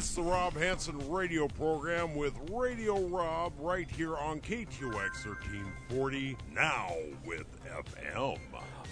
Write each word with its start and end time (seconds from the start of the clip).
It's 0.00 0.14
the 0.14 0.22
Rob 0.22 0.54
Hanson 0.54 0.98
radio 1.10 1.46
program 1.46 2.14
with 2.14 2.32
Radio 2.50 3.06
Rob 3.08 3.52
right 3.58 3.86
here 3.86 4.16
on 4.16 4.40
KTOX 4.40 5.26
1340, 5.26 6.38
now 6.54 6.94
with 7.26 7.44
FM. 7.66 8.38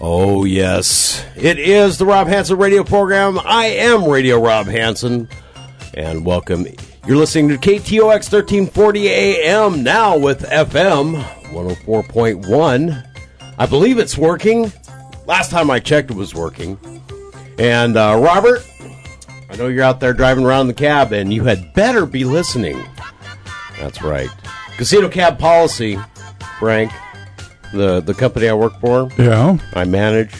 Oh, 0.02 0.44
yes. 0.44 1.24
It 1.34 1.58
is 1.58 1.96
the 1.96 2.04
Rob 2.04 2.26
Hanson 2.26 2.58
radio 2.58 2.84
program. 2.84 3.40
I 3.42 3.68
am 3.68 4.04
Radio 4.04 4.38
Rob 4.38 4.66
Hanson, 4.66 5.30
and 5.94 6.26
welcome. 6.26 6.66
You're 7.06 7.16
listening 7.16 7.48
to 7.48 7.56
KTOX 7.56 8.30
1340 8.30 9.08
AM, 9.08 9.82
now 9.82 10.18
with 10.18 10.42
FM 10.42 11.22
104.1. 11.22 13.06
I 13.56 13.64
believe 13.64 13.98
it's 13.98 14.18
working. 14.18 14.70
Last 15.24 15.50
time 15.50 15.70
I 15.70 15.80
checked, 15.80 16.10
it 16.10 16.18
was 16.18 16.34
working. 16.34 16.78
And 17.58 17.96
uh, 17.96 18.20
Robert, 18.22 18.62
I 19.50 19.56
know 19.56 19.68
you're 19.68 19.82
out 19.84 20.00
there 20.00 20.12
driving 20.12 20.44
around 20.44 20.66
the 20.68 20.74
cab, 20.74 21.12
and 21.12 21.32
you 21.32 21.44
had 21.44 21.72
better 21.74 22.04
be 22.06 22.24
listening. 22.24 22.82
That's 23.78 24.02
right. 24.02 24.28
Casino 24.76 25.08
cab 25.08 25.38
policy, 25.38 25.98
Frank, 26.58 26.92
the 27.72 28.00
the 28.00 28.14
company 28.14 28.48
I 28.48 28.54
work 28.54 28.78
for, 28.80 29.10
Yeah. 29.18 29.56
I 29.74 29.84
manage, 29.84 30.32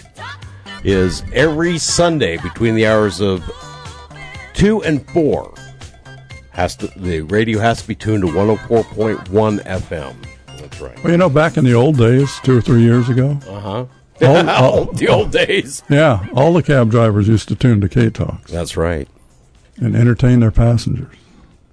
is 0.85 1.23
every 1.33 1.79
Sunday 1.79 2.37
between 2.39 2.75
the 2.75 2.87
hours 2.87 3.21
of 3.21 3.43
two 4.55 4.83
and 4.83 5.09
four. 5.11 5.55
Has 6.51 6.75
to 6.77 6.89
the 6.97 7.21
radio 7.23 7.61
has 7.61 7.81
to 7.83 7.89
be 7.89 7.95
tuned 7.95 8.23
to 8.25 8.29
104.1 8.33 9.61
FM. 9.65 10.17
That's 10.59 10.81
right. 10.81 11.03
Well, 11.05 11.13
you 11.13 11.17
know, 11.17 11.29
back 11.29 11.57
in 11.57 11.65
the 11.65 11.73
old 11.75 11.97
days, 11.97 12.37
two 12.43 12.59
or 12.59 12.61
three 12.61 12.83
years 12.83 13.09
ago, 13.09 13.39
Uh 13.49 13.61
huh. 13.61 13.85
all, 14.27 14.49
all- 14.51 14.85
the 14.93 15.09
old 15.09 15.31
days. 15.33 15.83
yeah, 15.89 16.27
all 16.35 16.53
the 16.53 16.63
cab 16.63 16.91
drivers 16.91 17.29
used 17.29 17.49
to 17.49 17.55
tune 17.57 17.81
to 17.81 17.89
KTOX 17.89 18.47
That's 18.47 18.77
right. 18.77 19.09
and 19.77 19.95
entertain 19.97 20.41
their 20.41 20.51
passengers. 20.51 21.15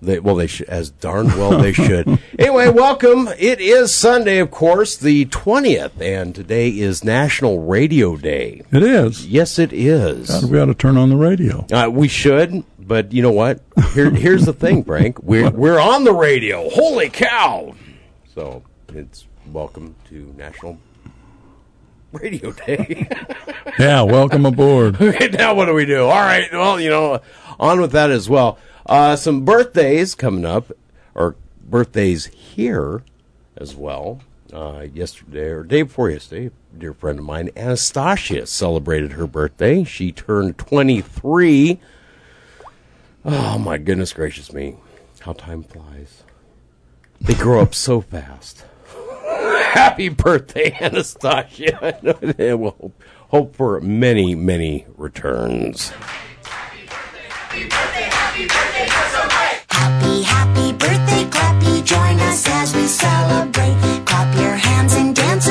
They, 0.02 0.20
well, 0.20 0.36
they 0.36 0.46
should, 0.46 0.68
as 0.68 0.92
darn 0.92 1.28
well 1.28 1.58
they 1.58 1.74
should. 1.74 2.20
anyway, 2.38 2.68
welcome. 2.70 3.28
It 3.40 3.60
is 3.60 3.92
Sunday, 3.92 4.38
of 4.38 4.52
course, 4.52 4.98
the 4.98 5.26
twentieth, 5.26 6.00
and 6.00 6.36
today 6.36 6.70
is 6.70 7.04
National 7.04 7.62
Radio 7.62 8.16
Day. 8.16 8.62
It 8.72 8.84
is. 8.84 9.26
Yes, 9.26 9.58
it 9.58 9.74
is. 9.74 10.28
God, 10.30 10.52
we 10.52 10.59
ought 10.59 10.66
to 10.66 10.76
turn 10.76 10.98
on 10.98 11.09
the 11.09 11.16
radio. 11.16 11.66
Uh, 11.72 11.90
we 11.90 12.08
should, 12.08 12.64
but 12.78 13.14
you 13.14 13.24
know 13.24 13.32
what? 13.32 13.62
Here, 13.94 14.12
here's 14.12 14.46
the 14.46 14.53
thing, 14.53 14.84
Frank. 14.84 15.18
We're 15.24 15.50
we're 15.50 15.80
on 15.80 16.03
the 16.03 16.14
radio. 16.14 16.69
Holy 16.69 17.09
cow! 17.09 17.74
So 18.36 18.62
it's 18.94 19.25
welcome 19.52 19.96
to 20.09 20.31
National 20.38 20.78
Radio 22.22 22.52
Day. 22.52 23.08
Yeah, 23.78 24.03
welcome 24.03 24.46
aboard. 24.46 24.96
okay, 25.02 25.28
now 25.28 25.53
what 25.53 25.66
do 25.66 25.74
we 25.74 25.86
do? 25.86 26.03
All 26.03 26.22
right. 26.22 26.50
Well, 26.50 26.80
you 26.80 26.90
know, 26.90 27.20
on 27.59 27.81
with 27.81 27.92
that 27.92 28.09
as 28.09 28.30
well. 28.30 28.58
Uh, 28.86 29.18
some 29.18 29.44
birthdays 29.44 30.16
coming 30.16 30.46
up, 30.46 30.72
or 31.14 31.36
birthdays 31.62 32.28
here 32.28 33.04
as 33.58 33.75
well. 33.75 34.22
Uh, 34.54 34.86
yesterday 34.94 35.50
or 35.50 35.64
day 35.64 35.81
before 35.81 36.09
yesterday, 36.09 36.46
a 36.46 36.80
dear 36.80 36.94
friend 36.94 37.20
of 37.20 37.25
mine, 37.25 37.50
Anastasia, 37.58 38.46
celebrated 38.46 39.14
her 39.14 39.28
birthday. 39.28 39.84
She 39.84 40.14
turned 40.14 40.58
23. 40.58 41.78
Oh, 43.25 43.58
my 43.58 43.78
goodness 43.78 44.14
gracious 44.14 44.54
me. 44.54 44.78
How 45.20 45.34
time 45.34 45.64
flies. 45.64 46.24
They 47.20 47.34
grow 47.34 47.59
up 47.59 47.75
so 47.75 48.00
fast. 48.00 48.64
Happy 49.75 50.08
birthday, 50.08 50.72
Anastasia. 50.80 52.00
and 52.40 52.62
we'll 52.62 52.72
hope, 52.72 53.03
hope 53.30 53.56
for 53.58 53.81
many, 53.81 54.34
many 54.34 54.86
returns. 54.96 55.90
Happy, 59.69 60.24
happy 60.24 60.72
birthday, 60.72 61.25
Clappy. 61.30 61.84
Join 61.84 62.19
us 62.22 62.47
as 62.47 62.74
we 62.74 62.88
celebrate. 62.88 64.06
Clap 64.06 64.36
your 64.40 64.56
hands 64.56 64.94
and 64.94 65.13
dance 65.13 65.47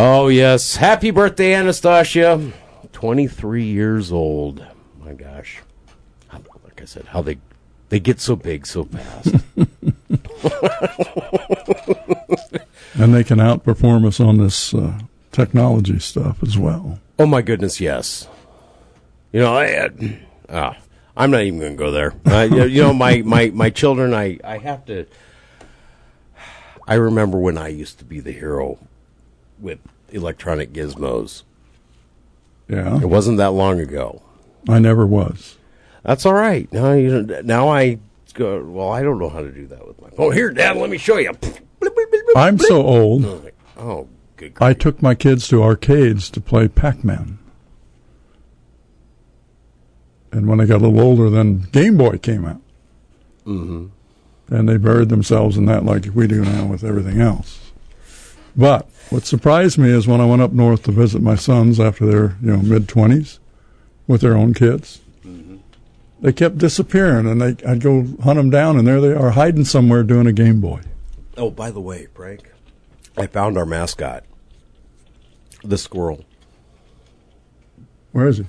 Oh, 0.00 0.28
yes. 0.28 0.76
Happy 0.76 1.10
birthday, 1.10 1.54
Anastasia. 1.54 2.52
23 2.92 3.64
years 3.64 4.12
old. 4.12 4.64
My 5.00 5.12
gosh. 5.12 5.60
Like 6.32 6.80
I 6.80 6.84
said, 6.84 7.06
how 7.06 7.20
they 7.20 7.38
they 7.88 7.98
get 7.98 8.20
so 8.20 8.36
big 8.36 8.64
so 8.64 8.84
fast. 8.84 9.34
And 12.94 13.14
they 13.14 13.24
can 13.24 13.38
outperform 13.38 14.06
us 14.06 14.20
on 14.20 14.38
this 14.38 14.72
uh, 14.72 14.98
technology 15.32 15.98
stuff 15.98 16.42
as 16.44 16.56
well. 16.56 17.00
oh, 17.18 17.26
my 17.26 17.42
goodness, 17.42 17.80
yes. 17.80 18.28
You 19.32 19.40
know, 19.40 19.54
I, 19.54 19.72
uh, 19.74 19.88
ah, 20.48 20.76
I'm 21.16 21.30
not 21.30 21.42
even 21.42 21.58
going 21.58 21.72
to 21.72 21.78
go 21.78 21.90
there. 21.90 22.14
Uh, 22.24 22.42
you, 22.42 22.64
you 22.64 22.82
know, 22.82 22.92
my, 22.92 23.22
my, 23.22 23.50
my 23.50 23.70
children, 23.70 24.14
I, 24.14 24.38
I 24.42 24.58
have 24.58 24.84
to. 24.86 25.06
I 26.88 26.94
remember 26.94 27.38
when 27.38 27.58
I 27.58 27.68
used 27.68 27.98
to 27.98 28.04
be 28.04 28.18
the 28.18 28.32
hero 28.32 28.78
with 29.60 29.78
electronic 30.10 30.72
gizmos. 30.72 31.42
Yeah, 32.68 33.00
It 33.00 33.06
wasn't 33.08 33.38
that 33.38 33.52
long 33.52 33.80
ago. 33.80 34.22
I 34.68 34.78
never 34.78 35.06
was. 35.06 35.56
That's 36.02 36.26
all 36.26 36.34
right. 36.34 36.70
Now 36.72 36.92
you 36.92 37.22
now 37.44 37.68
I 37.68 37.98
go. 38.34 38.62
Well, 38.62 38.90
I 38.90 39.02
don't 39.02 39.18
know 39.18 39.28
how 39.28 39.40
to 39.40 39.50
do 39.50 39.66
that 39.68 39.86
with 39.86 40.00
my 40.00 40.10
phone. 40.10 40.26
Oh, 40.26 40.30
here, 40.30 40.50
Dad, 40.50 40.76
let 40.76 40.90
me 40.90 40.98
show 40.98 41.16
you. 41.18 41.32
I'm 42.36 42.58
so 42.58 42.82
old. 42.82 43.52
Oh, 43.76 44.08
good. 44.36 44.54
I 44.60 44.74
took 44.74 45.00
my 45.00 45.14
kids 45.14 45.48
to 45.48 45.62
arcades 45.62 46.28
to 46.30 46.40
play 46.40 46.68
Pac-Man. 46.68 47.38
And 50.30 50.46
when 50.46 50.58
they 50.58 50.66
got 50.66 50.82
a 50.82 50.86
little 50.86 51.00
older, 51.00 51.30
then 51.30 51.68
Game 51.72 51.96
Boy 51.96 52.18
came 52.18 52.44
out. 52.44 52.60
Mm-hmm. 53.46 53.86
And 54.54 54.68
they 54.68 54.76
buried 54.76 55.08
themselves 55.08 55.56
in 55.56 55.66
that 55.66 55.84
like 55.84 56.06
we 56.14 56.26
do 56.26 56.44
now 56.44 56.66
with 56.66 56.84
everything 56.84 57.20
else. 57.20 57.67
But 58.58 58.90
what 59.10 59.24
surprised 59.24 59.78
me 59.78 59.88
is 59.88 60.08
when 60.08 60.20
I 60.20 60.26
went 60.26 60.42
up 60.42 60.52
north 60.52 60.82
to 60.82 60.92
visit 60.92 61.22
my 61.22 61.36
sons 61.36 61.78
after 61.78 62.04
their 62.04 62.36
you 62.42 62.56
know 62.56 62.58
mid 62.58 62.88
twenties 62.88 63.38
with 64.08 64.20
their 64.20 64.36
own 64.36 64.52
kids, 64.52 65.00
mm-hmm. 65.24 65.58
they 66.20 66.32
kept 66.32 66.58
disappearing, 66.58 67.28
and 67.28 67.40
they 67.40 67.64
I'd 67.64 67.80
go 67.80 68.04
hunt 68.24 68.36
them 68.36 68.50
down, 68.50 68.76
and 68.76 68.86
there 68.86 69.00
they 69.00 69.12
are 69.12 69.30
hiding 69.30 69.64
somewhere 69.64 70.02
doing 70.02 70.26
a 70.26 70.32
Game 70.32 70.60
Boy. 70.60 70.80
Oh, 71.36 71.50
by 71.50 71.70
the 71.70 71.80
way, 71.80 72.08
Frank, 72.12 72.50
I 73.16 73.28
found 73.28 73.56
our 73.56 73.64
mascot, 73.64 74.24
the 75.62 75.78
squirrel. 75.78 76.24
Where 78.10 78.26
is 78.26 78.38
he? 78.38 78.46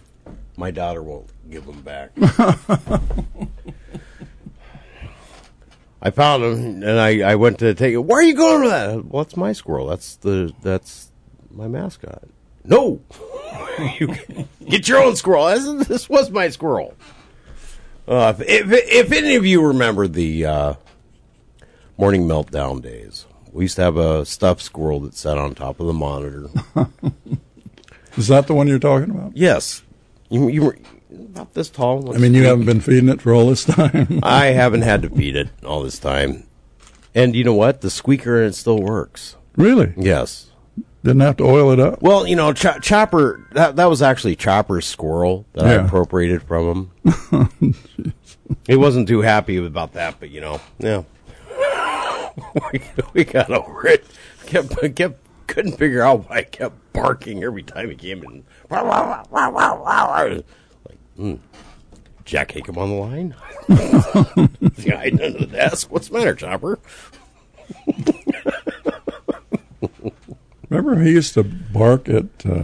My 0.57 0.71
daughter 0.71 1.03
won't 1.03 1.29
give 1.51 1.65
him 1.65 1.81
back. 1.81 2.09
I 6.01 6.11
found 6.11 6.43
him, 6.43 6.83
and 6.83 6.99
I, 6.99 7.31
I 7.31 7.35
went 7.35 7.59
to 7.59 7.73
take 7.73 7.93
it. 7.93 7.97
Where 7.97 8.19
are 8.19 8.23
you 8.23 8.35
going 8.35 8.61
with 8.61 8.71
that? 8.71 9.05
Well, 9.05 9.21
it's 9.23 9.35
my 9.35 9.51
squirrel. 9.51 9.87
That's 9.87 10.15
the 10.17 10.53
that's 10.61 11.11
my 11.51 11.67
mascot. 11.67 12.23
No, 12.63 13.01
you 13.99 14.15
get 14.65 14.87
your 14.87 14.99
own 15.03 15.15
squirrel. 15.15 15.47
This, 15.47 15.87
this 15.87 16.09
was 16.09 16.29
my 16.29 16.49
squirrel. 16.49 16.95
Uh, 18.07 18.33
if, 18.39 18.71
if, 18.71 18.71
if 18.71 19.11
any 19.11 19.35
of 19.35 19.45
you 19.45 19.65
remember 19.67 20.07
the 20.07 20.45
uh, 20.45 20.73
morning 21.97 22.27
meltdown 22.27 22.81
days, 22.81 23.25
we 23.51 23.65
used 23.65 23.75
to 23.75 23.83
have 23.83 23.97
a 23.97 24.25
stuffed 24.25 24.61
squirrel 24.61 25.01
that 25.01 25.15
sat 25.15 25.37
on 25.37 25.53
top 25.53 25.79
of 25.79 25.87
the 25.87 25.93
monitor. 25.93 26.49
Is 28.17 28.27
that 28.27 28.47
the 28.47 28.53
one 28.53 28.67
you're 28.67 28.79
talking 28.79 29.11
about? 29.11 29.37
yes, 29.37 29.83
you, 30.29 30.47
you 30.49 30.63
were 30.63 30.77
about 31.25 31.53
this 31.53 31.69
tall. 31.69 32.13
I 32.13 32.17
mean, 32.17 32.33
you 32.33 32.45
haven't 32.45 32.65
been 32.65 32.81
feeding 32.81 33.09
it 33.09 33.21
for 33.21 33.33
all 33.33 33.47
this 33.47 33.65
time. 33.65 34.19
I 34.23 34.47
haven't 34.47 34.81
had 34.81 35.01
to 35.03 35.09
feed 35.09 35.35
it 35.35 35.49
all 35.63 35.83
this 35.83 35.99
time. 35.99 36.45
And 37.15 37.35
you 37.35 37.43
know 37.43 37.53
what? 37.53 37.81
The 37.81 37.89
squeaker 37.89 38.37
and 38.37 38.47
it 38.47 38.55
still 38.55 38.81
works. 38.81 39.35
really? 39.55 39.93
Yes. 39.97 40.47
Didn't 41.03 41.21
have 41.21 41.37
to 41.37 41.45
oil 41.45 41.71
it 41.71 41.79
up. 41.79 42.01
Well, 42.01 42.27
you 42.27 42.35
know, 42.35 42.51
Ch- 42.51 42.81
Chopper, 42.81 43.47
that, 43.53 43.77
that 43.77 43.85
was 43.85 44.01
actually 44.01 44.35
Chopper's 44.35 44.85
squirrel 44.85 45.45
that 45.53 45.65
I 45.65 45.73
appropriated 45.73 46.43
from 46.43 46.91
him. 47.01 47.75
he 48.67 48.75
wasn't 48.75 49.07
too 49.07 49.21
happy 49.21 49.55
about 49.57 49.93
that, 49.93 50.19
but, 50.19 50.29
you 50.29 50.41
know, 50.41 50.59
yeah. 50.77 51.03
we, 52.73 52.81
we 53.13 53.23
got 53.23 53.49
over 53.49 53.87
it. 53.87 54.05
Kept, 54.45 54.95
kept, 54.95 55.19
couldn't 55.47 55.77
figure 55.77 56.01
out 56.01 56.29
why 56.29 56.37
I 56.37 56.43
kept 56.43 56.91
barking 56.91 57.45
every 57.45 57.63
time 57.63 57.89
he 57.89 57.95
came 57.95 58.21
in. 58.23 58.43
Hmm, 61.19 61.33
Jack 62.23 62.53
Hakem 62.53 62.77
on 62.77 62.89
the 62.89 62.95
line? 62.95 63.35
Is 64.77 64.83
he 64.85 64.89
hiding 64.91 65.21
under 65.21 65.39
the 65.39 65.47
desk? 65.47 65.91
What's 65.91 66.07
the 66.07 66.17
matter, 66.17 66.33
Chopper? 66.33 66.79
Remember, 70.69 71.01
he 71.01 71.11
used 71.11 71.33
to 71.33 71.43
bark 71.43 72.07
at 72.07 72.25
uh, 72.45 72.63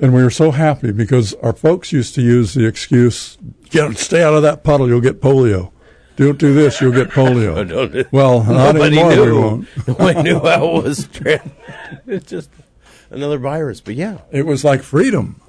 And 0.00 0.14
we 0.14 0.22
were 0.22 0.30
so 0.30 0.50
happy 0.52 0.92
because 0.92 1.34
our 1.34 1.52
folks 1.52 1.92
used 1.92 2.14
to 2.14 2.22
use 2.22 2.54
the 2.54 2.66
excuse, 2.66 3.36
"Get 3.70 3.96
stay 3.98 4.22
out 4.22 4.34
of 4.34 4.42
that 4.42 4.62
puddle, 4.62 4.86
you'll 4.86 5.00
get 5.00 5.20
polio. 5.20 5.72
Don't 6.16 6.38
do 6.38 6.54
this, 6.54 6.80
you'll 6.80 6.92
get 6.92 7.08
polio." 7.08 8.06
Well, 8.12 8.44
not 8.44 8.74
Nobody 8.76 8.98
anymore, 9.00 9.10
we 9.10 9.26
knew. 9.26 9.40
won't. 9.40 9.68
Nobody 9.88 10.22
knew 10.22 10.38
how 10.40 10.66
it 10.76 10.84
was. 10.84 11.08
Trans- 11.12 11.50
it's 12.06 12.26
just 12.30 12.50
another 13.10 13.38
virus. 13.38 13.80
But 13.80 13.94
yeah, 13.94 14.18
It 14.30 14.46
was 14.46 14.64
like 14.64 14.82
freedom. 14.82 15.40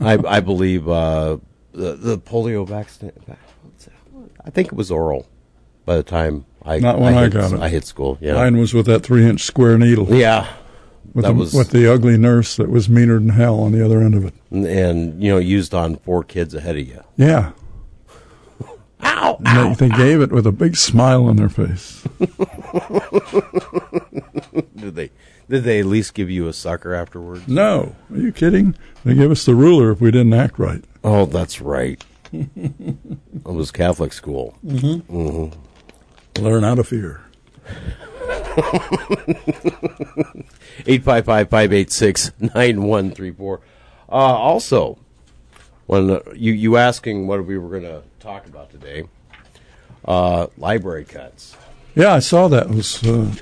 I, 0.00 0.18
I 0.26 0.40
believe 0.40 0.88
uh, 0.88 1.38
the 1.72 1.94
the 1.94 2.18
polio 2.18 2.66
vaccine. 2.66 3.12
I 4.44 4.50
think 4.50 4.68
it 4.68 4.74
was 4.74 4.90
oral. 4.90 5.26
By 5.84 5.96
the 5.96 6.02
time 6.02 6.46
I 6.62 6.78
Not 6.78 6.98
when 6.98 7.14
I 7.14 7.22
hit, 7.24 7.32
got 7.32 7.52
it. 7.52 7.60
I 7.60 7.68
hit 7.68 7.84
school. 7.84 8.16
Yeah, 8.20 8.34
Mine 8.34 8.56
was 8.56 8.72
with 8.72 8.86
that 8.86 9.00
three-inch 9.02 9.42
square 9.42 9.76
needle 9.76 10.06
yeah. 10.14 10.48
with, 11.12 11.24
that 11.24 11.32
the, 11.32 11.38
was- 11.38 11.52
with 11.54 11.70
the 11.70 11.92
ugly 11.92 12.16
nurse 12.16 12.56
that 12.56 12.70
was 12.70 12.88
meaner 12.88 13.18
than 13.18 13.30
hell 13.30 13.60
on 13.60 13.72
the 13.72 13.84
other 13.84 14.00
end 14.00 14.14
of 14.14 14.24
it. 14.24 14.34
And, 14.50 14.66
and 14.66 15.22
you 15.22 15.30
know, 15.30 15.38
used 15.38 15.74
on 15.74 15.96
four 15.96 16.24
kids 16.24 16.54
ahead 16.54 16.76
of 16.76 16.86
you. 16.86 17.02
Yeah. 17.16 17.52
Ow! 19.02 19.38
And 19.44 19.76
they, 19.76 19.88
they 19.88 19.96
gave 19.96 20.20
it 20.22 20.30
with 20.32 20.46
a 20.46 20.52
big 20.52 20.76
smile 20.76 21.26
on 21.26 21.36
their 21.36 21.50
face. 21.50 22.06
Did 25.48 25.64
they? 25.64 25.80
At 25.80 25.86
least 25.86 26.14
give 26.14 26.30
you 26.30 26.48
a 26.48 26.52
sucker 26.52 26.94
afterwards? 26.94 27.46
No, 27.46 27.94
are 28.10 28.16
you 28.16 28.32
kidding? 28.32 28.74
They 29.04 29.14
gave 29.14 29.30
us 29.30 29.44
the 29.44 29.54
ruler 29.54 29.90
if 29.90 30.00
we 30.00 30.10
didn't 30.10 30.32
act 30.32 30.58
right. 30.58 30.84
Oh, 31.02 31.26
that's 31.26 31.60
right. 31.60 32.02
it 32.32 33.44
was 33.44 33.70
Catholic 33.70 34.12
school. 34.12 34.56
Learn 34.62 35.52
out 36.64 36.78
of 36.78 36.88
fear. 36.88 37.20
855-586-9134. 40.84 43.60
Uh, 44.08 44.12
also, 44.12 44.98
when 45.86 46.10
uh, 46.10 46.20
you 46.34 46.52
you 46.52 46.76
asking 46.76 47.26
what 47.26 47.44
we 47.44 47.58
were 47.58 47.68
going 47.68 47.82
to 47.82 48.04
talk 48.20 48.46
about 48.46 48.70
today, 48.70 49.08
uh, 50.04 50.46
library 50.56 51.04
cuts. 51.04 51.56
Yeah, 51.94 52.14
I 52.14 52.20
saw 52.20 52.48
that 52.48 52.70
was 52.70 53.04
uh, 53.04 53.34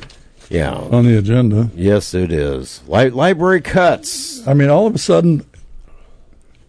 Yeah. 0.53 0.75
on 0.75 1.05
the 1.07 1.17
agenda. 1.17 1.71
Yes, 1.75 2.13
it 2.15 2.31
is. 2.31 2.83
Li- 2.87 3.11
library 3.11 3.63
cuts. 3.63 4.47
I 4.47 4.53
mean, 4.55 4.69
all 4.69 4.87
of 4.87 4.95
a 4.95 4.99
sudden, 4.99 5.47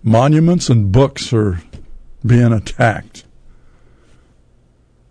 monuments 0.02 0.70
and 0.70 0.92
books 0.92 1.34
are 1.34 1.62
being 2.26 2.54
attacked. 2.54 3.26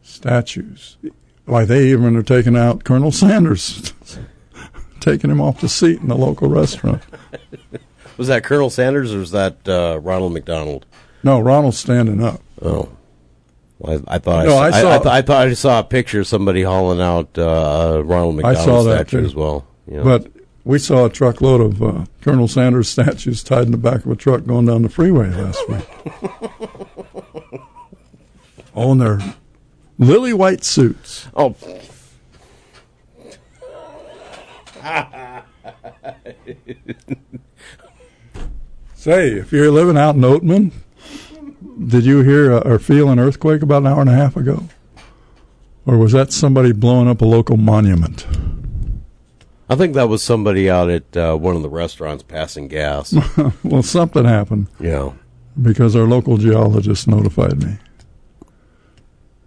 Statues. 0.03 0.97
Why, 1.45 1.65
they 1.65 1.89
even 1.89 2.17
are 2.17 2.23
taking 2.23 2.57
out 2.57 2.85
Colonel 2.85 3.13
Sanders, 3.13 3.93
taking 5.01 5.31
him 5.31 5.41
off 5.41 5.61
the 5.61 5.69
seat 5.69 6.01
in 6.01 6.09
the 6.09 6.17
local 6.17 6.49
restaurant. 6.49 7.03
Was 8.17 8.29
that 8.29 8.45
Colonel 8.45 8.71
Sanders 8.71 9.13
or 9.15 9.19
was 9.19 9.31
that 9.31 9.67
uh, 9.67 9.99
Ronald 10.01 10.35
McDonald? 10.35 10.85
No, 11.25 11.41
Ronald's 11.41 11.79
standing 11.79 12.23
up. 12.23 12.41
Oh. 12.61 12.91
Well, 13.83 14.01
I, 14.07 14.15
I 14.15 14.19
thought 14.19 14.47
No, 14.47 14.57
I, 14.57 14.69
I 14.69 14.71
saw, 14.71 14.91
I, 14.91 14.95
I, 14.95 14.99
th- 14.99 15.07
I 15.07 15.23
thought 15.23 15.47
I 15.49 15.53
saw 15.55 15.79
a 15.81 15.85
picture 15.85 16.21
of 16.21 16.29
somebody 16.29 16.63
hauling 16.63 17.01
out 17.01 17.37
uh, 17.37 18.01
Ronald 18.05 18.35
I 18.45 18.53
McDonald 18.53 18.65
saw 18.65 18.83
that 18.85 19.09
statue 19.09 19.21
too. 19.23 19.27
as 19.27 19.35
well. 19.35 19.67
Yeah. 19.91 20.03
But 20.05 20.29
we 20.65 20.79
saw 20.79 21.07
a 21.07 21.11
truckload 21.11 21.61
of 21.61 21.83
uh, 21.83 22.05
Colonel 22.21 22.47
Sanders 22.47 22.89
statues 22.93 23.43
tied 23.43 23.65
in 23.65 23.73
the 23.73 23.77
back 23.77 24.05
of 24.05 24.13
a 24.13 24.17
truck 24.17 24.47
going 24.47 24.67
down 24.67 24.83
the 24.83 24.89
freeway 24.89 25.31
last 25.31 25.69
week. 25.69 25.85
All 28.75 28.93
in 28.93 28.99
their 28.99 29.21
lily 29.99 30.33
white 30.33 30.63
suits. 30.63 31.27
oh, 31.35 31.57
Say, 38.95 39.33
if 39.33 39.53
you're 39.53 39.71
living 39.71 39.97
out 39.97 40.15
in 40.15 40.21
Oatman, 40.23 40.71
did 41.87 42.05
you 42.05 42.23
hear 42.23 42.53
or 42.53 42.79
feel 42.79 43.09
an 43.09 43.19
earthquake 43.19 43.63
about 43.63 43.83
an 43.83 43.89
hour 43.89 44.01
and 44.01 44.11
a 44.11 44.15
half 44.15 44.37
ago? 44.37 44.69
Or 45.85 45.99
was 45.99 46.13
that 46.13 46.33
somebody 46.33 46.73
blowing 46.73 47.09
up 47.09 47.21
a 47.21 47.25
local 47.25 47.57
monument? 47.57 48.27
I 49.69 49.75
think 49.75 49.95
that 49.95 50.09
was 50.09 50.23
somebody 50.23 50.69
out 50.69 50.91
at 50.91 51.17
uh, 51.17 51.35
one 51.35 51.57
of 51.57 51.63
the 51.63 51.71
restaurants 51.71 52.23
passing 52.23 52.69
gas. 52.69 53.15
Well, 53.65 53.83
something 53.83 54.25
happened 54.25 54.67
yeah. 54.79 55.13
because 55.61 55.97
our 55.97 56.07
local 56.07 56.37
geologist 56.37 57.09
notified 57.09 57.63
me. 57.63 57.79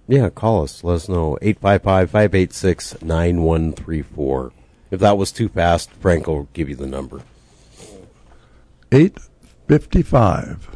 Yeah, 0.07 0.29
call 0.29 0.63
us. 0.63 0.83
Let 0.83 0.95
us 0.95 1.09
know. 1.09 1.37
855 1.41 2.09
586 2.11 3.01
9134. 3.01 4.51
If 4.91 4.99
that 4.99 5.17
was 5.17 5.31
too 5.31 5.49
fast, 5.49 5.91
Frank 5.91 6.27
will 6.27 6.47
give 6.53 6.69
you 6.69 6.75
the 6.75 6.87
number. 6.87 7.21
855 8.91 10.74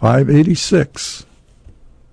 586 0.00 1.26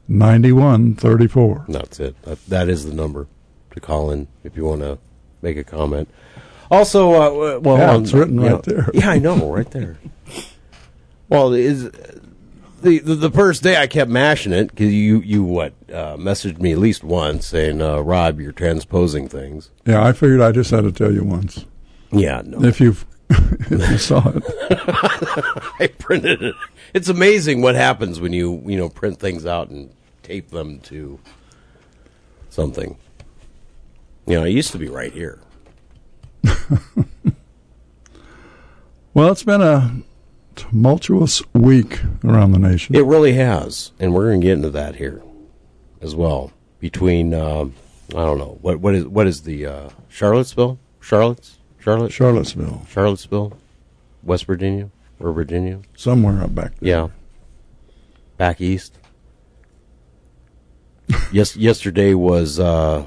9134. 0.07 1.63
And 1.67 1.75
That's 1.75 1.99
it. 1.99 2.21
That, 2.23 2.45
that 2.47 2.69
is 2.69 2.85
the 2.85 2.93
number 2.93 3.27
to 3.71 3.79
call 3.79 4.11
in 4.11 4.27
if 4.43 4.55
you 4.55 4.65
want 4.65 4.81
to 4.81 4.97
make 5.41 5.57
a 5.57 5.63
comment. 5.63 6.09
Also, 6.71 7.11
uh, 7.55 7.59
well, 7.59 7.77
Yeah, 7.77 7.97
it's 7.99 8.13
written 8.13 8.39
right 8.39 8.51
know- 8.51 8.61
there. 8.61 8.89
Yeah, 8.93 9.09
I 9.09 9.19
know, 9.19 9.51
right 9.51 9.69
there. 9.71 9.97
well, 11.29 11.53
is 11.53 11.91
the, 12.81 12.99
the 12.99 13.15
the 13.15 13.31
first 13.31 13.63
day 13.63 13.77
I 13.77 13.87
kept 13.87 14.09
mashing 14.09 14.53
it 14.53 14.67
because 14.69 14.91
you 14.93 15.19
you 15.21 15.43
what 15.43 15.73
uh, 15.89 16.15
messaged 16.17 16.59
me 16.59 16.71
at 16.73 16.77
least 16.79 17.03
once 17.03 17.45
saying, 17.47 17.81
uh, 17.81 17.99
"Rob, 17.99 18.39
you're 18.41 18.51
transposing 18.51 19.27
things." 19.27 19.69
Yeah, 19.85 20.03
I 20.03 20.13
figured 20.13 20.41
I 20.41 20.51
just 20.51 20.71
had 20.71 20.83
to 20.83 20.91
tell 20.91 21.11
you 21.13 21.23
once. 21.23 21.65
Yeah, 22.11 22.41
no, 22.45 22.63
If 22.63 22.79
you've 22.81 23.05
you 23.69 23.97
saw 23.97 24.31
it. 24.35 24.43
I 25.79 25.87
printed 25.99 26.41
it. 26.41 26.55
It's 26.93 27.09
amazing 27.09 27.61
what 27.61 27.75
happens 27.75 28.19
when 28.19 28.33
you 28.33 28.61
you 28.65 28.77
know 28.77 28.89
print 28.89 29.19
things 29.19 29.45
out 29.45 29.69
and 29.69 29.93
tape 30.21 30.49
them 30.49 30.79
to 30.81 31.19
something. 32.49 32.97
You 34.25 34.35
know, 34.35 34.43
it 34.43 34.51
used 34.51 34.71
to 34.71 34.77
be 34.77 34.87
right 34.87 35.11
here. 35.11 35.39
Well, 39.15 39.31
it's 39.31 39.43
been 39.43 39.61
a 39.61 39.97
tumultuous 40.55 41.43
week 41.53 42.01
around 42.23 42.51
the 42.51 42.57
nation. 42.57 42.95
It 42.95 43.05
really 43.05 43.33
has, 43.33 43.91
and 43.99 44.11
we're 44.11 44.29
going 44.29 44.41
to 44.41 44.47
get 44.47 44.53
into 44.53 44.71
that 44.71 44.95
here 44.95 45.21
as 46.01 46.15
well. 46.15 46.51
Between 46.79 47.31
um, 47.35 47.75
I 48.09 48.25
don't 48.25 48.39
know 48.39 48.57
what 48.61 48.79
what 48.79 48.95
is 48.95 49.05
what 49.05 49.27
is 49.27 49.43
the 49.43 49.67
uh, 49.67 49.89
Charlottesville, 50.09 50.79
Charlotte's, 50.99 51.59
Charlotte, 51.83 52.11
Charlottesville, 52.13 52.85
Charlottesville, 52.89 53.57
West 54.23 54.45
Virginia 54.45 54.89
or 55.19 55.33
Virginia? 55.33 55.79
somewhere 55.95 56.41
up 56.43 56.55
back 56.55 56.79
there. 56.79 56.89
Yeah, 56.89 57.07
back 58.37 58.61
east. 58.61 58.97
yes, 61.31 61.55
yesterday 61.67 62.13
was 62.13 62.59
uh, 62.59 63.05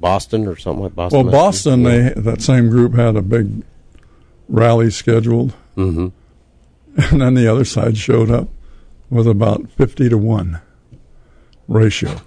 Boston 0.00 0.46
or 0.46 0.56
something 0.56 0.84
like 0.84 0.94
Boston. 0.94 1.24
Well, 1.24 1.32
Boston, 1.32 1.82
Yeah. 1.82 2.10
they 2.14 2.20
that 2.20 2.42
same 2.42 2.68
group 2.70 2.94
had 2.94 3.16
a 3.16 3.22
big 3.22 3.62
rally 4.48 4.90
scheduled, 4.90 5.54
Mhm. 5.76 6.12
and 6.96 7.20
then 7.20 7.34
the 7.34 7.48
other 7.50 7.64
side 7.64 7.96
showed 7.96 8.30
up 8.30 8.48
with 9.10 9.26
about 9.26 9.68
fifty 9.70 10.08
to 10.08 10.18
one 10.18 10.60
ratio. 11.68 12.20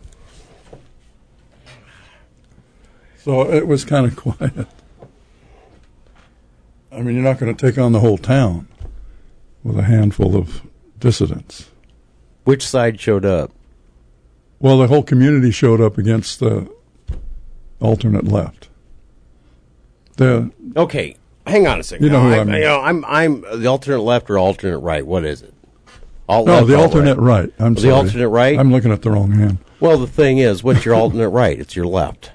So 3.27 3.41
it 3.51 3.67
was 3.67 3.83
kind 3.83 4.05
of 4.05 4.15
quiet. 4.15 4.67
I 6.93 7.01
mean, 7.01 7.15
you're 7.15 7.25
not 7.25 7.39
going 7.39 7.53
to 7.53 7.67
take 7.67 7.77
on 7.77 7.91
the 7.91 7.99
whole 7.99 8.17
town 8.17 8.69
with 9.65 9.77
a 9.77 9.83
handful 9.83 10.37
of 10.37 10.61
dissidents. 10.97 11.69
Which 12.45 12.65
side 12.65 13.01
showed 13.01 13.25
up? 13.25 13.51
Well, 14.61 14.77
the 14.77 14.87
whole 14.87 15.03
community 15.03 15.51
showed 15.51 15.81
up 15.81 15.97
against 15.97 16.39
the 16.39 16.71
alternate 17.81 18.29
left. 18.29 18.69
The 20.15 20.49
Okay, 20.77 21.17
hang 21.45 21.67
on 21.67 21.81
a 21.81 21.83
second. 21.83 22.05
You 22.05 22.11
know 22.13 22.21
I 22.29 22.39
I'm, 22.39 22.47
mean. 22.47 22.55
you 22.59 22.63
know, 22.63 22.79
I'm 22.79 23.03
I'm 23.05 23.41
the 23.59 23.67
alternate 23.67 24.03
left 24.03 24.29
or 24.29 24.39
alternate 24.39 24.79
right. 24.79 25.05
What 25.05 25.25
is 25.25 25.41
it? 25.41 25.53
Alt 26.29 26.47
no, 26.47 26.53
left, 26.53 26.67
the 26.67 26.75
alternate 26.75 27.17
right. 27.17 27.51
I'm 27.59 27.73
The 27.73 27.81
sorry. 27.81 27.93
alternate 27.93 28.29
right? 28.29 28.57
I'm 28.57 28.71
looking 28.71 28.93
at 28.93 29.01
the 29.01 29.11
wrong 29.11 29.31
hand. 29.31 29.57
Well, 29.81 29.97
the 29.97 30.07
thing 30.07 30.37
is, 30.37 30.63
what's 30.63 30.85
your 30.85 30.95
alternate 31.01 31.29
right? 31.29 31.59
It's 31.59 31.75
your 31.75 31.85
left. 31.87 32.31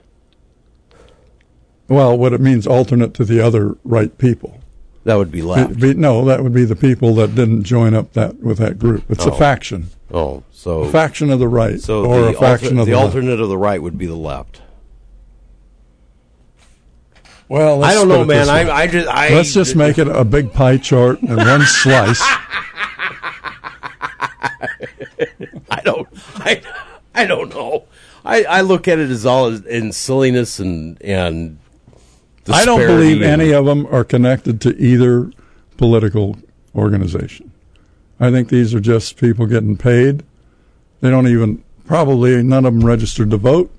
Well, 1.92 2.16
what 2.16 2.32
it 2.32 2.40
means 2.40 2.66
alternate 2.66 3.12
to 3.14 3.24
the 3.24 3.40
other 3.40 3.76
right 3.84 4.16
people. 4.16 4.60
That 5.04 5.16
would 5.16 5.30
be 5.30 5.42
left. 5.42 5.78
Be- 5.78 5.92
no, 5.94 6.24
that 6.24 6.42
would 6.42 6.54
be 6.54 6.64
the 6.64 6.76
people 6.76 7.14
that 7.16 7.34
didn't 7.34 7.64
join 7.64 7.92
up 7.92 8.12
that 8.14 8.36
with 8.40 8.56
that 8.58 8.78
group. 8.78 9.04
It's 9.10 9.26
a 9.26 9.32
Oh. 9.32 9.36
faction, 9.36 9.88
Oh, 10.10 10.42
so 10.52 10.82
a 10.82 10.90
faction 10.90 11.28
of 11.30 11.38
the 11.38 11.48
right, 11.48 11.80
so 11.80 12.04
or 12.06 12.20
the, 12.22 12.28
a 12.28 12.32
faction 12.34 12.78
alter- 12.78 12.80
of 12.80 12.86
the 12.86 12.92
the, 12.92 12.96
left. 12.98 13.14
alternate 13.16 13.40
of 13.40 13.48
the 13.48 13.58
right 13.58 13.82
would 13.82 13.98
be 13.98 14.06
the 14.06 14.14
left. 14.14 14.62
Well, 17.48 17.76
let's 17.78 17.92
I 17.94 17.98
don't 17.98 18.08
know, 18.08 18.24
man. 18.24 18.48
I, 18.48 18.70
I 18.70 18.86
just 18.86 19.08
I 19.08 19.28
let's 19.34 19.52
just 19.52 19.76
make 19.76 19.98
it 19.98 20.08
a 20.08 20.24
big 20.24 20.52
pie 20.54 20.78
chart 20.78 21.20
and 21.20 21.36
one 21.36 21.62
slice. 21.66 22.20
I 25.70 25.80
don't 25.84 26.08
I 26.36 26.62
I 27.14 27.26
don't 27.26 27.50
know. 27.50 27.84
I, 28.24 28.44
I 28.44 28.60
look 28.62 28.86
at 28.88 28.98
it 29.00 29.10
as 29.10 29.26
all 29.26 29.48
in 29.66 29.92
silliness 29.92 30.58
and 30.60 31.00
and. 31.02 31.58
I 32.50 32.64
don't 32.64 32.80
believe 32.80 33.22
and- 33.22 33.40
any 33.40 33.52
of 33.52 33.66
them 33.66 33.86
are 33.90 34.04
connected 34.04 34.60
to 34.62 34.76
either 34.76 35.30
political 35.76 36.38
organization. 36.74 37.50
I 38.18 38.30
think 38.30 38.48
these 38.48 38.74
are 38.74 38.80
just 38.80 39.16
people 39.16 39.46
getting 39.46 39.76
paid. 39.76 40.22
They 41.00 41.10
don't 41.10 41.26
even 41.26 41.62
probably 41.86 42.42
none 42.42 42.64
of 42.64 42.74
them 42.74 42.84
registered 42.84 43.30
to 43.30 43.36
vote, 43.36 43.70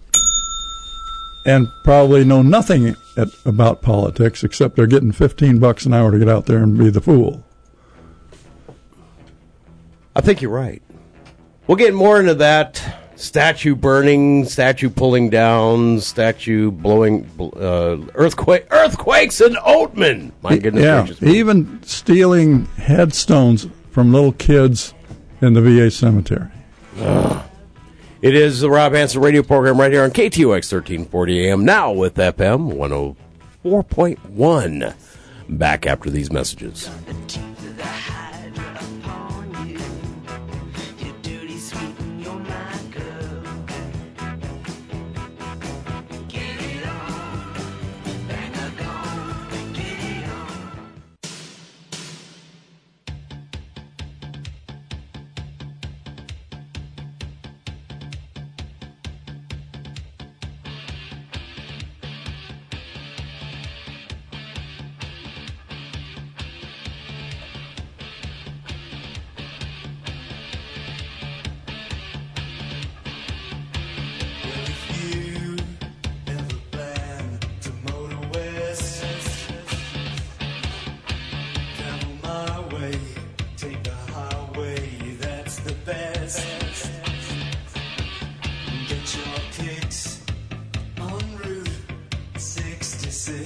and 1.46 1.68
probably 1.84 2.24
know 2.26 2.42
nothing 2.42 2.96
at, 3.18 3.30
about 3.46 3.82
politics 3.82 4.44
except 4.44 4.76
they're 4.76 4.88
getting 4.88 5.12
fifteen 5.12 5.60
bucks 5.60 5.86
an 5.86 5.94
hour 5.94 6.12
to 6.12 6.20
get 6.20 6.30
out 6.30 6.46
there 6.46 6.58
and 6.64 6.78
be 6.78 6.90
the 6.90 7.02
fool. 7.02 7.44
I 10.16 10.22
think 10.22 10.42
you're 10.42 10.52
right. 10.52 10.82
We'll 11.66 11.78
get 11.78 11.94
more 11.94 12.20
into 12.20 12.36
that 12.36 12.84
statue 13.24 13.76
burning, 13.76 14.46
statue 14.46 14.90
pulling 14.90 15.30
down, 15.30 16.02
statue 16.02 16.70
blowing, 16.72 17.30
uh, 17.40 17.98
earthquake, 18.16 18.68
earthquakes 18.70 19.40
in 19.40 19.54
Oatman. 19.54 20.32
My 20.42 20.58
goodness 20.58 20.84
yeah, 20.84 21.06
gracious! 21.06 21.24
even 21.24 21.82
stealing 21.84 22.66
headstones 22.78 23.68
from 23.92 24.12
little 24.12 24.34
kids 24.34 24.94
in 25.42 25.54
the 25.54 25.62
VA 25.62 25.90
cemetery. 25.90 26.50
It 28.22 28.36
is 28.36 28.60
the 28.62 28.70
Rob 28.70 28.94
Hanson 28.94 29.22
radio 29.22 29.44
program 29.44 29.80
right 29.80 29.92
here 29.92 30.04
on 30.04 30.12
KTOX 30.12 30.72
1340 30.72 31.50
AM 31.50 31.66
now 31.66 31.92
with 31.92 32.16
FM 32.16 32.74
104.1. 33.64 34.96
Back 35.50 35.86
after 35.86 36.10
these 36.10 36.32
messages. 36.32 36.90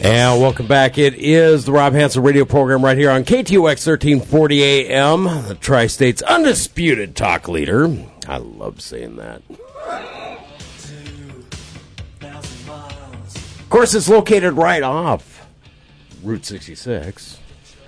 And 0.07 0.39
welcome 0.41 0.67
back. 0.67 0.97
It 0.97 1.15
is 1.15 1.65
the 1.65 1.73
Rob 1.73 1.91
Hanson 1.91 2.23
radio 2.23 2.45
program 2.45 2.81
right 2.81 2.97
here 2.97 3.09
on 3.11 3.25
KTOX 3.25 3.85
1340 3.85 4.63
AM, 4.63 5.25
the 5.49 5.57
Tri 5.59 5.87
State's 5.87 6.21
undisputed 6.21 7.13
talk 7.13 7.49
leader. 7.49 7.93
I 8.25 8.37
love 8.37 8.79
saying 8.79 9.17
that. 9.17 9.41
Of 12.21 13.67
course, 13.67 13.93
it's 13.93 14.07
located 14.07 14.53
right 14.53 14.81
off 14.81 15.45
Route 16.23 16.45
66 16.45 17.41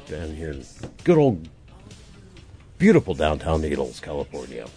down 0.09 0.35
here 0.35 0.51
in 0.51 0.65
good 1.05 1.17
old, 1.17 1.47
beautiful 2.77 3.13
downtown 3.13 3.61
Needles, 3.61 4.01
California. 4.01 4.67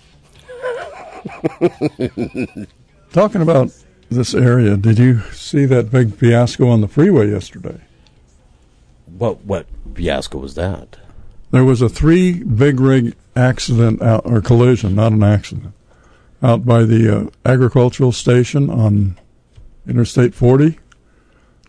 Talking 3.13 3.43
about 3.43 3.73
this 4.13 4.35
area, 4.35 4.77
did 4.77 4.99
you 4.99 5.21
see 5.33 5.65
that 5.67 5.91
big 5.91 6.15
fiasco 6.15 6.69
on 6.69 6.81
the 6.81 6.89
freeway 6.89 7.31
yesterday? 7.31 7.81
What 9.07 9.45
what 9.45 9.67
fiasco 9.95 10.39
was 10.39 10.55
that? 10.55 10.99
There 11.51 11.65
was 11.65 11.83
a 11.83 11.89
three 11.89 12.43
big 12.43 12.81
rig 12.81 13.15
accident 13.37 14.01
out 14.03 14.23
or 14.25 14.41
collision, 14.41 14.95
not 14.95 15.13
an 15.13 15.23
accident, 15.23 15.75
out 16.43 16.65
by 16.65 16.85
the 16.85 17.15
uh, 17.17 17.31
agricultural 17.45 18.13
station 18.13 18.71
on 18.71 19.19
Interstate 19.87 20.35
40. 20.35 20.79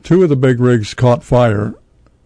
two 0.03 0.23
of 0.23 0.29
the 0.29 0.35
big 0.35 0.59
rigs 0.59 0.93
caught 0.93 1.23
fire. 1.23 1.73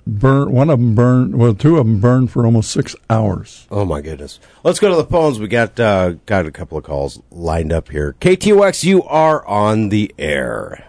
Burn 0.07 0.53
one 0.53 0.69
of 0.69 0.79
them 0.79 0.95
burned. 0.95 1.35
Well, 1.35 1.53
two 1.53 1.77
of 1.77 1.85
them 1.85 1.99
burned 1.99 2.31
for 2.31 2.45
almost 2.45 2.71
six 2.71 2.95
hours. 3.09 3.67
Oh 3.69 3.83
my 3.83 3.99
goodness. 3.99 4.39
Let's 4.63 4.79
go 4.79 4.89
to 4.89 4.95
the 4.95 5.03
phones. 5.03 5.37
We 5.37 5.49
got 5.49 5.77
uh, 5.79 6.11
got 6.25 6.45
a 6.45 6.51
couple 6.51 6.77
of 6.77 6.85
calls 6.85 7.21
lined 7.29 7.73
up 7.73 7.89
here. 7.89 8.15
KTOX, 8.21 8.85
you 8.85 9.03
are 9.03 9.45
on 9.45 9.89
the 9.89 10.13
air. 10.17 10.85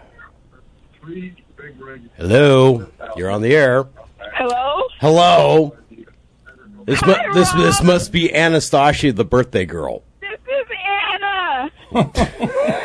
Hello, 2.16 2.86
you're 3.16 3.30
on 3.30 3.42
the 3.42 3.56
air. 3.56 3.86
Hello? 4.34 4.82
Hello. 5.00 5.76
This 6.84 7.04
mu- 7.04 7.32
this 7.34 7.52
this 7.52 7.82
must 7.82 8.12
be 8.12 8.32
Anastasia, 8.32 9.12
the 9.12 9.24
birthday 9.24 9.66
girl. 9.66 10.04
This 10.20 10.38
is 10.46 10.66
Anna. 11.92 12.84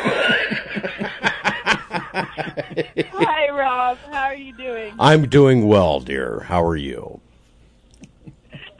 Hi, 3.12 3.48
Rob. 3.50 3.98
How 4.10 4.24
are 4.24 4.34
you 4.34 4.52
doing? 4.56 4.94
I'm 4.98 5.28
doing 5.28 5.66
well, 5.66 6.00
dear. 6.00 6.40
How 6.40 6.64
are 6.64 6.76
you? 6.76 7.20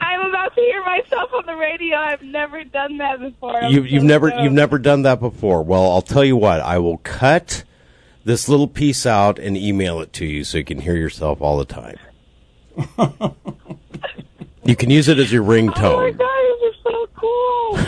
I'm 0.01 0.21
about 0.29 0.53
to 0.55 0.61
hear 0.61 0.83
myself 0.83 1.31
on 1.33 1.45
the 1.45 1.55
radio. 1.55 1.97
I've 1.97 2.21
never 2.21 2.63
done 2.63 2.97
that 2.97 3.19
before. 3.19 3.63
I'm 3.63 3.71
You, 3.71 3.83
you've 3.83 4.01
so 4.01 4.07
never 4.07 4.29
you've 4.41 4.53
never 4.53 4.77
done 4.77 5.01
that 5.03 5.19
before. 5.19 5.63
Well, 5.63 5.91
I'll 5.91 6.01
tell 6.01 6.23
you 6.23 6.37
what. 6.37 6.61
I 6.61 6.77
will 6.77 6.97
cut 6.99 7.63
this 8.23 8.47
little 8.49 8.67
piece 8.67 9.05
out 9.05 9.39
and 9.39 9.57
email 9.57 9.99
it 10.01 10.13
to 10.13 10.25
you 10.25 10.43
so 10.43 10.57
you 10.59 10.63
can 10.65 10.79
hear 10.81 10.95
yourself 10.95 11.41
all 11.41 11.57
the 11.57 11.65
time. 11.65 11.97
you 14.63 14.75
can 14.75 14.89
use 14.89 15.07
it 15.07 15.17
as 15.19 15.31
your 15.31 15.43
Oh 15.43 15.47
my 15.47 15.53
ringtone. 15.53 16.17
god, 16.17 16.27
this 16.61 16.61
is 16.61 16.64
so 16.64 16.64
cool. 17.25 17.79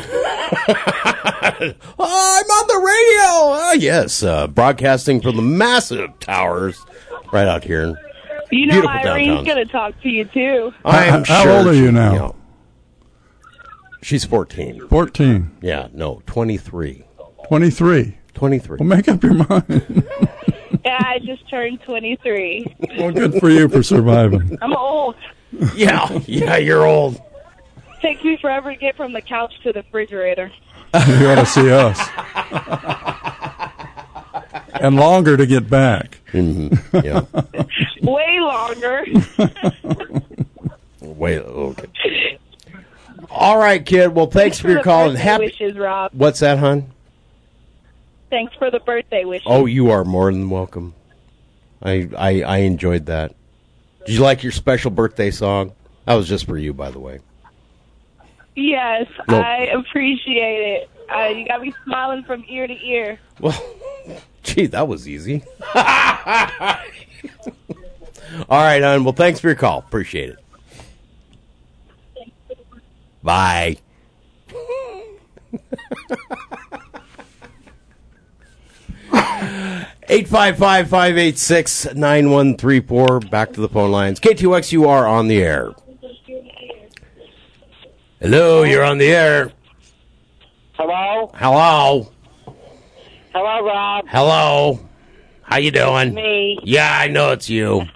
Oh, 0.70 1.74
I'm 2.00 2.46
on 2.46 2.68
the 2.68 2.82
radio. 2.86 3.30
Oh, 3.70 3.76
yes, 3.78 4.24
uh, 4.24 4.48
broadcasting 4.48 5.22
from 5.22 5.36
the 5.36 5.42
massive 5.42 6.18
towers 6.20 6.84
right 7.32 7.48
out 7.48 7.64
here. 7.64 7.82
in- 7.84 7.98
You 8.52 8.68
know, 8.68 8.74
Beautiful 8.82 8.90
Irene's 8.90 9.46
going 9.46 9.66
to 9.66 9.72
talk 9.72 10.00
to 10.02 10.10
you 10.10 10.26
too. 10.26 10.74
I'm 10.86 11.24
how 11.26 11.44
sure 11.44 11.58
old 11.60 11.68
are 11.68 11.74
she- 11.74 11.80
you 11.82 11.92
now? 11.92 12.36
She's 14.04 14.24
14. 14.26 14.88
14, 14.88 15.52
Yeah, 15.62 15.88
no, 15.94 16.22
23. 16.28 17.04
23. 17.48 18.18
23. 18.34 18.78
Well, 18.80 18.88
make 18.88 19.08
up 19.08 19.24
your 19.24 19.34
mind. 19.34 20.08
Yeah, 20.86 21.00
I 21.02 21.20
just 21.20 21.50
turned 21.50 21.82
23. 21.82 22.76
well, 23.00 23.12
good 23.12 23.34
for 23.42 23.50
you 23.50 23.68
for 23.68 23.84
surviving. 23.84 24.58
I'm 24.62 24.74
old. 24.74 25.16
Yeah, 25.76 26.20
yeah, 26.26 26.56
you're 26.58 26.86
old. 26.86 27.20
Takes 28.02 28.24
me 28.24 28.38
forever 28.38 28.72
to 28.74 28.80
get 28.80 28.96
from 28.96 29.14
the 29.14 29.22
couch 29.22 29.54
to 29.64 29.74
the 29.74 29.82
refrigerator. 29.82 30.52
You 30.94 31.28
ought 31.28 31.36
to 31.36 31.46
see 31.46 31.70
us. 31.70 32.00
and 34.82 34.96
longer 34.96 35.36
to 35.38 35.46
get 35.46 35.70
back. 35.70 36.20
Mm-hmm. 36.32 36.98
Yeah. 37.06 37.22
Way 38.10 38.40
longer. 38.40 39.06
Wait, 41.02 41.40
okay. 41.40 42.40
All 43.30 43.58
right, 43.58 43.86
kid. 43.86 44.08
Well, 44.16 44.28
thanks 44.28 44.60
for 44.60 44.70
your 44.70 44.82
call 44.82 45.10
and 45.10 45.18
happy. 45.18 45.46
wishes, 45.46 45.78
Rob. 45.78 46.12
What's 46.14 46.40
that, 46.40 46.58
hon? 46.58 46.90
Thanks 48.30 48.54
for 48.56 48.72
the 48.72 48.80
birthday 48.80 49.26
wishes. 49.26 49.46
Oh, 49.46 49.66
you 49.66 49.92
are 49.92 50.04
more 50.06 50.32
than 50.32 50.50
welcome. 50.50 50.94
I 51.82 52.10
I, 52.18 52.42
I 52.44 52.58
enjoyed 52.60 53.08
that. 53.08 53.36
Did 54.06 54.16
you 54.16 54.22
like 54.22 54.42
your 54.42 54.52
special 54.52 54.90
birthday 54.92 55.32
song? 55.32 55.74
That 56.06 56.16
was 56.16 56.28
just 56.28 56.46
for 56.46 56.58
you, 56.58 56.74
by 56.74 56.92
the 56.92 57.00
way. 57.00 57.20
Yes, 58.60 59.06
No. 59.28 59.40
I 59.40 59.66
appreciate 59.72 60.82
it. 60.82 60.90
Uh, 61.14 61.28
you 61.28 61.48
got 61.48 61.62
me 61.62 61.72
smiling 61.86 62.24
from 62.24 62.44
ear 62.50 62.66
to 62.66 62.74
ear. 62.74 63.20
Well, 63.40 63.54
gee, 64.42 64.66
that 64.66 64.88
was 64.88 65.08
easy. 65.08 65.44
All 65.76 65.84
right, 68.50 68.82
hon. 68.82 69.04
Well, 69.04 69.14
thanks 69.14 69.40
for 69.40 69.46
your 69.48 69.56
call. 69.56 69.78
Appreciate 69.78 70.32
it. 70.32 70.40
Bye. 73.22 73.78
Eight 80.10 80.28
five 80.28 80.58
five 80.58 80.90
five 80.90 81.18
eight 81.18 81.38
six 81.38 81.94
nine 81.94 82.32
one 82.32 82.56
three 82.56 82.80
four. 82.80 83.20
Back 83.20 83.54
to 83.54 83.62
the 83.62 83.68
phone 83.70 83.92
lines. 83.92 84.20
KTOX, 84.20 84.72
you 84.72 84.88
are 84.88 85.06
on 85.06 85.28
the 85.28 85.44
air. 85.44 85.74
Hello, 88.20 88.64
you're 88.64 88.84
on 88.84 88.98
the 88.98 89.08
air. 89.08 89.52
Hello? 90.74 91.32
Hello, 91.36 92.12
Hello, 93.34 93.66
Rob. 93.68 94.06
hello. 94.08 94.80
How 95.44 95.58
you 95.58 95.72
doing? 95.72 96.14
Me. 96.14 96.58
Yeah, 96.64 96.98
I 97.00 97.08
know 97.08 97.32
it's 97.32 97.50
you. 97.50 97.84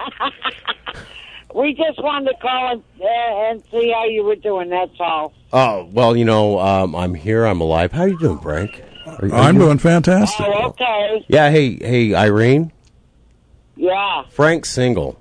We 1.54 1.74
just 1.74 2.02
wanted 2.02 2.30
to 2.32 2.38
call 2.42 2.72
and, 2.72 2.84
uh, 3.02 3.06
and 3.50 3.62
see 3.70 3.92
how 3.92 4.06
you 4.06 4.24
were 4.24 4.38
doing, 4.38 4.70
that's 4.70 4.96
all. 5.02 5.34
Oh 5.52 5.90
well, 5.92 6.16
you 6.16 6.24
know, 6.24 6.58
um, 6.60 6.96
I'm 6.96 7.14
here. 7.14 7.44
I'm 7.44 7.60
alive. 7.60 7.92
How 7.92 8.06
you 8.06 8.18
doing, 8.18 8.40
Frank? 8.40 8.82
Are 9.06 9.28
you- 9.28 9.34
I'm 9.34 9.58
doing 9.58 9.78
fantastic. 9.78 10.46
Oh, 10.48 10.68
okay. 10.70 11.26
Yeah. 11.28 11.50
Hey, 11.52 11.76
hey, 11.76 12.16
Irene. 12.16 12.72
Yeah. 13.76 14.24
Frank's 14.30 14.70
single. 14.70 15.20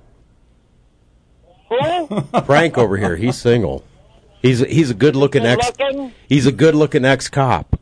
Who? 1.67 2.21
Frank 2.45 2.77
over 2.77 2.95
here. 2.95 3.17
He's 3.17 3.35
single. 3.35 3.83
He's 4.41 4.59
he's 4.59 4.89
a 4.89 4.93
good 4.95 5.15
looking 5.15 5.45
ex. 5.45 5.71
He's 6.27 6.45
a 6.45 6.51
good 6.51 6.75
looking 6.75 7.05
ex 7.05 7.27
cop. 7.29 7.79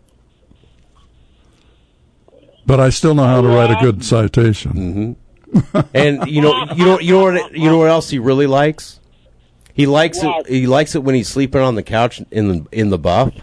But 2.66 2.80
I 2.80 2.90
still 2.90 3.16
know 3.16 3.24
how 3.24 3.42
to 3.42 3.48
write 3.48 3.72
a 3.72 3.78
good 3.84 4.04
citation. 4.04 5.16
Mm-hmm. 5.54 5.80
And 5.96 6.28
you 6.30 6.42
know, 6.42 6.66
you 6.76 6.86
know, 6.86 7.00
you 7.00 7.14
know 7.14 7.24
what? 7.24 7.54
You 7.58 7.70
know 7.70 7.78
what 7.80 7.90
else 7.90 8.10
he 8.10 8.20
really 8.20 8.46
likes? 8.46 9.00
He 9.74 9.86
likes 9.88 10.22
What? 10.24 10.48
it. 10.48 10.54
He 10.54 10.68
likes 10.68 10.94
it 10.94 11.04
when 11.04 11.16
he's 11.16 11.30
sleeping 11.30 11.62
on 11.62 11.76
the 11.76 11.84
couch 11.84 12.22
in 12.32 12.48
the 12.50 12.66
in 12.72 12.90
the 12.90 13.00
buff, 13.00 13.34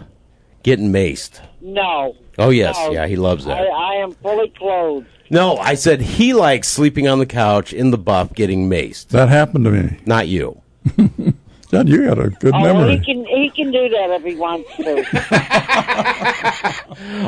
getting 0.63 0.91
maced. 0.93 1.41
No. 1.59 2.15
Oh 2.37 2.51
yes, 2.51 2.77
No. 2.77 2.91
yeah, 2.91 3.07
he 3.07 3.15
loves 3.15 3.45
that. 3.45 3.57
I, 3.59 3.65
I 3.65 3.95
am 3.95 4.11
fully 4.13 4.49
clothed. 4.49 5.07
No, 5.29 5.57
I 5.57 5.73
said 5.73 5.99
he 5.99 6.33
likes 6.33 6.69
sleeping 6.69 7.07
on 7.07 7.19
the 7.19 7.25
couch 7.25 7.73
in 7.73 7.91
the 7.91 7.97
buff, 7.97 8.33
getting 8.33 8.69
maced. 8.69 9.07
That 9.09 9.27
happened 9.27 9.65
to 9.65 9.71
me. 9.71 9.97
Not 10.05 10.27
you. 10.29 10.61
Dad, 11.77 11.89
you 11.89 12.05
got 12.07 12.17
a 12.17 12.29
good 12.31 12.55
Oh, 12.55 12.59
memory. 12.61 12.97
he 12.97 13.05
can 13.05 13.23
he 13.25 13.49
can 13.51 13.69
do 13.71 13.87
that 13.89 14.09
if 14.11 14.23
he 14.23 14.35
wants 14.35 14.67
to. 14.77 14.95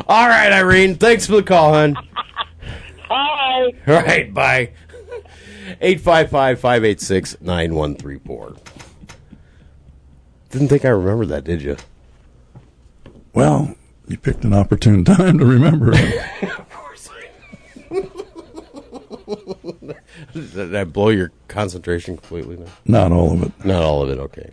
All 0.08 0.26
right, 0.28 0.50
Irene. 0.52 0.96
Thanks 0.96 1.24
for 1.26 1.36
the 1.36 1.42
call, 1.44 1.72
hon. 1.74 1.94
Hi. 3.08 3.72
All 3.86 4.02
right, 4.02 4.34
bye. 4.34 4.70
855-586-9134. 5.80 8.58
Didn't 10.50 10.66
think 10.68 10.84
I 10.84 10.88
remembered 10.88 11.28
that, 11.28 11.44
did 11.44 11.62
you? 11.62 11.76
Well, 13.32 13.76
you 14.08 14.18
picked 14.18 14.42
an 14.44 14.52
opportune 14.52 15.04
time 15.16 15.38
to 15.38 15.44
remember 15.44 15.92
it. 15.94 16.24
Did 20.32 20.74
I 20.74 20.84
blow 20.84 21.08
your 21.08 21.32
concentration 21.48 22.16
completely 22.16 22.56
now? 22.56 22.66
Not 22.84 23.12
all 23.12 23.32
of 23.32 23.42
it. 23.42 23.64
Not 23.64 23.82
all 23.82 24.02
of 24.02 24.10
it, 24.10 24.18
okay. 24.18 24.50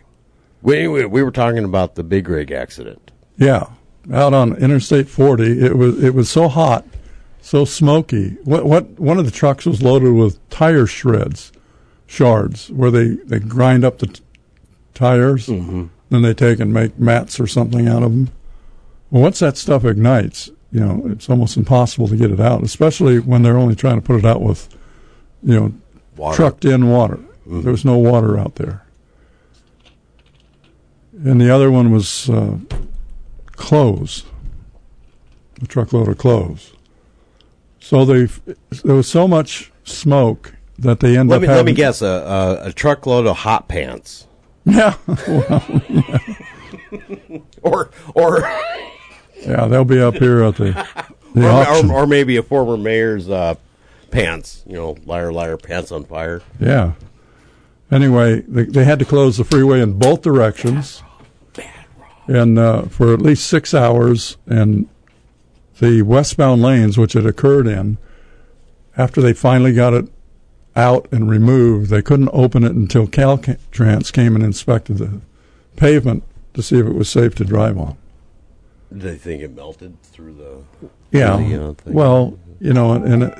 We, 0.62 0.78
anyway, 0.78 1.04
we 1.04 1.22
were 1.22 1.30
talking 1.30 1.64
about 1.64 1.94
the 1.94 2.02
big 2.02 2.28
rig 2.28 2.50
accident. 2.50 3.10
Yeah, 3.36 3.66
out 4.12 4.34
on 4.34 4.56
Interstate 4.56 5.08
40, 5.08 5.64
it 5.64 5.76
was 5.76 6.02
it 6.02 6.14
was 6.14 6.28
so 6.28 6.48
hot, 6.48 6.84
so 7.40 7.64
smoky. 7.64 8.30
What 8.44 8.64
what 8.64 8.98
one 8.98 9.18
of 9.18 9.24
the 9.24 9.30
trucks 9.30 9.66
was 9.66 9.82
loaded 9.82 10.12
with 10.12 10.46
tire 10.50 10.86
shreds, 10.86 11.52
shards, 12.06 12.70
where 12.70 12.90
they 12.90 13.08
they 13.10 13.38
grind 13.38 13.84
up 13.84 13.98
the 13.98 14.08
t- 14.08 14.22
tires, 14.94 15.46
mm-hmm. 15.46 15.86
then 16.10 16.22
they 16.22 16.34
take 16.34 16.58
and 16.58 16.74
make 16.74 16.98
mats 16.98 17.38
or 17.38 17.46
something 17.46 17.86
out 17.86 18.02
of 18.02 18.10
them. 18.10 18.30
Well, 19.10 19.22
once 19.22 19.38
that 19.38 19.56
stuff 19.56 19.84
ignites, 19.84 20.50
you 20.70 20.80
know, 20.80 21.02
it's 21.06 21.30
almost 21.30 21.56
impossible 21.56 22.08
to 22.08 22.16
get 22.16 22.30
it 22.30 22.40
out, 22.40 22.62
especially 22.62 23.18
when 23.18 23.42
they're 23.42 23.56
only 23.56 23.74
trying 23.74 23.96
to 23.96 24.02
put 24.02 24.18
it 24.18 24.24
out 24.24 24.42
with, 24.42 24.68
you 25.42 25.54
know, 25.60 25.72
Water. 26.16 26.36
trucked 26.36 26.64
in 26.64 26.88
water. 26.90 27.18
There 27.46 27.70
was 27.72 27.84
no 27.84 27.96
water 27.98 28.38
out 28.38 28.56
there. 28.56 28.82
And 31.24 31.40
the 31.40 31.50
other 31.50 31.70
one 31.70 31.90
was 31.92 32.28
uh, 32.30 32.58
clothes, 33.52 34.24
a 35.62 35.66
truckload 35.66 36.08
of 36.08 36.18
clothes. 36.18 36.72
So 37.80 38.04
they 38.04 38.28
there 38.84 38.94
was 38.94 39.08
so 39.08 39.26
much 39.26 39.72
smoke 39.84 40.54
that 40.78 41.00
they 41.00 41.16
ended 41.16 41.30
Let 41.30 41.36
up 41.36 41.42
me 41.42 41.46
having. 41.48 41.56
let 41.58 41.66
me 41.66 41.72
guess 41.72 42.02
a, 42.02 42.06
a 42.06 42.68
a 42.68 42.72
truckload 42.72 43.26
of 43.26 43.36
hot 43.38 43.66
pants, 43.68 44.26
Yeah, 44.64 44.94
or 47.62 47.90
or 48.14 48.40
yeah, 49.40 49.66
they'll 49.66 49.84
be 49.84 50.00
up 50.00 50.14
here 50.16 50.42
at 50.42 50.56
the 50.56 50.86
the 51.34 51.48
or, 51.48 51.90
or, 51.96 52.02
or 52.02 52.06
maybe 52.06 52.36
a 52.36 52.42
former 52.42 52.76
mayor's 52.76 53.28
uh, 53.28 53.54
pants. 54.10 54.62
You 54.66 54.74
know, 54.74 54.96
liar 55.04 55.32
liar 55.32 55.56
pants 55.56 55.92
on 55.92 56.04
fire. 56.04 56.42
Yeah. 56.58 56.92
Anyway, 57.90 58.40
they, 58.42 58.64
they 58.64 58.84
had 58.84 58.98
to 58.98 59.04
close 59.04 59.38
the 59.38 59.44
freeway 59.44 59.80
in 59.80 59.98
both 59.98 60.20
directions, 60.20 61.02
and 62.26 62.58
uh, 62.58 62.82
for 62.82 63.14
at 63.14 63.22
least 63.22 63.46
six 63.46 63.72
hours. 63.72 64.36
And 64.46 64.88
the 65.80 66.02
westbound 66.02 66.60
lanes, 66.60 66.98
which 66.98 67.16
it 67.16 67.24
occurred 67.24 67.66
in, 67.66 67.96
after 68.96 69.22
they 69.22 69.32
finally 69.32 69.72
got 69.72 69.94
it 69.94 70.08
out 70.76 71.08
and 71.12 71.28
removed. 71.28 71.90
They 71.90 72.02
couldn't 72.02 72.30
open 72.32 72.64
it 72.64 72.72
until 72.72 73.06
Caltrans 73.06 74.12
came 74.12 74.34
and 74.34 74.44
inspected 74.44 74.98
the 74.98 75.20
pavement 75.76 76.22
to 76.54 76.62
see 76.62 76.78
if 76.78 76.86
it 76.86 76.94
was 76.94 77.08
safe 77.08 77.34
to 77.36 77.44
drive 77.44 77.78
on. 77.78 77.96
Did 78.92 79.02
they 79.02 79.16
think 79.16 79.42
it 79.42 79.54
melted 79.54 80.02
through 80.02 80.34
the? 80.34 80.88
Yeah. 81.10 81.36
the, 81.36 81.68
uh, 81.68 81.72
thing? 81.74 81.92
well, 81.92 82.38
you 82.60 82.72
know, 82.72 82.92
and, 82.92 83.04
and 83.04 83.22
it, 83.24 83.38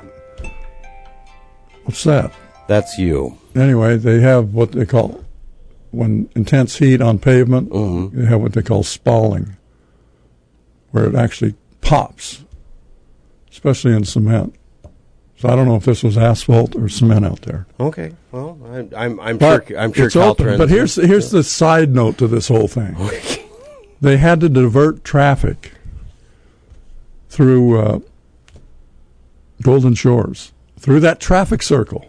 what's 1.89 2.05
that? 2.05 2.33
that's 2.69 2.99
you. 2.99 3.39
Anyway, 3.57 3.97
they 3.97 4.21
have 4.21 4.55
what 4.55 4.73
they 4.73 4.87
call 4.87 5.25
when 5.91 6.31
intense 6.37 6.77
heat 6.77 7.01
on 7.01 7.19
pavement. 7.19 7.71
Mm-hmm. 7.71 8.21
They 8.21 8.27
have 8.27 8.41
what 8.41 8.53
they 8.53 8.63
call 8.63 8.85
spalling, 8.85 9.57
where 10.93 11.07
it 11.07 11.17
actually 11.17 11.55
pops, 11.81 12.45
especially 13.51 13.95
in 13.95 14.05
cement. 14.05 14.55
So 15.39 15.49
I 15.49 15.57
don't 15.57 15.67
know 15.67 15.77
if 15.77 15.85
this 15.85 16.03
was 16.03 16.19
asphalt 16.19 16.77
or 16.77 16.89
cement 16.89 17.25
out 17.25 17.43
there. 17.43 17.67
Okay. 17.81 18.15
Well, 18.33 18.59
I'm 18.67 18.93
I'm, 18.95 19.21
I'm 19.21 19.39
But 19.39 19.69
sure 19.69 19.79
I'm 19.79 19.93
sure 19.93 20.07
it's 20.07 20.17
open. 20.17 20.59
But 20.59 20.69
here's 20.69 20.97
here's 20.97 21.31
the 21.31 21.43
side 21.43 21.95
note 21.95 22.19
to 22.19 22.29
this 22.29 22.49
whole 22.49 22.69
thing. 22.69 22.97
they 24.01 24.19
had 24.19 24.41
to 24.41 24.49
divert 24.49 25.05
traffic 25.05 25.73
through 27.31 27.81
uh, 27.81 28.01
Golden 29.63 29.95
Shores 29.95 30.53
through 30.79 31.01
that 31.01 31.21
traffic 31.21 31.63
circle. 31.63 32.07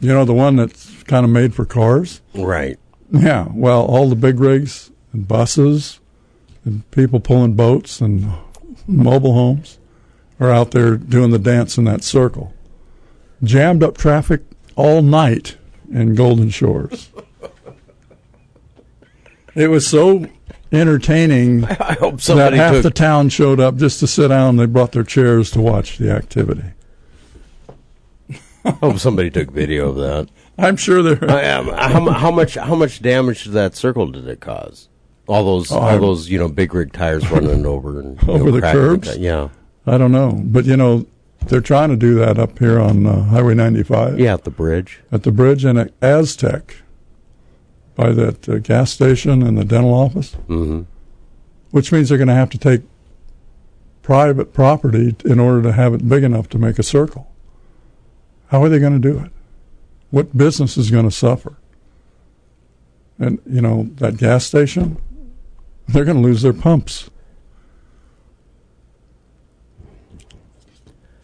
You 0.00 0.08
know 0.12 0.24
the 0.24 0.34
one 0.34 0.56
that's 0.56 1.02
kind 1.04 1.24
of 1.24 1.30
made 1.30 1.54
for 1.54 1.64
cars. 1.64 2.20
right. 2.34 2.78
Yeah. 3.10 3.48
Well, 3.52 3.84
all 3.84 4.08
the 4.08 4.16
big 4.16 4.40
rigs 4.40 4.90
and 5.12 5.28
buses 5.28 6.00
and 6.64 6.90
people 6.90 7.20
pulling 7.20 7.54
boats 7.54 8.00
and 8.00 8.30
mobile 8.88 9.34
homes 9.34 9.78
are 10.40 10.50
out 10.50 10.72
there 10.72 10.96
doing 10.96 11.30
the 11.30 11.38
dance 11.38 11.78
in 11.78 11.84
that 11.84 12.02
circle. 12.02 12.52
Jammed 13.42 13.82
up 13.82 13.96
traffic 13.96 14.42
all 14.74 15.00
night 15.00 15.56
in 15.92 16.14
Golden 16.14 16.50
Shores. 16.50 17.10
it 19.54 19.68
was 19.68 19.86
so 19.86 20.26
entertaining 20.72 21.64
I 21.80 21.94
hope 21.94 22.20
that 22.22 22.52
half 22.52 22.74
took. 22.74 22.82
the 22.82 22.90
town 22.90 23.28
showed 23.28 23.60
up 23.60 23.76
just 23.76 24.00
to 24.00 24.06
sit 24.06 24.28
down. 24.28 24.56
They 24.56 24.66
brought 24.66 24.92
their 24.92 25.04
chairs 25.04 25.50
to 25.52 25.60
watch 25.60 25.98
the 25.98 26.10
activity. 26.10 26.64
I 28.64 28.70
hope 28.70 28.98
somebody 28.98 29.30
took 29.30 29.50
video 29.50 29.90
of 29.90 29.96
that. 29.96 30.28
I'm 30.56 30.76
sure 30.76 31.02
there. 31.02 31.30
I 31.30 31.42
am. 31.42 31.66
How, 31.66 32.10
how 32.12 32.30
much? 32.30 32.54
How 32.54 32.74
much 32.74 33.02
damage 33.02 33.42
to 33.44 33.50
that 33.50 33.74
circle 33.74 34.06
did 34.06 34.26
it 34.26 34.40
cause? 34.40 34.88
All 35.26 35.44
those, 35.44 35.70
Oh, 35.72 35.76
all 35.78 35.84
I'm- 35.84 36.00
those, 36.00 36.28
you 36.30 36.38
know, 36.38 36.48
big 36.48 36.74
rig 36.74 36.92
tires 36.92 37.28
running 37.30 37.66
over 37.66 38.00
and 38.00 38.18
Over 38.28 38.44
know, 38.46 38.50
the 38.52 38.60
curbs? 38.60 39.16
Yeah, 39.18 39.48
I 39.86 39.98
don't 39.98 40.12
know, 40.12 40.40
but 40.44 40.64
you 40.64 40.76
know, 40.76 41.06
they're 41.46 41.60
trying 41.60 41.90
to 41.90 41.96
do 41.96 42.14
that 42.16 42.38
up 42.38 42.58
here 42.58 42.78
on 42.80 43.06
uh, 43.06 43.22
Highway 43.24 43.54
95. 43.54 44.18
yeah, 44.18 44.34
at 44.34 44.44
the 44.44 44.50
bridge. 44.50 45.00
at 45.12 45.22
the 45.24 45.32
bridge 45.32 45.64
and 45.64 45.78
at 45.78 45.92
Aztec 46.00 46.76
by 47.94 48.12
that 48.12 48.48
uh, 48.48 48.58
gas 48.58 48.90
station 48.92 49.42
and 49.42 49.56
the 49.56 49.64
dental 49.64 49.94
office, 49.94 50.34
hmm 50.46 50.82
which 51.70 51.90
means 51.90 52.08
they're 52.08 52.18
going 52.18 52.28
to 52.28 52.34
have 52.34 52.50
to 52.50 52.58
take 52.58 52.82
private 54.02 54.52
property 54.52 55.16
in 55.24 55.40
order 55.40 55.60
to 55.60 55.72
have 55.72 55.92
it 55.92 56.08
big 56.08 56.22
enough 56.22 56.48
to 56.48 56.56
make 56.56 56.78
a 56.78 56.84
circle. 56.84 57.28
How 58.48 58.62
are 58.62 58.68
they 58.68 58.78
going 58.78 58.92
to 58.92 59.12
do 59.12 59.18
it? 59.18 59.32
What 60.10 60.36
business 60.36 60.76
is 60.76 60.92
going 60.92 61.06
to 61.06 61.10
suffer? 61.10 61.56
And, 63.18 63.40
you 63.44 63.60
know, 63.60 63.88
that 63.96 64.16
gas 64.18 64.46
station, 64.46 64.98
they're 65.88 66.04
going 66.04 66.18
to 66.18 66.22
lose 66.22 66.42
their 66.42 66.52
pumps. 66.52 67.10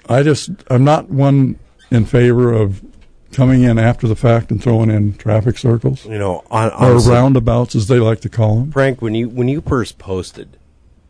I 0.09 0.24
just, 0.24 0.50
I'm 0.68 0.83
not 0.83 1.11
one 1.11 1.61
in 1.92 2.04
favor 2.06 2.52
of 2.52 2.83
coming 3.32 3.62
in 3.62 3.78
after 3.78 4.06
the 4.08 4.16
fact 4.16 4.50
and 4.50 4.62
throwing 4.62 4.90
in 4.90 5.14
traffic 5.14 5.56
circles 5.58 6.04
You 6.06 6.18
know, 6.18 6.42
on, 6.50 6.70
or 6.72 6.98
roundabouts, 6.98 7.74
as 7.74 7.86
they 7.88 7.98
like 7.98 8.20
to 8.22 8.28
call 8.28 8.56
them. 8.56 8.72
Frank, 8.72 9.00
when 9.00 9.14
you 9.14 9.28
when 9.28 9.48
you 9.48 9.60
first 9.60 9.98
posted, 9.98 10.56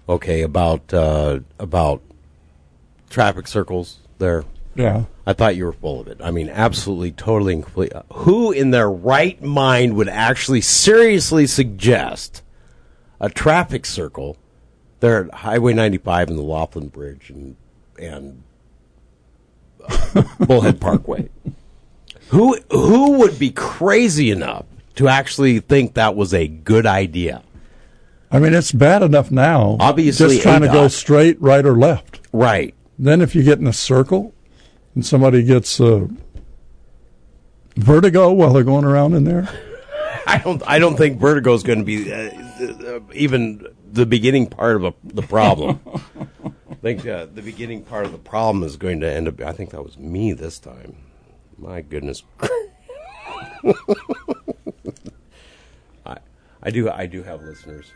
okay, 0.09 0.43
about 0.43 0.93
uh, 0.93 1.41
about 1.59 2.03
traffic 3.09 3.47
circles 3.49 3.99
there, 4.19 4.45
Yeah. 4.75 5.05
I 5.27 5.33
thought 5.33 5.55
you 5.57 5.65
were 5.65 5.73
full 5.73 6.01
of 6.01 6.09
it. 6.09 6.19
I 6.23 6.31
mean, 6.31 6.49
absolutely, 6.49 7.13
totally, 7.13 7.55
and 7.55 7.63
complete. 7.63 7.93
Who 8.13 8.51
in 8.53 8.71
their 8.73 8.91
right 8.91 9.41
mind 9.43 9.95
would 9.95 10.09
actually 10.09 10.61
seriously 10.61 11.47
suggest 11.47 12.43
a 13.21 13.29
traffic 13.31 13.87
circle 13.87 14.37
there 15.01 15.25
at 15.25 15.35
Highway 15.35 15.73
95 15.73 16.29
and 16.31 16.39
the 16.39 16.43
Laughlin 16.43 16.89
Bridge 16.89 17.31
and 17.31 17.57
and 17.99 18.43
uh, 19.89 20.23
Bullhead 20.41 20.81
Parkway? 20.81 21.29
Who 22.31 22.57
who 22.71 23.19
would 23.19 23.39
be 23.41 23.51
crazy 23.51 24.31
enough 24.31 24.65
to 24.95 25.09
actually 25.09 25.59
think 25.59 25.95
that 25.95 26.15
was 26.15 26.33
a 26.33 26.47
good 26.47 26.87
idea? 26.87 27.43
I 28.31 28.39
mean, 28.39 28.55
it's 28.55 28.71
bad 28.71 29.03
enough 29.03 29.33
now. 29.33 29.77
Obviously, 29.81 30.35
just 30.37 30.43
trying 30.43 30.61
to 30.61 30.69
go 30.69 30.87
straight, 30.87 31.41
right 31.43 31.67
or 31.67 31.77
left. 31.77 32.21
Right. 32.33 32.73
Then, 32.97 33.21
if 33.21 33.35
you 33.35 33.43
get 33.43 33.59
in 33.59 33.67
a 33.67 33.73
circle 33.73 34.33
and 34.95 35.05
somebody 35.05 35.43
gets 35.43 35.81
uh, 35.81 36.07
vertigo 37.75 38.31
while 38.31 38.53
they're 38.53 38.63
going 38.63 38.85
around 38.85 39.15
in 39.15 39.25
there, 39.25 39.49
I 40.27 40.39
don't. 40.39 40.63
I 40.69 40.79
don't 40.79 40.97
think 40.97 41.19
vertigo 41.19 41.53
is 41.55 41.65
going 41.65 41.81
to 41.81 41.85
be 41.85 42.13
uh, 42.13 42.31
uh, 42.87 43.01
even 43.13 43.67
the 43.91 44.07
beginning 44.07 44.47
part 44.47 44.77
of 44.77 44.85
a, 44.85 44.95
the 45.03 45.23
problem. 45.23 45.81
I 46.71 46.75
think 46.77 47.05
uh, 47.09 47.27
the 47.35 47.43
beginning 47.43 47.83
part 47.83 48.07
of 48.07 48.13
the 48.13 48.19
problem 48.19 48.63
is 48.63 48.77
going 48.77 49.01
to 49.01 49.11
end 49.11 49.27
up. 49.27 49.41
I 49.41 49.51
think 49.51 49.71
that 49.71 49.83
was 49.83 49.99
me 49.99 50.33
this 50.33 50.61
time. 50.61 50.95
My 51.61 51.83
goodness. 51.83 52.23
I 56.07 56.17
I 56.63 56.71
do 56.71 56.89
I 56.91 57.07
do 57.07 57.23
have 57.23 57.43
listeners. 57.43 57.93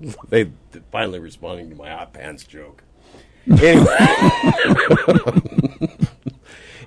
they 0.28 0.50
finally 0.92 1.18
responding 1.18 1.70
to 1.70 1.76
my 1.76 1.90
hot 1.90 2.12
pants 2.12 2.44
joke. 2.44 2.82
Anyway, 3.48 3.96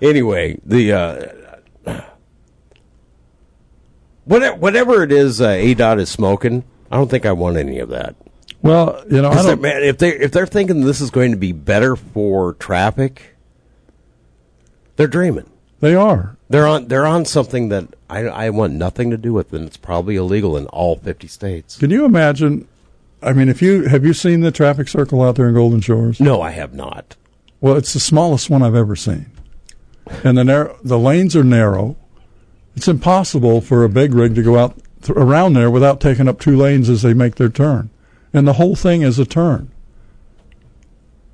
anyway, 0.02 0.60
the. 0.66 0.94
Uh, 0.94 1.26
Whatever, 4.26 4.58
whatever 4.58 5.04
it 5.04 5.12
is, 5.12 5.42
uh, 5.42 5.74
dot 5.76 6.00
is 6.00 6.08
smoking. 6.08 6.64
I 6.92 6.98
don't 6.98 7.10
think 7.10 7.26
I 7.26 7.32
want 7.32 7.58
any 7.58 7.80
of 7.80 7.90
that. 7.90 8.16
well, 8.62 9.04
you 9.10 9.24
know, 9.24 9.32
I 9.32 9.34
'Cause 9.34 9.46
they're- 9.46 9.56
don't. 9.56 9.62
man, 9.64 9.82
if 9.84 9.98
they 9.98 10.10
if 10.10 10.32
they're 10.32 10.46
thinking 10.46 10.82
this 10.82 11.02
is 11.02 11.10
going 11.10 11.32
to 11.32 11.38
be 11.38 11.52
better 11.52 11.96
for 11.96 12.54
traffic, 12.54 13.36
they're 15.00 15.08
dreaming. 15.08 15.50
They 15.80 15.96
are. 15.96 16.36
They're 16.50 16.68
on 16.68 16.90
they're 16.90 17.06
on 17.06 17.24
something 17.24 17.70
that 17.70 17.88
I, 18.10 18.26
I 18.26 18.50
want 18.50 18.74
nothing 18.74 19.12
to 19.12 19.18
do 19.18 19.32
with, 19.32 19.54
and 19.54 19.66
it's 19.66 19.78
probably 19.78 20.18
illegal 20.18 20.58
in 20.58 20.66
all 20.68 20.98
fifty 20.98 21.28
states. 21.28 21.78
Can 21.78 21.90
you 21.90 22.04
imagine? 22.04 22.68
I 23.24 23.32
mean, 23.32 23.48
if 23.48 23.62
you 23.62 23.84
have 23.84 24.04
you 24.04 24.14
seen 24.14 24.42
the 24.42 24.52
traffic 24.52 24.90
circle 24.90 25.24
out 25.24 25.38
there 25.38 25.48
in 25.48 25.54
Golden 25.54 25.80
Shores? 25.80 26.20
No, 26.20 26.42
I 26.42 26.52
have 26.52 26.74
not. 26.74 27.16
Well, 27.62 27.78
it's 27.78 27.94
the 27.94 28.02
smallest 28.02 28.50
one 28.50 28.62
I've 28.62 28.76
ever 28.76 28.98
seen, 28.98 29.28
and 30.22 30.38
the 30.38 30.44
narrow, 30.44 30.78
the 30.84 31.00
lanes 31.00 31.34
are 31.34 31.46
narrow. 31.46 31.96
It's 32.76 32.90
impossible 32.90 33.62
for 33.62 33.86
a 33.86 33.90
big 33.90 34.14
rig 34.14 34.36
to 34.36 34.44
go 34.44 34.58
out 34.58 34.76
th- 35.02 35.18
around 35.18 35.54
there 35.54 35.72
without 35.72 36.02
taking 36.02 36.28
up 36.28 36.42
two 36.42 36.58
lanes 36.58 36.90
as 36.90 37.04
they 37.04 37.14
make 37.14 37.36
their 37.36 37.48
turn, 37.48 37.90
and 38.34 38.46
the 38.46 38.54
whole 38.54 38.76
thing 38.76 39.02
is 39.02 39.18
a 39.18 39.26
turn. 39.26 39.72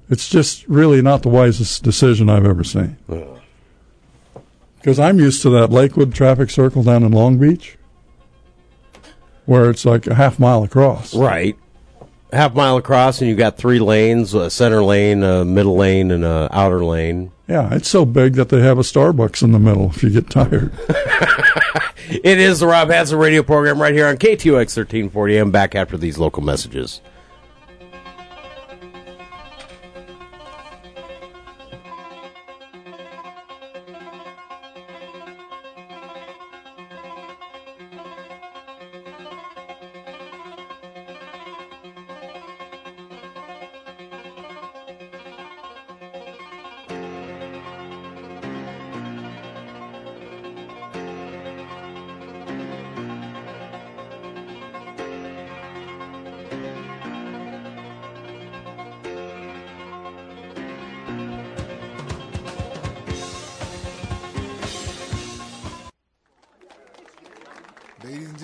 It's 0.07 0.29
just 0.29 0.67
really 0.67 1.01
not 1.01 1.23
the 1.23 1.29
wisest 1.29 1.81
decision 1.81 2.29
I've 2.29 2.45
ever 2.45 2.63
seen. 2.63 2.97
Because 4.85 4.99
I'm 4.99 5.17
used 5.17 5.41
to 5.41 5.49
that 5.49 5.71
Lakewood 5.71 6.13
traffic 6.13 6.51
circle 6.51 6.83
down 6.83 7.01
in 7.01 7.11
Long 7.11 7.39
Beach, 7.39 7.75
where 9.47 9.71
it's 9.71 9.83
like 9.83 10.05
a 10.05 10.13
half 10.13 10.37
mile 10.37 10.61
across. 10.61 11.15
Right, 11.15 11.57
half 12.31 12.53
mile 12.53 12.77
across, 12.77 13.19
and 13.19 13.27
you've 13.27 13.39
got 13.39 13.57
three 13.57 13.79
lanes: 13.79 14.35
a 14.35 14.51
center 14.51 14.83
lane, 14.83 15.23
a 15.23 15.43
middle 15.43 15.75
lane, 15.75 16.11
and 16.11 16.23
a 16.23 16.49
outer 16.51 16.85
lane. 16.85 17.31
Yeah, 17.47 17.73
it's 17.73 17.89
so 17.89 18.05
big 18.05 18.35
that 18.35 18.49
they 18.49 18.61
have 18.61 18.77
a 18.77 18.83
Starbucks 18.83 19.41
in 19.41 19.53
the 19.53 19.59
middle 19.59 19.89
if 19.89 20.03
you 20.03 20.11
get 20.11 20.29
tired. 20.29 20.71
It 22.07 22.37
is 22.37 22.59
the 22.59 22.67
Rob 22.67 22.91
Hanson 22.91 23.17
radio 23.17 23.41
program 23.41 23.81
right 23.81 23.93
here 23.93 24.05
on 24.05 24.17
KTOX 24.17 24.77
1340. 24.77 25.37
I'm 25.37 25.49
back 25.49 25.73
after 25.73 25.97
these 25.97 26.19
local 26.19 26.43
messages. 26.43 27.01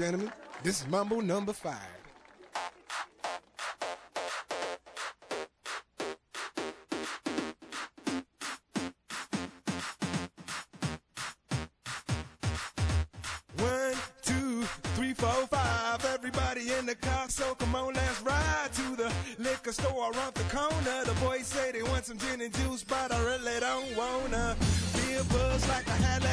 Gentlemen, 0.02 0.32
this 0.64 0.82
is 0.82 0.88
Mambo 0.88 1.20
number 1.22 1.54
five. 1.54 2.01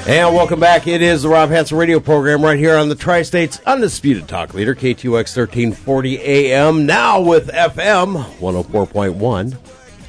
And 0.08 0.34
welcome 0.34 0.58
back. 0.58 0.86
It 0.86 1.02
is 1.02 1.24
the 1.24 1.28
Rob 1.28 1.50
Hanson 1.50 1.76
radio 1.76 2.00
program 2.00 2.42
right 2.42 2.58
here 2.58 2.78
on 2.78 2.88
the 2.88 2.94
Tri 2.94 3.20
States 3.20 3.60
Undisputed 3.66 4.26
Talk 4.26 4.54
Leader, 4.54 4.74
KTOX 4.74 5.36
1340 5.36 6.22
AM, 6.22 6.86
now 6.86 7.20
with 7.20 7.48
FM 7.48 8.24
104.1 8.38 9.58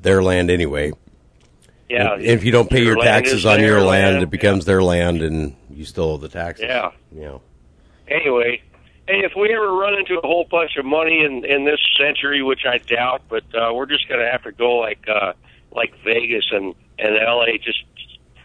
their 0.00 0.22
land 0.22 0.50
anyway. 0.50 0.92
Yeah. 1.88 2.14
And 2.14 2.22
if 2.22 2.44
you 2.44 2.52
don't 2.52 2.68
pay 2.68 2.82
your, 2.82 2.96
land 2.98 3.24
taxes 3.24 3.46
on 3.46 3.60
your 3.60 3.80
their 3.80 3.86
land, 3.86 4.22
it 4.22 4.30
becomes 4.30 4.64
their 4.66 4.82
land, 4.82 5.22
and 5.22 5.56
you 5.70 5.84
still 5.84 6.04
owe 6.04 6.16
the 6.18 6.28
taxes. 6.28 6.66
Yeah. 6.68 6.90
You 7.12 7.20
know. 7.20 7.40
anyway, 8.08 8.60
hey, 9.08 9.24
if 9.24 9.32
we 9.34 9.52
ever 9.54 9.72
run 9.72 9.94
into 9.94 10.18
a 10.18 10.26
whole 10.26 10.44
bunch 10.44 10.76
of 10.76 10.84
money 10.84 11.24
in 11.24 11.44
in 11.44 11.64
this 11.64 11.80
century, 11.98 12.42
which 12.42 12.64
I 12.66 12.78
doubt, 12.78 13.22
but 13.28 13.42
uh, 13.54 13.72
we're 13.74 13.86
just 13.86 14.06
going 14.08 14.20
to 14.20 14.30
have 14.30 14.42
to 14.44 14.52
go 14.52 14.76
like 14.76 15.04
uh, 15.08 15.32
like 15.72 15.94
Vegas 16.04 16.44
and 16.52 16.74
and 16.98 17.16
L.A. 17.16 17.58
just 17.58 17.82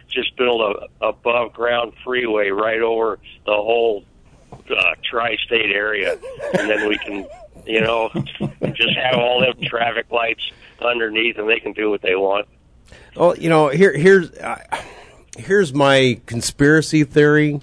just 0.10 0.36
build 0.38 0.62
a 1.02 1.06
above 1.06 1.54
ground 1.54 1.94
freeway 2.04 2.50
right 2.50 2.82
over 2.82 3.20
the 3.46 3.52
whole 3.52 4.06
uh, 4.52 4.96
tri-state 5.04 5.72
area, 5.72 6.18
and 6.58 6.70
then 6.70 6.88
we 6.88 6.98
can, 7.00 7.28
you 7.66 7.82
know, 7.82 8.10
just 8.74 8.96
have 8.96 9.18
all 9.18 9.42
them 9.42 9.56
traffic 9.64 10.10
lights 10.12 10.52
underneath, 10.82 11.38
and 11.38 11.50
they 11.50 11.60
can 11.60 11.74
do 11.74 11.90
what 11.90 12.02
they 12.02 12.16
want. 12.16 12.48
Well, 13.16 13.38
you 13.38 13.50
know, 13.50 13.70
here 13.70 13.96
here's 13.96 14.32
uh, 14.32 14.64
here's 15.38 15.74
my 15.74 16.22
conspiracy 16.26 17.04
theory, 17.04 17.60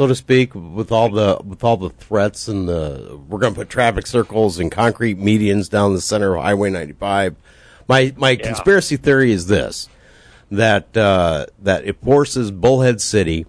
so 0.00 0.06
to 0.06 0.14
speak, 0.14 0.54
with 0.54 0.90
all 0.90 1.10
the 1.10 1.38
with 1.44 1.62
all 1.62 1.76
the 1.76 1.90
threats 1.90 2.48
and 2.48 2.66
the 2.66 3.20
we're 3.28 3.38
going 3.38 3.52
to 3.52 3.58
put 3.60 3.68
traffic 3.68 4.06
circles 4.06 4.58
and 4.58 4.72
concrete 4.72 5.18
medians 5.18 5.68
down 5.68 5.92
the 5.92 6.00
center 6.00 6.36
of 6.36 6.42
Highway 6.42 6.70
95. 6.70 7.36
My 7.86 8.14
my 8.16 8.36
conspiracy 8.36 8.96
theory 8.96 9.30
is 9.30 9.48
this 9.48 9.90
that 10.50 10.96
uh, 10.96 11.44
that 11.58 11.84
it 11.84 12.02
forces 12.02 12.50
Bullhead 12.50 13.02
City 13.02 13.44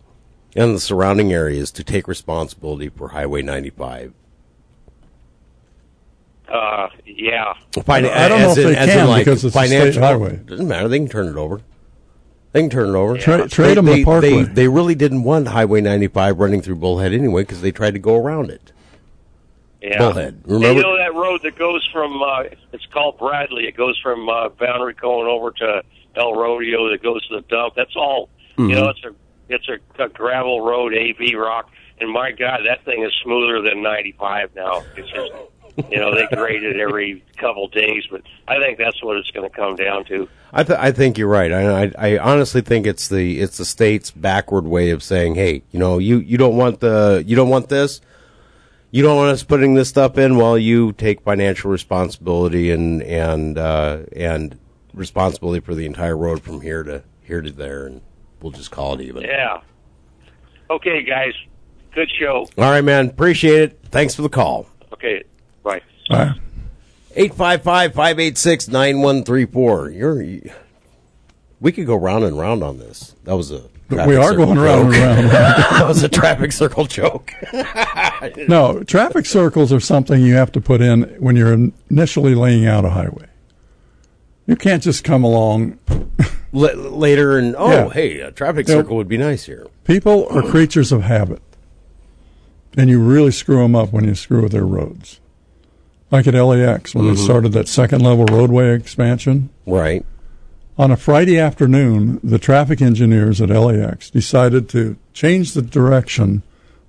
and 0.54 0.76
the 0.76 0.82
surrounding 0.82 1.32
areas 1.32 1.72
to 1.72 1.86
take 1.86 2.06
responsibility 2.06 2.90
for 2.90 3.08
Highway 3.08 3.44
95. 3.44 4.14
Uh, 6.50 6.90
yeah. 7.06 7.54
Fin- 7.72 7.86
I 7.88 8.28
don't 8.28 8.42
know 8.42 8.52
as 8.52 8.58
if 8.58 8.66
in- 8.66 8.74
they 8.74 8.78
as 8.78 8.90
in, 8.90 8.96
can 8.96 9.08
like, 9.08 9.24
because 9.24 9.46
it's 9.46 9.56
a 9.56 9.68
state 9.68 9.96
highway. 9.96 10.36
Doesn't 10.36 10.68
matter. 10.68 10.90
They 10.90 11.00
can 11.00 11.08
turn 11.08 11.30
it 11.30 11.38
over. 11.38 11.62
They 12.54 12.62
can 12.62 12.70
turn 12.70 12.90
it 12.90 12.96
over. 12.98 13.18
Tra- 13.18 13.48
trade 13.48 13.76
They- 13.76 13.78
'em 13.78 13.86
the 13.86 13.92
they, 13.94 14.04
parkway. 14.04 14.30
They, 14.30 14.44
they 14.44 14.68
really 14.68 14.96
didn't 14.96 15.24
want 15.24 15.48
Highway 15.48 15.80
95 15.82 16.38
running 16.40 16.62
through 16.62 16.76
Bullhead 16.76 17.14
anyway 17.14 17.44
because 17.44 17.62
they 17.62 17.72
tried 17.72 17.92
to 17.94 18.00
go 18.00 18.16
around 18.18 18.50
it. 18.50 18.72
Yeah. 19.82 19.98
Bullhead. 19.98 20.42
Remember? 20.46 20.74
you 20.80 20.82
know 20.84 20.98
that 20.98 21.14
road 21.16 21.42
that 21.44 21.58
goes 21.58 21.88
from 21.92 22.22
uh 22.22 22.44
it's 22.72 22.86
called 22.88 23.18
Bradley. 23.18 23.66
It 23.68 23.76
goes 23.76 23.98
from 24.00 24.30
uh 24.30 24.50
Boundary 24.50 24.94
Cone 24.94 25.26
over 25.28 25.52
to 25.52 25.82
El 26.16 26.36
Rodeo 26.36 26.90
that 26.92 27.02
goes 27.02 27.26
to 27.30 27.36
the 27.38 27.42
dump. 27.44 27.74
That's 27.76 27.96
all 27.96 28.30
you 28.58 28.66
Mhm. 28.66 28.76
know, 28.76 28.90
it's 28.90 29.04
a 29.06 29.16
it's 29.50 29.68
a, 29.70 30.04
a 30.04 30.10
gravel 30.10 30.62
road, 30.62 30.94
A 30.94 31.14
V 31.14 31.36
rock, 31.36 31.70
and 32.00 32.12
my 32.12 32.32
God, 32.32 32.60
that 32.68 32.86
thing 32.86 33.02
is 33.04 33.12
smoother 33.24 33.62
than 33.62 33.82
ninety 33.82 34.12
five 34.20 34.54
now. 34.56 34.84
It's 34.96 35.10
just 35.10 35.32
you 35.90 35.98
know, 35.98 36.14
they 36.14 36.28
grade 36.36 36.64
it 36.64 36.78
every 36.78 37.24
couple 37.38 37.68
days, 37.68 38.04
but 38.10 38.22
I 38.48 38.60
think 38.60 38.78
that's 38.78 39.02
what 39.04 39.18
it's 39.18 39.32
gonna 39.32 39.50
come 39.50 39.76
down 39.76 40.06
to. 40.06 40.28
I, 40.54 40.64
th- 40.64 40.80
I 40.80 40.92
think 40.92 41.18
you're 41.18 41.28
right. 41.28 41.52
I, 41.52 41.84
I, 41.84 41.92
I 41.98 42.18
honestly 42.18 42.62
think 42.62 42.86
it's 42.86 43.08
the 43.08 43.40
it's 43.40 43.58
the 43.58 43.66
state's 43.66 44.12
backward 44.12 44.66
way 44.66 44.90
of 44.92 45.02
saying, 45.02 45.36
hey, 45.36 45.64
you 45.72 45.80
know, 45.80 45.98
you, 45.98 46.18
you 46.20 46.38
don't 46.38 46.58
want 46.58 46.80
the 46.80 47.24
you 47.26 47.36
don't 47.36 47.50
want 47.50 47.70
this, 47.70 48.02
you 48.92 49.02
don't 49.04 49.16
want 49.18 49.32
us 49.32 49.44
putting 49.44 49.74
this 49.74 49.90
stuff 49.90 50.18
in. 50.18 50.38
Well, 50.38 50.58
you 50.58 50.92
take 50.94 51.22
financial 51.22 51.72
responsibility 51.72 52.72
and 52.72 53.02
and 53.04 53.58
uh, 53.58 54.00
and 54.16 54.60
responsibility 54.94 55.62
for 55.62 55.74
the 55.76 55.86
entire 55.86 56.18
road 56.18 56.42
from 56.42 56.62
here 56.62 56.84
to 56.84 57.04
here 57.22 57.42
to 57.42 57.52
there, 57.52 57.86
and 57.86 58.02
we'll 58.42 58.52
just 58.52 58.72
call 58.72 58.96
it 58.96 59.02
even. 59.02 59.24
Yeah. 59.24 59.62
Okay, 60.70 61.04
guys. 61.04 61.34
Good 61.94 62.10
show. 62.18 62.48
All 62.58 62.72
right, 62.72 62.82
man. 62.84 63.10
Appreciate 63.10 63.62
it. 63.62 63.80
Thanks 63.86 64.16
for 64.16 64.22
the 64.22 64.30
call. 64.30 64.68
Okay. 64.94 65.24
Bye. 65.64 65.82
855-586-9134. 67.16 69.96
You're 69.96 70.22
you- 70.22 70.52
we 71.60 71.72
could 71.72 71.86
go 71.86 71.96
round 71.96 72.24
and 72.24 72.38
round 72.38 72.64
on 72.64 72.80
this. 72.80 73.16
That 73.26 73.36
was 73.38 73.52
a 73.52 73.64
We 73.90 74.16
are 74.16 74.34
going 74.36 74.58
round 74.58 74.94
and 74.94 74.98
round. 74.98 75.30
that 75.72 75.86
was 75.88 76.02
a 76.04 76.10
traffic 76.10 76.52
circle 76.52 76.86
joke. 76.86 77.34
No, 78.48 78.84
traffic 78.84 79.26
circles 79.26 79.74
are 79.74 79.80
something 79.80 80.22
you 80.22 80.36
have 80.36 80.52
to 80.52 80.62
put 80.62 80.80
in 80.80 81.04
when 81.20 81.36
you're 81.36 81.54
initially 81.90 82.36
laying 82.36 82.68
out 82.68 82.86
a 82.86 82.92
highway. 82.92 83.26
You 84.46 84.56
can't 84.56 84.84
just 84.84 85.04
come 85.04 85.24
along. 85.24 85.80
L- 86.54 86.76
later 86.76 87.38
and 87.40 87.56
oh, 87.58 87.72
Yeah. 87.72 87.90
hey, 87.90 88.20
a 88.20 88.30
traffic 88.32 88.68
Yeah. 88.68 88.76
circle 88.76 88.96
would 88.98 89.08
be 89.08 89.18
nice 89.18 89.46
here. 89.46 89.66
People 89.86 90.28
are 90.30 90.44
creatures 90.44 90.92
of 90.92 91.02
habit. 91.04 91.42
and 92.78 92.90
you 92.92 93.02
really 93.02 93.32
screw 93.32 93.62
them 93.64 93.76
up 93.76 93.92
when 93.92 94.04
you 94.04 94.14
screw 94.16 94.44
with 94.44 94.52
their 94.52 94.66
roads. 94.66 95.20
Like 96.12 96.28
at 96.28 96.34
LAX 96.36 96.94
when 96.94 97.06
Mhm. 97.06 97.16
they 97.16 97.22
started 97.22 97.52
that 97.54 97.68
second 97.70 98.02
level 98.02 98.26
roadway 98.26 98.74
expansion. 98.76 99.50
Right. 99.66 100.06
On 100.78 100.92
a 100.92 100.98
Friday 100.98 101.38
afternoon, 101.40 102.20
the 102.24 102.38
traffic 102.40 102.82
engineers 102.82 103.42
at 103.42 103.50
LAX 103.50 104.10
decided 104.10 104.68
to 104.70 104.98
change 105.14 105.54
the 105.54 105.62
direction 105.62 106.44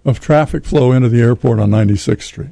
of 0.05 0.19
traffic 0.19 0.65
flow 0.65 0.91
into 0.93 1.09
the 1.09 1.21
airport 1.21 1.61
on 1.61 1.71
96th 1.71 2.27
Street. 2.27 2.51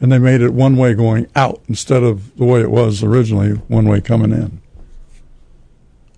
And 0.00 0.10
they 0.12 0.18
made 0.18 0.40
it 0.40 0.52
one 0.54 0.76
way 0.76 0.94
going 0.94 1.26
out 1.34 1.60
instead 1.68 2.02
of 2.02 2.34
the 2.36 2.44
way 2.44 2.60
it 2.60 2.70
was 2.70 3.02
originally, 3.02 3.52
one 3.68 3.86
way 3.88 4.00
coming 4.00 4.32
in. 4.32 4.60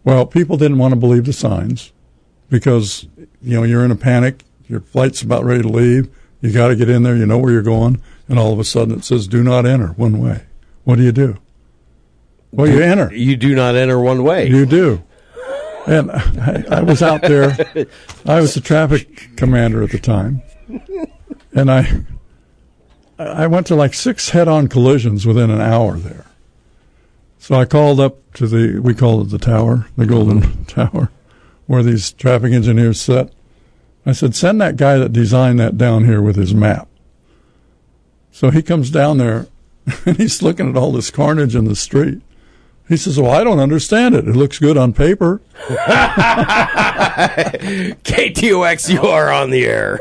Well, 0.04 0.26
people 0.26 0.56
didn't 0.56 0.78
want 0.78 0.92
to 0.92 0.96
believe 1.00 1.24
the 1.24 1.32
signs 1.32 1.92
because, 2.50 3.06
you 3.42 3.54
know, 3.54 3.62
you're 3.62 3.84
in 3.84 3.90
a 3.90 3.96
panic, 3.96 4.44
your 4.68 4.80
flight's 4.80 5.22
about 5.22 5.44
ready 5.44 5.62
to 5.62 5.68
leave, 5.68 6.08
you 6.40 6.50
got 6.52 6.68
to 6.68 6.76
get 6.76 6.88
in 6.88 7.02
there, 7.02 7.16
you 7.16 7.26
know 7.26 7.38
where 7.38 7.52
you're 7.52 7.62
going, 7.62 8.00
and 8.28 8.38
all 8.38 8.52
of 8.52 8.58
a 8.58 8.64
sudden 8.64 8.98
it 8.98 9.04
says, 9.04 9.26
do 9.26 9.42
not 9.42 9.66
enter 9.66 9.88
one 9.88 10.20
way. 10.20 10.42
What 10.84 10.96
do 10.96 11.02
you 11.02 11.12
do? 11.12 11.36
Well, 12.50 12.68
you 12.68 12.80
enter. 12.80 13.12
You 13.14 13.36
do 13.36 13.54
not 13.54 13.74
enter 13.74 14.00
one 14.00 14.22
way. 14.22 14.48
You 14.48 14.64
do. 14.64 15.02
And 15.86 16.10
I, 16.10 16.64
I 16.70 16.82
was 16.82 17.02
out 17.02 17.22
there. 17.22 17.56
I 18.26 18.40
was 18.40 18.54
the 18.54 18.60
traffic 18.60 19.36
commander 19.36 19.82
at 19.82 19.90
the 19.90 19.98
time, 19.98 20.42
and 21.54 21.70
I 21.70 22.04
I 23.18 23.46
went 23.46 23.66
to 23.68 23.74
like 23.74 23.94
six 23.94 24.30
head-on 24.30 24.68
collisions 24.68 25.26
within 25.26 25.50
an 25.50 25.60
hour 25.60 25.96
there. 25.96 26.26
So 27.38 27.54
I 27.54 27.64
called 27.64 28.00
up 28.00 28.34
to 28.34 28.46
the 28.46 28.80
we 28.80 28.94
call 28.94 29.22
it 29.22 29.30
the 29.30 29.38
tower, 29.38 29.86
the 29.96 30.04
Golden 30.06 30.42
mm-hmm. 30.42 30.64
Tower, 30.64 31.10
where 31.66 31.82
these 31.82 32.12
traffic 32.12 32.52
engineers 32.52 33.00
sit. 33.00 33.32
I 34.04 34.12
said, 34.12 34.34
send 34.34 34.60
that 34.60 34.76
guy 34.76 34.96
that 34.98 35.12
designed 35.12 35.60
that 35.60 35.76
down 35.76 36.04
here 36.04 36.22
with 36.22 36.36
his 36.36 36.54
map. 36.54 36.87
So 38.38 38.50
he 38.50 38.62
comes 38.62 38.90
down 38.92 39.18
there, 39.18 39.48
and 40.06 40.16
he's 40.16 40.42
looking 40.44 40.70
at 40.70 40.76
all 40.76 40.92
this 40.92 41.10
carnage 41.10 41.56
in 41.56 41.64
the 41.64 41.74
street. 41.74 42.22
He 42.88 42.96
says, 42.96 43.18
"Well, 43.18 43.32
I 43.32 43.42
don't 43.42 43.58
understand 43.58 44.14
it. 44.14 44.28
It 44.28 44.36
looks 44.36 44.60
good 44.60 44.76
on 44.76 44.92
paper." 44.92 45.40
KTOX, 48.04 48.90
you 48.90 49.02
are 49.02 49.32
on 49.32 49.50
the 49.50 49.66
air. 49.66 49.98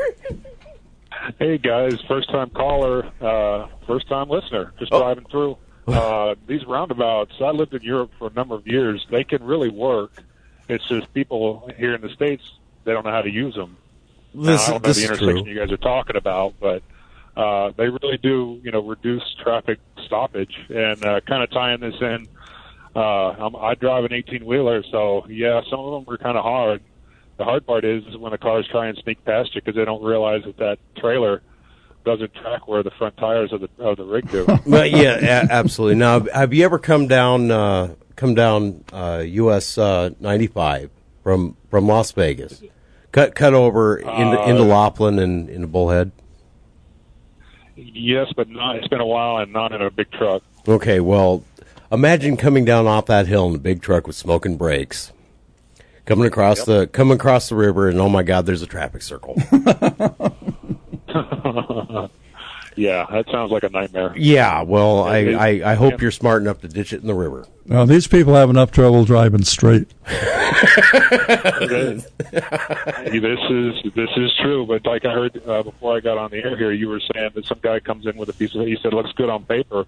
Hey 1.40 1.58
guys, 1.58 2.00
first 2.06 2.30
time 2.30 2.50
caller, 2.50 3.10
uh, 3.20 3.66
first 3.88 4.06
time 4.06 4.28
listener, 4.28 4.72
just 4.78 4.92
Oh. 4.92 5.00
driving 5.00 5.24
through. 5.24 5.58
Uh, 5.88 6.36
these 6.46 6.64
roundabouts, 6.64 7.32
I 7.40 7.50
lived 7.50 7.74
in 7.74 7.82
Europe 7.82 8.12
for 8.20 8.28
a 8.28 8.32
number 8.34 8.54
of 8.54 8.68
years. 8.68 9.04
They 9.10 9.24
can 9.24 9.42
really 9.42 9.68
work. 9.68 10.12
It's 10.68 10.86
just 10.86 11.12
people 11.12 11.68
here 11.76 11.92
in 11.96 12.02
the 12.02 12.10
States, 12.10 12.44
they 12.84 12.92
don't 12.92 13.04
know 13.04 13.10
how 13.10 13.22
to 13.22 13.30
use 13.32 13.56
them. 13.56 13.76
Now, 14.32 14.52
I 14.52 14.56
don't 14.58 14.70
know 14.70 14.78
this 14.78 14.98
the 14.98 15.04
intersection 15.06 15.42
true. 15.44 15.52
you 15.52 15.58
guys 15.58 15.72
are 15.72 15.76
talking 15.76 16.14
about, 16.14 16.54
but 16.60 16.84
uh, 17.38 17.70
they 17.76 17.88
really 17.88 18.18
do, 18.18 18.60
you 18.64 18.70
know, 18.72 18.80
reduce 18.82 19.22
traffic 19.42 19.78
stoppage. 20.04 20.54
And 20.68 21.02
uh, 21.04 21.20
kind 21.20 21.42
of 21.42 21.50
tying 21.50 21.80
this 21.80 21.94
in, 22.00 22.26
uh, 22.96 23.00
I'm, 23.00 23.54
I 23.56 23.74
drive 23.74 24.04
an 24.04 24.12
18 24.12 24.44
wheeler, 24.44 24.82
so 24.90 25.24
yeah, 25.28 25.60
some 25.70 25.78
of 25.80 26.04
them 26.04 26.12
are 26.12 26.18
kind 26.18 26.36
of 26.36 26.42
hard. 26.42 26.82
The 27.36 27.44
hard 27.44 27.64
part 27.64 27.84
is, 27.84 28.04
is 28.06 28.16
when 28.16 28.32
the 28.32 28.38
cars 28.38 28.66
try 28.68 28.88
and 28.88 28.98
sneak 29.04 29.24
past 29.24 29.54
you 29.54 29.60
because 29.60 29.76
they 29.76 29.84
don't 29.84 30.02
realize 30.02 30.42
that 30.44 30.56
that 30.56 30.78
trailer 30.96 31.40
doesn't 32.04 32.34
track 32.34 32.66
where 32.66 32.82
the 32.82 32.90
front 32.92 33.16
tires 33.16 33.52
of 33.52 33.60
the 33.60 33.68
of 33.78 33.96
the 33.98 34.04
rig 34.04 34.28
do. 34.30 34.44
But 34.66 34.90
yeah, 34.90 35.18
a- 35.20 35.52
absolutely. 35.52 35.96
Now, 35.96 36.20
have 36.34 36.52
you 36.52 36.64
ever 36.64 36.78
come 36.80 37.06
down 37.06 37.50
uh, 37.52 37.94
come 38.16 38.34
down 38.34 38.82
uh, 38.92 39.22
US 39.24 39.78
uh, 39.78 40.10
95 40.18 40.90
from 41.22 41.56
from 41.70 41.86
Las 41.86 42.10
Vegas? 42.12 42.62
Cut 43.12 43.34
cut 43.36 43.54
over 43.54 43.98
into, 43.98 44.10
Uh, 44.40 44.46
into 44.50 44.62
Laughlin 44.64 45.18
and 45.20 45.48
into 45.48 45.66
Bullhead. 45.68 46.10
Yes, 47.78 48.32
but 48.36 48.48
not. 48.48 48.76
It's 48.76 48.88
been 48.88 49.00
a 49.00 49.06
while 49.06 49.38
and 49.38 49.52
not 49.52 49.72
in 49.72 49.82
a 49.82 49.90
big 49.90 50.10
truck. 50.12 50.42
Okay, 50.66 51.00
well, 51.00 51.44
imagine 51.90 52.36
coming 52.36 52.64
down 52.64 52.86
off 52.86 53.06
that 53.06 53.26
hill 53.26 53.48
in 53.48 53.54
a 53.54 53.58
big 53.58 53.82
truck 53.82 54.06
with 54.06 54.16
smoking 54.16 54.56
brakes, 54.56 55.12
coming 56.04 56.26
across 56.26 56.64
the 56.64 56.86
coming 56.88 57.16
across 57.16 57.48
the 57.48 57.54
river, 57.54 57.88
and 57.88 58.00
oh 58.00 58.08
my 58.08 58.22
God, 58.22 58.46
there's 58.46 58.62
a 58.62 58.66
traffic 58.66 59.02
circle. 59.02 59.36
yeah, 62.78 63.06
that 63.10 63.26
sounds 63.30 63.50
like 63.50 63.62
a 63.64 63.68
nightmare. 63.68 64.14
yeah, 64.16 64.62
well, 64.62 65.02
I, 65.02 65.18
I, 65.32 65.72
I 65.72 65.74
hope 65.74 65.92
yeah. 65.92 65.98
you're 66.02 66.10
smart 66.10 66.42
enough 66.42 66.60
to 66.62 66.68
ditch 66.68 66.92
it 66.92 67.00
in 67.00 67.06
the 67.06 67.14
river. 67.14 67.46
Now 67.66 67.84
these 67.84 68.06
people 68.06 68.34
have 68.34 68.48
enough 68.50 68.70
trouble 68.70 69.04
driving 69.04 69.44
straight. 69.44 69.88
This 72.28 73.38
is 73.50 73.92
this 73.94 74.08
is 74.16 74.30
true, 74.42 74.66
but 74.66 74.84
like 74.86 75.04
I 75.04 75.12
heard 75.12 75.40
uh, 75.46 75.62
before 75.62 75.96
I 75.96 76.00
got 76.00 76.18
on 76.18 76.30
the 76.30 76.38
air 76.38 76.56
here, 76.56 76.72
you 76.72 76.88
were 76.88 77.00
saying 77.14 77.30
that 77.34 77.44
some 77.46 77.58
guy 77.62 77.80
comes 77.80 78.06
in 78.06 78.16
with 78.16 78.28
a 78.28 78.32
piece 78.32 78.54
of. 78.54 78.66
He 78.66 78.76
said 78.82 78.92
looks 78.92 79.12
good 79.12 79.28
on 79.28 79.44
paper. 79.44 79.86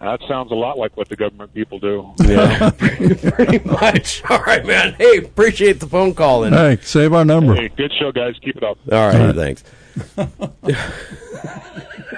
That 0.00 0.20
sounds 0.28 0.50
a 0.50 0.54
lot 0.54 0.78
like 0.78 0.96
what 0.96 1.08
the 1.10 1.16
government 1.16 1.52
people 1.52 1.78
do. 1.78 2.12
Yeah, 2.24 2.70
pretty 2.78 3.58
much. 3.68 4.22
All 4.30 4.40
right, 4.42 4.64
man. 4.64 4.94
Hey, 4.94 5.18
appreciate 5.18 5.78
the 5.80 5.86
phone 5.86 6.14
call. 6.14 6.44
And 6.44 6.54
Hey, 6.54 6.78
save 6.80 7.12
our 7.12 7.24
number. 7.24 7.54
Hey, 7.54 7.68
good 7.68 7.92
show, 7.98 8.10
guys. 8.10 8.34
Keep 8.42 8.56
it 8.56 8.64
up. 8.64 8.78
all 8.90 9.08
right, 9.08 9.20
All 9.20 9.32
right. 9.32 9.36
thanks. 9.36 9.62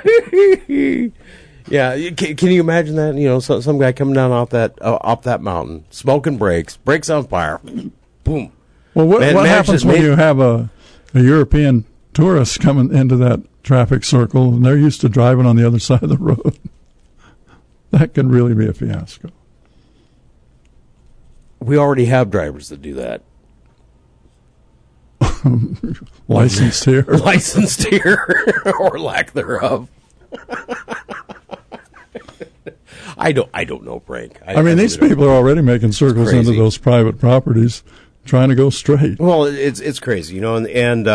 yeah, 1.69 2.11
can, 2.11 2.37
can 2.37 2.49
you 2.51 2.61
imagine 2.61 2.97
that? 2.97 3.15
You 3.15 3.29
know, 3.29 3.41
so, 3.41 3.61
some 3.61 3.79
guy 3.79 3.93
coming 3.93 4.15
down 4.15 4.33
off 4.33 4.51
that 4.51 4.81
uh, 4.83 4.99
off 5.01 5.23
that 5.23 5.41
mountain, 5.41 5.85
smoking 5.91 6.39
brakes, 6.39 6.77
brakes 6.77 7.09
on 7.11 7.27
fire, 7.27 7.61
boom. 8.25 8.53
Well, 8.95 9.07
what, 9.07 9.21
Man- 9.21 9.35
what 9.35 9.47
happens 9.47 9.85
when 9.85 9.97
make- 9.97 10.05
you 10.05 10.17
have 10.17 10.39
a, 10.39 10.71
a 11.15 11.21
European 11.21 11.85
tourist 12.15 12.61
coming 12.61 12.95
into 12.95 13.17
that 13.17 13.41
traffic 13.63 14.05
circle 14.05 14.55
and 14.55 14.65
they're 14.65 14.77
used 14.77 15.01
to 15.03 15.09
driving 15.09 15.47
on 15.47 15.57
the 15.57 15.67
other 15.67 15.79
side 15.81 16.03
of 16.03 16.09
the 16.09 16.19
road? 16.19 16.59
that 17.91 18.15
can 18.15 18.29
really 18.29 18.55
be 18.55 18.67
a 18.67 18.73
fiasco. 18.73 19.31
We 21.61 21.77
already 21.77 22.07
have 22.07 22.31
drivers 22.31 22.71
that 22.71 22.83
do 22.83 22.95
that. 22.95 23.23
Licensed 26.29 26.85
here. 26.85 27.03
licensed 27.09 27.87
here 27.89 28.55
or 28.81 28.99
lack 28.99 29.33
thereof. 29.33 29.89
I 33.19 33.33
don't. 33.33 33.51
I 33.53 33.65
don't 33.65 33.85
know, 33.85 34.01
Frank. 34.01 34.39
I, 34.47 34.63
mean, 34.63 34.79
these 34.79 34.97
really 34.97 35.11
don't. 35.11 35.19
people 35.19 35.31
are 35.31 35.37
already 35.37 35.63
making 35.63 35.93
circles 35.93 36.33
into 36.33 36.53
those 36.53 36.79
private 36.79 37.19
properties, 37.19 37.83
trying 38.25 38.49
to 38.49 38.55
go 38.55 38.71
straight. 38.71 39.19
Well, 39.19 39.45
it's 39.45 39.81
it's 39.81 40.01
crazy, 40.01 40.35
you 40.35 40.41
know, 40.41 40.57
and 40.57 40.67
and 40.69 41.07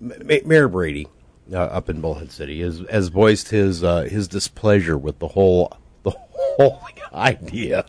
Ma- 0.00 0.36
Mayor 0.44 0.68
Brady 0.68 1.06
uh, 1.52 1.58
up 1.58 1.88
in 1.88 2.00
Bullhead 2.00 2.30
City 2.30 2.60
has 2.60 2.82
has 2.90 3.08
voiced 3.08 3.48
his 3.48 3.84
uh, 3.84 4.02
his 4.02 4.28
displeasure 4.28 4.96
with 4.96 5.18
the 5.18 5.28
whole 5.28 5.76
the 6.02 6.12
whole 6.12 6.80
idea. 7.12 7.86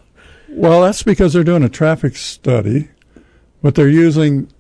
Well, 0.49 0.81
that's 0.81 1.03
because 1.03 1.33
they're 1.33 1.43
doing 1.43 1.63
a 1.63 1.69
traffic 1.69 2.15
study, 2.15 2.89
but 3.61 3.75
they're 3.75 3.89
using 3.89 4.51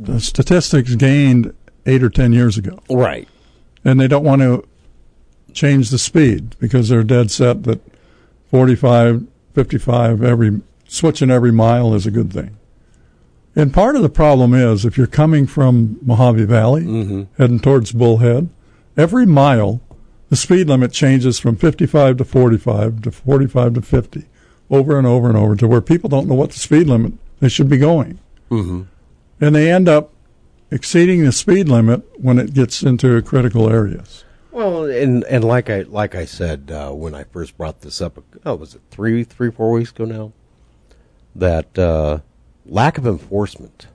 the 0.00 0.20
statistics 0.20 0.94
gained 0.94 1.54
eight 1.86 2.02
or 2.02 2.10
ten 2.10 2.32
years 2.32 2.56
ago. 2.58 2.80
Right. 2.90 3.28
And 3.84 4.00
they 4.00 4.08
don't 4.08 4.24
want 4.24 4.42
to 4.42 4.66
change 5.52 5.90
the 5.90 5.98
speed 5.98 6.56
because 6.58 6.88
they're 6.88 7.02
dead 7.02 7.30
set 7.30 7.64
that 7.64 7.80
45, 8.50 9.26
55, 9.54 10.22
every, 10.22 10.60
switching 10.86 11.30
every 11.30 11.52
mile 11.52 11.94
is 11.94 12.06
a 12.06 12.10
good 12.10 12.32
thing. 12.32 12.56
And 13.56 13.74
part 13.74 13.96
of 13.96 14.02
the 14.02 14.08
problem 14.08 14.54
is 14.54 14.84
if 14.84 14.96
you're 14.96 15.06
coming 15.06 15.46
from 15.46 15.96
Mohave 16.04 16.46
Valley, 16.46 16.84
heading 17.36 17.58
towards 17.58 17.92
Bullhead, 17.92 18.48
every 18.96 19.26
mile 19.26 19.80
the 20.28 20.36
speed 20.36 20.68
limit 20.68 20.92
changes 20.92 21.40
from 21.40 21.56
55 21.56 22.18
to 22.18 22.24
45 22.24 23.02
to 23.02 23.10
45 23.10 23.74
to 23.74 23.82
50 23.82 24.26
over 24.70 24.96
and 24.96 25.06
over 25.06 25.28
and 25.28 25.36
over 25.36 25.56
to 25.56 25.66
where 25.66 25.80
people 25.80 26.08
don't 26.08 26.28
know 26.28 26.36
what 26.36 26.52
the 26.52 26.58
speed 26.58 26.86
limit 26.86 27.14
they 27.40 27.48
should 27.48 27.68
be 27.68 27.78
going. 27.78 28.20
Mm-hmm. 28.50 28.82
And 29.40 29.54
they 29.54 29.70
end 29.72 29.88
up 29.88 30.12
exceeding 30.70 31.24
the 31.24 31.32
speed 31.32 31.68
limit 31.68 32.02
when 32.20 32.38
it 32.38 32.52
gets 32.54 32.82
into 32.82 33.20
critical 33.22 33.70
areas. 33.70 34.24
Well, 34.52 34.84
and 34.84 35.24
and 35.24 35.44
like 35.44 35.70
I 35.70 35.82
like 35.82 36.14
I 36.14 36.24
said 36.24 36.70
uh, 36.72 36.90
when 36.90 37.14
I 37.14 37.24
first 37.24 37.56
brought 37.56 37.80
this 37.80 38.00
up, 38.00 38.18
oh, 38.44 38.54
was 38.56 38.74
it 38.74 38.80
three 38.90 39.24
three 39.24 39.50
four 39.50 39.70
weeks 39.70 39.90
ago 39.90 40.04
now? 40.04 40.32
That 41.36 41.78
uh, 41.78 42.18
lack 42.66 42.98
of 42.98 43.06
enforcement. 43.06 43.86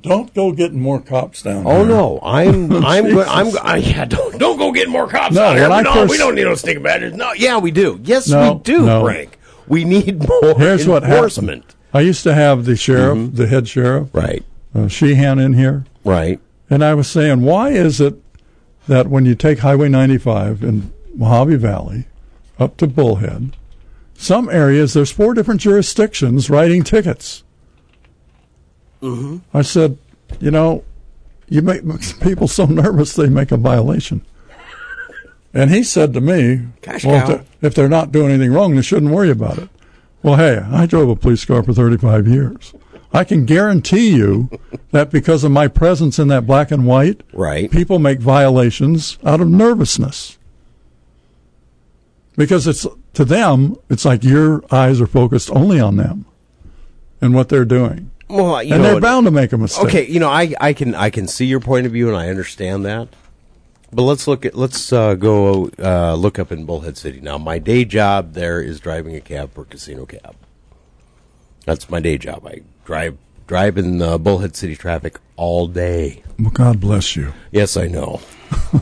Don't 0.00 0.32
go 0.34 0.52
getting 0.52 0.80
more 0.80 1.00
cops 1.00 1.42
down 1.42 1.64
here. 1.64 1.72
Oh 1.74 1.78
there. 1.84 1.86
no, 1.86 2.18
I'm 2.22 2.72
I'm 2.84 3.12
go- 3.14 3.22
I'm. 3.22 3.56
I, 3.62 3.76
yeah. 3.76 4.04
Don't 4.04 4.36
don't 4.38 4.58
go 4.58 4.72
get 4.72 4.88
more 4.88 5.06
cops 5.06 5.34
No, 5.34 5.54
here. 5.54 5.68
We 5.70 5.82
don't, 5.82 5.94
first- 5.94 6.10
we 6.10 6.18
don't 6.18 6.34
need 6.34 6.44
no 6.44 6.54
stinking 6.56 6.82
badgers. 6.82 7.14
No, 7.14 7.32
yeah, 7.32 7.58
we 7.58 7.70
do. 7.70 8.00
Yes, 8.02 8.28
No, 8.28 8.54
we 8.54 8.58
do, 8.62 8.84
no. 8.84 9.04
Frank. 9.04 9.38
We 9.68 9.84
need 9.84 10.26
more 10.42 10.58
Here's 10.58 10.88
what 10.88 11.04
enforcement. 11.04 11.64
happened. 11.64 11.76
I 11.94 12.00
used 12.00 12.22
to 12.22 12.34
have 12.34 12.64
the 12.64 12.76
sheriff, 12.76 13.34
the 13.34 13.46
head 13.46 13.68
sheriff, 13.68 14.08
Right, 14.12 14.44
uh, 14.74 14.80
Sheahan 14.80 15.44
in 15.44 15.52
here, 15.54 15.84
right. 16.04 16.40
and 16.70 16.82
I 16.84 16.94
was 16.94 17.08
saying, 17.08 17.42
why 17.42 17.70
is 17.70 18.00
it 18.00 18.14
that 18.88 19.08
when 19.08 19.26
you 19.26 19.34
take 19.34 19.60
Highway 19.60 19.88
95 19.88 20.62
in 20.62 20.92
Mohave 21.16 21.58
Valley 21.58 22.06
up 22.58 22.76
to 22.78 22.86
Bullhead, 22.86 23.56
some 24.14 24.48
areas 24.48 24.94
there's 24.94 25.10
four 25.10 25.34
different 25.34 25.60
jurisdictions 25.60 26.48
writing 26.48 26.82
tickets. 26.82 27.42
Mm-hmm. 29.02 29.38
I 29.52 29.62
said, 29.62 29.98
you 30.40 30.50
know, 30.50 30.84
you 31.48 31.60
make 31.60 31.82
people 32.20 32.48
so 32.48 32.66
nervous 32.66 33.14
they 33.14 33.28
make 33.28 33.52
a 33.52 33.56
violation. 33.56 34.24
And 35.54 35.70
he 35.70 35.82
said 35.82 36.14
to 36.14 36.20
me, 36.20 36.68
well, 37.04 37.20
if 37.20 37.26
they're, 37.26 37.44
if 37.60 37.74
they're 37.74 37.88
not 37.88 38.10
doing 38.10 38.30
anything 38.30 38.52
wrong, 38.52 38.74
they 38.74 38.82
shouldn't 38.82 39.12
worry 39.12 39.30
about 39.30 39.58
it. 39.58 39.68
Well, 40.22 40.36
hey, 40.36 40.58
I 40.58 40.86
drove 40.86 41.08
a 41.08 41.16
police 41.16 41.44
car 41.44 41.62
for 41.62 41.72
35 41.72 42.28
years. 42.28 42.74
I 43.12 43.24
can 43.24 43.44
guarantee 43.44 44.10
you 44.16 44.48
that 44.92 45.10
because 45.10 45.44
of 45.44 45.50
my 45.52 45.68
presence 45.68 46.18
in 46.18 46.28
that 46.28 46.46
black 46.46 46.70
and 46.70 46.86
white, 46.86 47.22
Right. 47.32 47.70
people 47.70 47.98
make 47.98 48.20
violations 48.20 49.18
out 49.24 49.40
of 49.40 49.48
nervousness. 49.48 50.38
Because 52.36 52.66
it's 52.66 52.86
to 53.14 53.24
them, 53.26 53.76
it's 53.90 54.06
like 54.06 54.24
your 54.24 54.64
eyes 54.70 55.00
are 55.00 55.06
focused 55.06 55.50
only 55.50 55.78
on 55.78 55.96
them 55.96 56.24
and 57.20 57.34
what 57.34 57.50
they're 57.50 57.66
doing. 57.66 58.10
Well, 58.28 58.62
you 58.62 58.74
and 58.74 58.82
they're 58.82 59.00
bound 59.00 59.26
to 59.26 59.30
make 59.30 59.52
a 59.52 59.58
mistake. 59.58 59.84
Okay, 59.84 60.06
you 60.06 60.18
know, 60.18 60.30
I, 60.30 60.54
I 60.58 60.72
can 60.72 60.94
I 60.94 61.10
can 61.10 61.28
see 61.28 61.44
your 61.44 61.60
point 61.60 61.84
of 61.84 61.92
view 61.92 62.08
and 62.08 62.16
I 62.16 62.30
understand 62.30 62.86
that. 62.86 63.08
But 63.94 64.04
let's 64.04 64.26
look 64.26 64.46
at 64.46 64.54
let's 64.54 64.90
uh, 64.90 65.14
go 65.14 65.68
uh, 65.78 66.14
look 66.14 66.38
up 66.38 66.50
in 66.50 66.64
Bullhead 66.64 66.96
City 66.96 67.20
now. 67.20 67.36
My 67.36 67.58
day 67.58 67.84
job 67.84 68.32
there 68.32 68.60
is 68.60 68.80
driving 68.80 69.14
a 69.14 69.20
cab 69.20 69.52
for 69.52 69.66
Casino 69.66 70.06
Cab. 70.06 70.34
That's 71.66 71.90
my 71.90 72.00
day 72.00 72.16
job. 72.16 72.46
I 72.46 72.62
drive 72.86 73.18
drive 73.46 73.76
in 73.76 74.00
uh, 74.00 74.16
Bullhead 74.16 74.56
City 74.56 74.76
traffic 74.76 75.20
all 75.36 75.66
day. 75.66 76.22
Well, 76.38 76.50
God 76.50 76.80
bless 76.80 77.16
you. 77.16 77.34
Yes, 77.50 77.76
I 77.76 77.88
know. 77.88 78.22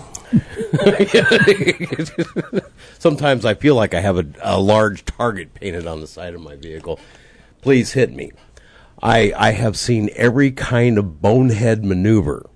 Sometimes 3.01 3.45
I 3.45 3.55
feel 3.55 3.75
like 3.75 3.95
I 3.95 4.01
have 4.01 4.17
a, 4.17 4.27
a 4.43 4.61
large 4.61 5.05
target 5.05 5.55
painted 5.55 5.89
on 5.89 6.01
the 6.01 6.07
side 6.07 6.35
of 6.35 6.41
my 6.41 6.55
vehicle. 6.55 7.01
Please 7.63 7.95
hit 7.95 8.13
me. 8.13 8.31
I 9.03 9.33
I 9.37 9.51
have 9.53 9.77
seen 9.77 10.11
every 10.15 10.53
kind 10.53 10.99
of 10.99 11.21
bonehead 11.21 11.85
maneuver 11.85 12.49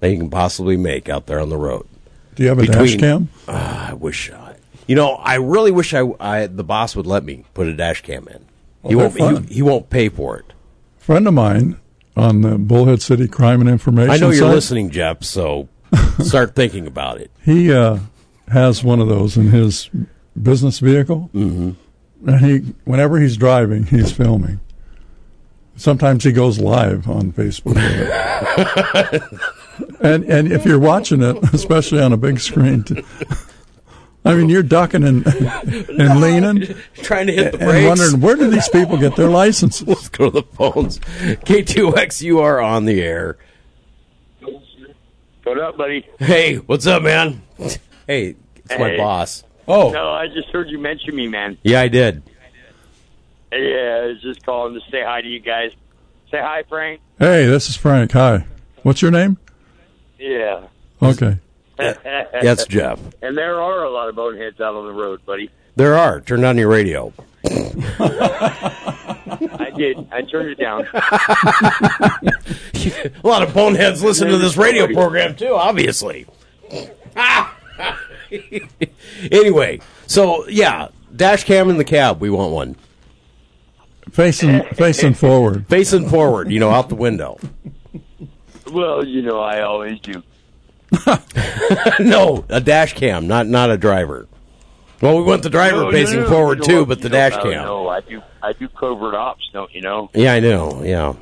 that 0.00 0.10
you 0.10 0.18
can 0.18 0.30
possibly 0.30 0.76
make 0.76 1.08
out 1.08 1.26
there 1.26 1.40
on 1.40 1.48
the 1.48 1.56
road. 1.56 1.86
Do 2.34 2.42
you 2.42 2.48
have 2.50 2.58
a 2.58 2.66
dash 2.66 2.96
cam? 2.96 3.30
Ah, 3.48 3.90
I 3.90 3.94
wish 3.94 4.30
I. 4.30 4.56
You 4.86 4.94
know, 4.94 5.14
I 5.14 5.36
really 5.36 5.72
wish 5.72 5.94
I, 5.94 6.02
I 6.20 6.46
the 6.46 6.64
boss 6.64 6.94
would 6.94 7.06
let 7.06 7.24
me 7.24 7.44
put 7.54 7.66
a 7.66 7.72
dash 7.74 8.02
cam 8.02 8.28
in. 8.28 8.44
he 8.88 8.94
won't. 8.94 9.48
He, 9.48 9.54
he 9.54 9.62
won't 9.62 9.90
pay 9.90 10.08
for 10.08 10.38
it. 10.38 10.52
friend 10.98 11.26
of 11.26 11.34
mine 11.34 11.80
on 12.16 12.42
the 12.42 12.58
Bullhead 12.58 13.02
City 13.02 13.26
Crime 13.26 13.60
and 13.60 13.68
Information. 13.68 14.10
I 14.10 14.16
know 14.18 14.30
you're 14.30 14.46
site, 14.46 14.54
listening, 14.54 14.90
Jeff. 14.90 15.24
So 15.24 15.68
start 16.20 16.54
thinking 16.54 16.86
about 16.86 17.20
it. 17.20 17.30
He 17.42 17.72
uh, 17.72 17.98
has 18.48 18.84
one 18.84 19.00
of 19.00 19.08
those 19.08 19.36
in 19.36 19.48
his 19.48 19.90
business 20.40 20.78
vehicle, 20.78 21.30
mm-hmm. 21.34 22.28
and 22.28 22.44
he 22.44 22.58
whenever 22.84 23.18
he's 23.18 23.36
driving, 23.36 23.84
he's 23.86 24.12
filming. 24.12 24.60
Sometimes 25.76 26.24
he 26.24 26.32
goes 26.32 26.58
live 26.58 27.08
on 27.08 27.32
Facebook. 27.32 27.76
with 29.78 29.90
it. 29.90 29.96
and 30.00 30.24
and 30.24 30.52
if 30.52 30.64
you're 30.64 30.78
watching 30.78 31.22
it, 31.22 31.36
especially 31.54 32.00
on 32.02 32.12
a 32.12 32.16
big 32.16 32.40
screen, 32.40 32.82
t- 32.84 33.02
I 34.24 34.34
mean, 34.34 34.48
you're 34.48 34.62
ducking 34.62 35.04
and 35.04 35.26
and 35.26 36.20
leaning, 36.20 36.74
Trying 36.96 37.28
to 37.28 37.32
hit 37.32 37.52
the 37.52 37.58
brakes, 37.58 37.62
and 37.62 37.70
brakes. 37.70 37.88
wondering 38.00 38.20
where 38.20 38.36
do 38.36 38.50
these 38.50 38.68
people 38.68 38.96
get 38.98 39.14
their 39.16 39.28
licenses? 39.28 39.86
Let's 39.86 40.08
go 40.08 40.30
to 40.30 40.40
the 40.40 40.42
phones. 40.42 40.98
KTOX, 40.98 42.22
you 42.22 42.40
are 42.40 42.60
on 42.60 42.84
the 42.86 43.00
air. 43.02 43.38
What 45.44 45.60
up, 45.60 45.76
buddy? 45.76 46.04
Hey, 46.18 46.56
what's 46.56 46.86
up, 46.88 47.02
man? 47.04 47.40
Hey, 48.08 48.34
it's 48.56 48.78
my 48.78 48.96
boss. 48.96 49.44
Oh, 49.68 49.90
No, 49.92 50.10
I 50.10 50.26
just 50.26 50.48
heard 50.48 50.68
you 50.70 50.78
mention 50.78 51.14
me, 51.14 51.28
man. 51.28 51.56
Yeah, 51.62 51.80
I 51.82 51.88
did. 51.88 52.22
Yeah, 53.52 54.00
I 54.02 54.06
was 54.06 54.20
just 54.22 54.44
calling 54.44 54.74
to 54.74 54.80
say 54.90 55.02
hi 55.04 55.20
to 55.22 55.28
you 55.28 55.38
guys. 55.38 55.70
Say 56.32 56.38
hi, 56.40 56.64
Frank. 56.68 57.00
hey, 57.20 57.46
this 57.46 57.68
is 57.68 57.76
Frank. 57.76 58.10
Hi, 58.12 58.44
what's 58.82 59.00
your 59.02 59.12
name? 59.12 59.38
Yeah. 60.18 60.66
Okay. 61.02 61.38
That's 61.76 62.64
Jeff. 62.66 62.98
And 63.22 63.36
there 63.36 63.60
are 63.60 63.84
a 63.84 63.90
lot 63.90 64.08
of 64.08 64.16
boneheads 64.16 64.60
out 64.60 64.74
on 64.74 64.86
the 64.86 64.92
road, 64.92 65.24
buddy. 65.26 65.50
There 65.76 65.94
are. 65.94 66.20
Turn 66.20 66.44
on 66.44 66.56
your 66.56 66.68
radio. 66.68 67.12
I 67.44 67.50
did. 69.76 70.08
I 70.10 70.22
turned 70.22 70.50
it 70.50 70.58
down. 70.58 70.86
A 73.22 73.26
lot 73.26 73.42
of 73.42 73.52
boneheads 73.52 74.02
listen 74.02 74.28
to 74.28 74.38
this 74.38 74.56
radio 74.56 74.86
program 74.86 75.36
too, 75.36 75.54
obviously. 75.54 76.26
anyway, 79.30 79.80
so 80.06 80.46
yeah, 80.48 80.88
dash 81.14 81.44
cam 81.44 81.68
in 81.68 81.76
the 81.78 81.84
cab. 81.84 82.20
We 82.20 82.30
want 82.30 82.52
one 82.52 82.76
Facing 84.10 84.62
facing 84.74 85.14
forward. 85.14 85.66
facing 85.68 86.08
forward. 86.08 86.50
You 86.50 86.60
know, 86.60 86.70
out 86.70 86.88
the 86.88 86.94
window. 86.94 87.38
Well, 88.70 89.04
you 89.04 89.22
know, 89.22 89.40
I 89.40 89.62
always 89.62 90.00
do. 90.00 90.22
no, 92.00 92.44
a 92.48 92.60
dash 92.60 92.94
cam, 92.94 93.26
not 93.26 93.46
not 93.46 93.70
a 93.70 93.76
driver. 93.76 94.28
Well, 95.00 95.16
we 95.18 95.24
want 95.24 95.42
the 95.42 95.50
driver 95.50 95.82
No, 95.82 95.90
facing 95.90 96.20
no, 96.20 96.24
no, 96.24 96.30
forward 96.30 96.62
too, 96.62 96.86
but 96.86 97.02
the 97.02 97.08
dash 97.08 97.34
cam. 97.34 97.64
No, 97.64 97.88
I 97.88 98.00
do. 98.00 98.22
I 98.42 98.52
do 98.52 98.68
covert 98.68 99.14
ops, 99.14 99.48
don't 99.52 99.74
you 99.74 99.82
know? 99.82 100.10
Yeah, 100.14 100.32
I 100.32 100.40
know. 100.40 100.82
Yeah. 100.82 101.14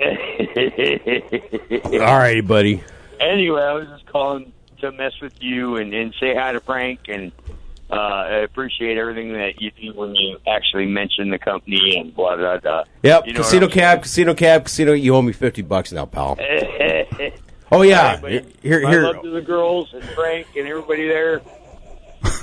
All 2.00 2.18
right, 2.18 2.46
buddy. 2.46 2.82
Anyway, 3.20 3.60
I 3.60 3.72
was 3.74 3.88
just 3.88 4.06
calling 4.06 4.52
to 4.80 4.92
mess 4.92 5.20
with 5.20 5.42
you 5.42 5.76
and, 5.76 5.92
and 5.92 6.14
say 6.20 6.34
hi 6.34 6.52
to 6.52 6.60
Frank, 6.60 7.08
and 7.08 7.32
uh, 7.90 7.94
I 7.94 8.36
appreciate 8.38 8.98
everything 8.98 9.32
that 9.32 9.60
you 9.60 9.70
do 9.70 9.92
when 9.98 10.14
you 10.14 10.38
actually 10.46 10.86
mention 10.86 11.30
the 11.30 11.38
company 11.38 11.96
and 11.98 12.14
blah 12.14 12.36
blah 12.36 12.58
blah. 12.58 12.84
Yep. 13.02 13.26
You 13.26 13.32
know 13.32 13.38
casino 13.38 13.66
what 13.66 13.72
cab, 13.72 14.02
casino 14.02 14.34
cab, 14.34 14.64
casino. 14.64 14.92
You 14.92 15.14
owe 15.14 15.22
me 15.22 15.32
fifty 15.32 15.62
bucks 15.62 15.92
now, 15.92 16.06
pal. 16.06 16.38
Oh 17.70 17.82
yeah. 17.82 18.16
All 18.16 18.22
right, 18.22 18.46
Here, 18.62 18.80
My 18.80 18.90
here. 18.90 19.02
love 19.02 19.22
to 19.22 19.30
the 19.30 19.42
girls 19.42 19.92
and 19.92 20.02
Frank 20.02 20.46
and 20.56 20.66
everybody 20.66 21.06
there. 21.06 21.42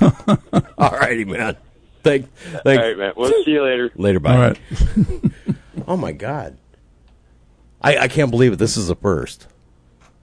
All 0.78 0.90
righty, 0.90 1.24
man. 1.24 1.56
Thank, 2.04 2.32
thank. 2.32 2.80
All 2.80 2.86
right, 2.86 2.96
man. 2.96 3.12
We'll 3.16 3.32
see 3.44 3.50
you 3.50 3.64
later. 3.64 3.90
Later, 3.96 4.20
bye. 4.20 4.34
All 4.34 4.40
right. 4.40 4.58
Oh 5.88 5.96
my 5.96 6.10
god. 6.10 6.56
I, 7.80 7.98
I 7.98 8.08
can't 8.08 8.30
believe 8.30 8.52
it. 8.52 8.56
This 8.56 8.76
is 8.76 8.90
a 8.90 8.96
first. 8.96 9.46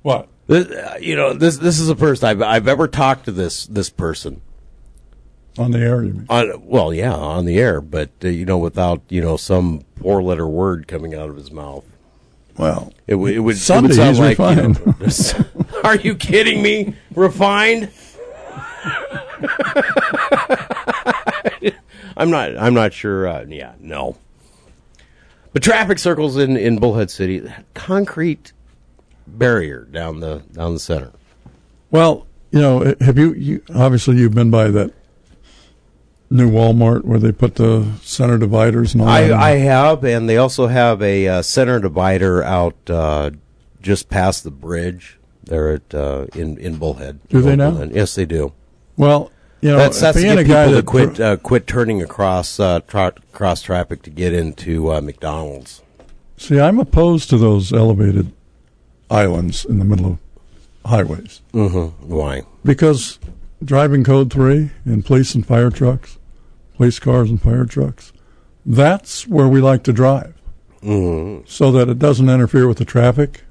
What? 0.02 0.28
This, 0.48 0.68
uh, 0.70 0.98
you 1.00 1.16
know, 1.16 1.34
this 1.34 1.58
this 1.58 1.80
is 1.80 1.88
the 1.88 1.96
first 1.96 2.24
I've 2.24 2.42
I've 2.42 2.68
ever 2.68 2.88
talked 2.88 3.26
to 3.26 3.32
this 3.32 3.66
this 3.68 3.90
person 3.90 4.42
On 5.58 5.70
the 5.72 5.80
air, 5.80 6.04
you 6.04 6.14
mean? 6.14 6.26
on. 6.30 6.66
Well, 6.66 6.93
yeah, 6.93 7.14
on 7.14 7.45
the 7.45 7.58
air, 7.60 7.80
but 7.82 8.10
uh, 8.24 8.28
you 8.30 8.45
know, 8.45 8.58
without 8.58 9.01
you 9.10 9.22
know 9.22 9.38
some 9.38 9.84
four 10.01 10.24
letter 10.24 10.47
word 10.47 10.88
coming 10.88 11.14
out 11.14 11.30
of 11.30 11.36
his 11.36 11.51
mouth. 11.51 11.86
Well, 12.58 12.91
It, 13.08 13.16
would- 13.16 13.34
it 13.34 13.39
would 13.39 13.58
Sunday, 13.58 13.93
it 13.95 13.97
would 13.97 14.16
sound 14.16 14.38
like. 14.38 14.38
you 14.39 15.43
know, 15.76 15.80
are 15.84 15.95
you 15.95 16.16
kidding 16.16 16.62
me? 16.62 16.95
Refined? 17.16 17.89
I'm 22.16 22.30
not. 22.30 22.56
I'm 22.58 22.74
not 22.74 22.93
sure. 22.93 23.28
Uh, 23.28 23.45
yeah, 23.47 23.74
no. 23.80 24.18
But 25.51 25.64
traffic 25.64 25.99
circles 25.99 26.38
in 26.38 26.58
in 26.58 26.78
Bullhead 26.80 27.10
City, 27.12 27.43
concrete 27.74 28.54
barrier 29.28 29.86
down 29.91 30.20
the 30.20 30.43
down 30.51 30.74
the 30.74 30.80
center. 30.80 31.12
Well, 31.91 32.26
you 32.51 32.60
know, 32.62 32.95
have 33.01 33.18
you, 33.18 33.34
you 33.34 33.64
obviously 33.74 34.18
you've 34.18 34.34
been 34.36 34.49
by 34.51 34.70
that 34.70 34.93
new 36.34 36.50
Walmart 36.50 37.04
where 37.06 37.20
they 37.20 37.32
put 37.32 37.56
the 37.56 37.86
center 38.02 38.38
dividers 38.38 38.94
and 38.94 39.02
all 39.02 39.08
that. 39.08 39.32
I, 39.32 39.52
I 39.52 39.58
have, 39.58 40.04
and 40.04 40.28
they 40.28 40.38
also 40.38 40.68
have 40.68 41.02
a 41.02 41.28
uh, 41.28 41.42
center 41.44 41.80
divider 41.80 42.44
out 42.44 42.76
uh, 42.90 43.32
just 43.82 44.10
past 44.10 44.44
the 44.44 44.52
bridge 44.52 45.20
there 45.44 45.72
at 45.72 45.94
uh, 45.94 46.26
in 46.36 46.58
in 46.58 46.78
Bullhead. 46.78 47.20
Do 47.30 47.42
they 47.42 47.56
now? 47.56 47.84
Yes, 47.84 48.16
they 48.16 48.26
do. 48.26 48.54
well, 48.98 49.32
you 49.62 49.70
know, 49.72 49.78
that's 49.78 50.00
that's 50.02 50.18
to 50.18 50.24
being 50.24 50.36
get 50.38 50.46
a 50.46 50.48
guy 50.48 50.66
people 50.66 50.72
to 50.72 50.76
that 50.82 50.86
quit 50.86 51.20
uh, 51.20 51.38
quit 51.38 51.68
turning 51.68 52.02
across 52.02 52.60
uh, 52.60 52.80
tra- 52.88 53.14
cross 53.32 53.62
traffic 53.62 54.02
to 54.04 54.10
get 54.10 54.34
into 54.34 54.92
uh, 54.92 55.00
McDonald's. 55.02 55.82
see, 56.38 56.60
I'm 56.60 56.80
opposed 56.80 57.30
to 57.30 57.38
those 57.38 57.72
elevated 57.72 58.34
islands 59.12 59.64
in 59.66 59.80
the 59.80 59.86
middle 59.86 60.08
of 60.14 60.18
highways 60.86 61.42
Mm-hmm. 61.54 62.10
Why? 62.10 62.42
because 62.66 63.20
driving 63.64 64.04
code 64.04 64.32
three 64.34 64.72
and 64.84 65.06
police 65.06 65.34
and 65.36 65.46
fire 65.46 65.70
trucks, 65.70 66.18
police 66.84 67.00
cars 67.00 67.30
and 67.30 67.42
fire 67.42 67.64
trucks, 67.64 68.12
that's 68.66 69.26
where 69.26 69.48
we 69.48 69.62
like 69.62 69.84
to 69.84 69.94
drive. 69.94 70.34
Mm-hmm. 70.82 71.46
so 71.48 71.72
that 71.72 71.88
it 71.88 71.98
doesn't 71.98 72.28
interfere 72.30 72.68
with 72.68 72.78
the 72.78 72.84
traffic. 72.84 73.46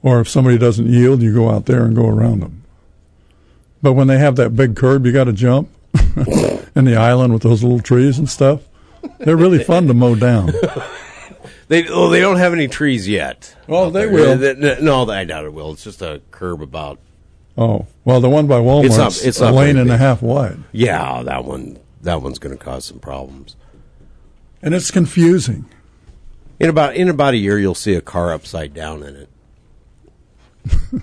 Or 0.00 0.20
if 0.20 0.28
somebody 0.28 0.56
doesn't 0.56 0.86
yield, 0.86 1.22
you 1.22 1.34
go 1.34 1.50
out 1.50 1.66
there 1.66 1.84
and 1.84 1.96
go 1.96 2.06
around 2.08 2.38
them. 2.38 2.62
But 3.82 3.94
when 3.94 4.06
they 4.06 4.18
have 4.18 4.36
that 4.36 4.50
big 4.54 4.76
curb, 4.76 5.06
you 5.06 5.10
got 5.12 5.24
to 5.24 5.32
jump, 5.32 5.70
and 6.76 6.86
the 6.86 6.94
island 6.96 7.32
with 7.32 7.42
those 7.42 7.64
little 7.64 7.80
trees 7.80 8.16
and 8.16 8.30
stuff, 8.30 8.60
they're 9.18 9.36
really 9.36 9.58
fun 9.64 9.88
to 9.88 9.94
mow 9.94 10.14
down. 10.14 10.52
They 11.68 11.86
oh, 11.86 12.08
they 12.08 12.20
don't 12.20 12.38
have 12.38 12.54
any 12.54 12.66
trees 12.66 13.06
yet. 13.06 13.54
Well, 13.66 13.90
they 13.90 14.06
there. 14.06 14.10
will. 14.10 14.38
They- 14.38 14.54
they- 14.54 14.80
no, 14.80 15.06
I 15.10 15.24
doubt 15.24 15.44
it 15.44 15.52
will. 15.52 15.72
It's 15.72 15.84
just 15.84 16.00
a 16.00 16.22
curb 16.30 16.62
about. 16.62 16.98
Oh, 17.58 17.84
well, 18.06 18.22
the 18.22 18.30
one 18.30 18.46
by 18.46 18.58
Walmart 18.58 18.86
It's 18.86 18.96
not- 18.96 19.22
it's 19.22 19.40
a 19.42 19.50
lane 19.52 19.76
and 19.76 19.90
a 19.90 19.98
half 19.98 20.22
wide, 20.22 20.56
Yeah, 20.72 21.22
that 21.24 21.44
one. 21.44 21.78
That 22.02 22.22
one's 22.22 22.38
going 22.38 22.56
to 22.56 22.62
cause 22.62 22.84
some 22.84 22.98
problems. 23.00 23.56
and 24.62 24.74
it's 24.74 24.90
confusing. 24.90 25.66
In 26.60 26.68
about 26.68 26.96
in 26.96 27.08
about 27.08 27.34
a 27.34 27.36
year, 27.36 27.58
you'll 27.58 27.74
see 27.74 27.94
a 27.94 28.00
car 28.00 28.32
upside 28.32 28.74
down 28.74 29.02
in 29.04 29.14
it. 29.16 29.28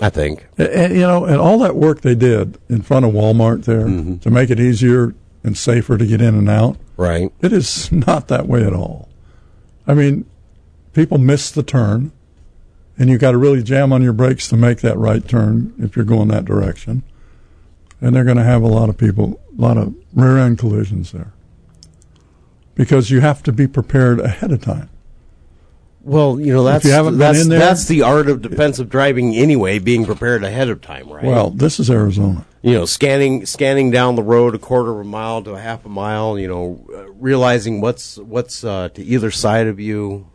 I 0.00 0.10
think. 0.10 0.46
And, 0.58 0.92
you 0.94 1.00
know, 1.00 1.24
and 1.24 1.36
all 1.36 1.58
that 1.60 1.74
work 1.76 2.02
they 2.02 2.14
did 2.14 2.58
in 2.68 2.82
front 2.82 3.06
of 3.06 3.12
Walmart 3.12 3.64
there 3.64 3.86
Mm-hmm. 3.86 4.16
to 4.18 4.30
make 4.30 4.50
it 4.50 4.60
easier 4.60 5.14
and 5.42 5.56
safer 5.56 5.96
to 5.96 6.04
get 6.06 6.20
in 6.20 6.34
and 6.34 6.50
out. 6.50 6.76
Right. 6.96 7.32
It 7.40 7.52
is 7.52 7.90
not 8.06 8.28
that 8.28 8.46
way 8.46 8.64
at 8.64 8.72
all. 8.74 9.08
I 9.86 9.94
mean, 9.94 10.26
people 10.92 11.18
miss 11.18 11.50
the 11.50 11.62
turn, 11.62 12.12
and 12.98 13.08
you 13.08 13.16
got 13.18 13.30
to 13.30 13.38
really 13.38 13.62
jam 13.62 13.92
on 13.92 14.02
your 14.02 14.12
brakes 14.12 14.48
to 14.48 14.56
make 14.56 14.80
that 14.80 14.98
right 14.98 15.26
turn 15.26 15.72
if 15.78 15.96
you're 15.96 16.04
going 16.04 16.28
that 16.28 16.44
direction. 16.44 17.02
And 18.00 18.14
they're 18.14 18.24
going 18.24 18.36
to 18.36 18.44
have 18.44 18.62
a 18.62 18.66
lot 18.68 18.88
of 18.88 18.98
people, 18.98 19.40
a 19.56 19.60
lot 19.60 19.78
of 19.78 19.94
rear 20.14 20.36
end 20.38 20.58
collisions 20.58 21.12
there. 21.12 21.32
Because 22.74 23.10
you 23.10 23.20
have 23.20 23.42
to 23.44 23.52
be 23.52 23.66
prepared 23.66 24.20
ahead 24.20 24.52
of 24.52 24.60
time. 24.60 24.90
Well, 26.02 26.38
you 26.38 26.52
know 26.52 26.62
that's 26.62 26.84
you 26.84 26.90
that's, 27.10 27.48
there- 27.48 27.58
that's 27.58 27.86
the 27.86 28.02
art 28.02 28.28
of 28.28 28.40
defensive 28.40 28.88
driving 28.88 29.34
anyway. 29.34 29.80
Being 29.80 30.04
prepared 30.04 30.44
ahead 30.44 30.68
of 30.68 30.80
time, 30.80 31.08
right? 31.10 31.24
Well, 31.24 31.50
this 31.50 31.80
is 31.80 31.90
Arizona. 31.90 32.46
you 32.62 32.74
know, 32.74 32.84
scanning 32.84 33.44
scanning 33.44 33.90
down 33.90 34.14
the 34.14 34.22
road 34.22 34.54
a 34.54 34.58
quarter 34.58 34.92
of 34.92 34.98
a 34.98 35.04
mile 35.04 35.42
to 35.42 35.52
a 35.54 35.58
half 35.60 35.84
a 35.84 35.88
mile. 35.88 36.38
You 36.38 36.46
know, 36.46 37.08
realizing 37.18 37.80
what's 37.80 38.18
what's 38.18 38.62
uh, 38.62 38.90
to 38.90 39.02
either 39.02 39.32
side 39.32 39.66
of 39.66 39.80
you, 39.80 40.28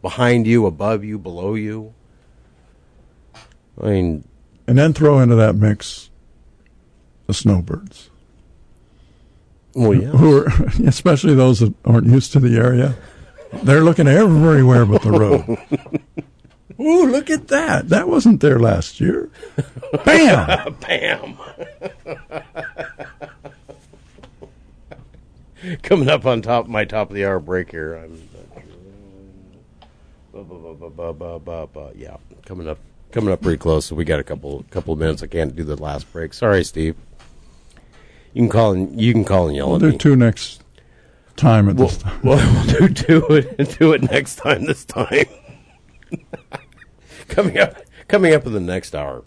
behind 0.00 0.46
you, 0.46 0.64
above 0.64 1.04
you, 1.04 1.18
below 1.18 1.54
you. 1.56 1.92
I 3.82 3.86
mean, 3.88 4.24
And 4.66 4.78
then 4.78 4.94
throw 4.94 5.18
into 5.20 5.34
that 5.34 5.56
mix 5.56 6.08
the 7.26 7.34
snowbirds. 7.34 8.10
well, 9.74 9.94
yeah. 9.94 10.08
Who 10.08 10.38
are, 10.38 10.46
especially 10.86 11.34
those 11.34 11.60
that 11.60 11.74
aren't 11.84 12.06
used 12.06 12.32
to 12.32 12.40
the 12.40 12.56
area, 12.56 12.96
they're 13.62 13.82
looking 13.82 14.08
everywhere 14.08 14.86
but 14.86 15.02
the 15.02 15.10
road. 15.10 15.58
Ooh, 16.80 17.06
look 17.06 17.30
at 17.30 17.48
that. 17.48 17.88
That 17.88 18.08
wasn't 18.08 18.40
there 18.40 18.58
last 18.58 19.00
year. 19.00 19.30
Bam! 20.04 20.74
Bam. 20.80 21.38
Coming 25.82 26.08
up 26.10 26.26
on 26.26 26.42
top 26.42 26.66
my 26.66 26.84
top 26.84 27.08
of 27.08 27.16
the 27.16 27.24
hour 27.24 27.40
break 27.40 27.70
here. 27.70 27.94
I'm 27.94 28.20
uh, 30.34 30.42
bu- 31.66 31.92
yeah, 31.96 32.16
coming 32.44 32.68
up 32.68 32.78
coming 33.10 33.32
up 33.32 33.40
pretty 33.40 33.56
close. 33.56 33.86
So 33.86 33.96
we 33.96 34.04
got 34.04 34.20
a 34.20 34.24
couple 34.24 34.64
couple 34.70 34.92
of 34.92 34.98
minutes. 35.00 35.22
I 35.22 35.28
can't 35.28 35.56
do 35.56 35.64
the 35.64 35.76
last 35.76 36.12
break. 36.12 36.34
Sorry, 36.34 36.62
Steve. 36.62 36.94
You 38.36 38.42
can 38.42 38.48
call 38.50 38.72
and 38.72 39.00
you 39.00 39.14
can 39.14 39.24
call 39.24 39.46
and 39.48 39.56
yell 39.56 39.68
We'll 39.68 39.76
at 39.76 39.80
do 39.80 39.90
me. 39.92 39.96
two 39.96 40.14
next 40.14 40.62
time 41.36 41.70
at 41.70 41.76
We'll, 41.76 41.88
this 41.88 41.96
time. 41.96 42.20
we'll, 42.22 42.36
we'll 42.36 42.66
do 42.66 42.88
two 42.90 43.26
it 43.30 43.78
do 43.78 43.92
it 43.94 44.02
next 44.02 44.36
time. 44.36 44.66
This 44.66 44.84
time 44.84 45.24
coming 47.28 47.56
up 47.58 47.76
coming 48.08 48.34
up 48.34 48.44
in 48.46 48.52
the 48.52 48.60
next 48.60 48.94
hour. 48.94 49.24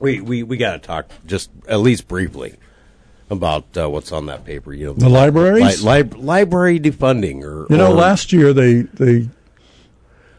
We 0.00 0.20
we 0.20 0.42
we 0.42 0.56
got 0.56 0.72
to 0.72 0.78
talk 0.80 1.08
just 1.24 1.50
at 1.68 1.78
least 1.78 2.08
briefly 2.08 2.56
about 3.30 3.64
uh, 3.76 3.88
what's 3.88 4.10
on 4.10 4.26
that 4.26 4.44
paper. 4.44 4.72
You 4.72 4.86
know, 4.86 4.92
The 4.94 5.08
libraries? 5.08 5.84
li- 5.84 6.02
li- 6.02 6.10
library 6.20 6.80
defunding, 6.80 7.44
or 7.44 7.66
You 7.70 7.76
know, 7.78 7.92
or- 7.92 7.94
last 7.94 8.32
year 8.32 8.52
they 8.52 8.82
they 8.82 9.28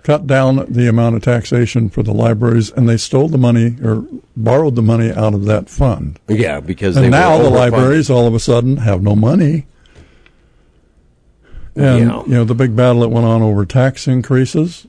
cut 0.04 0.28
down 0.28 0.66
the 0.70 0.88
amount 0.88 1.16
of 1.16 1.22
taxation 1.24 1.90
for 1.90 2.04
the 2.04 2.14
libraries, 2.14 2.70
and 2.72 2.88
they 2.88 2.98
stole 2.98 3.30
the 3.30 3.38
money 3.38 3.78
or 3.84 4.06
borrowed 4.36 4.76
the 4.76 4.82
money 4.82 5.12
out 5.12 5.34
of 5.34 5.46
that 5.46 5.70
fund. 5.70 6.20
yeah, 6.28 6.60
because 6.60 6.96
and 6.98 7.06
they 7.06 7.10
now 7.10 7.38
the 7.42 7.50
libraries 7.50 8.10
all 8.10 8.28
of 8.28 8.34
a 8.36 8.40
sudden 8.40 8.78
have 8.78 9.02
no 9.02 9.16
money. 9.16 9.66
And 11.76 12.08
Yeah. 12.08 12.22
you 12.24 12.34
know 12.34 12.44
the 12.44 12.54
big 12.56 12.76
battle 12.76 13.02
that 13.02 13.10
went 13.10 13.26
on 13.26 13.42
over 13.42 13.66
tax 13.66 14.08
increases. 14.08 14.86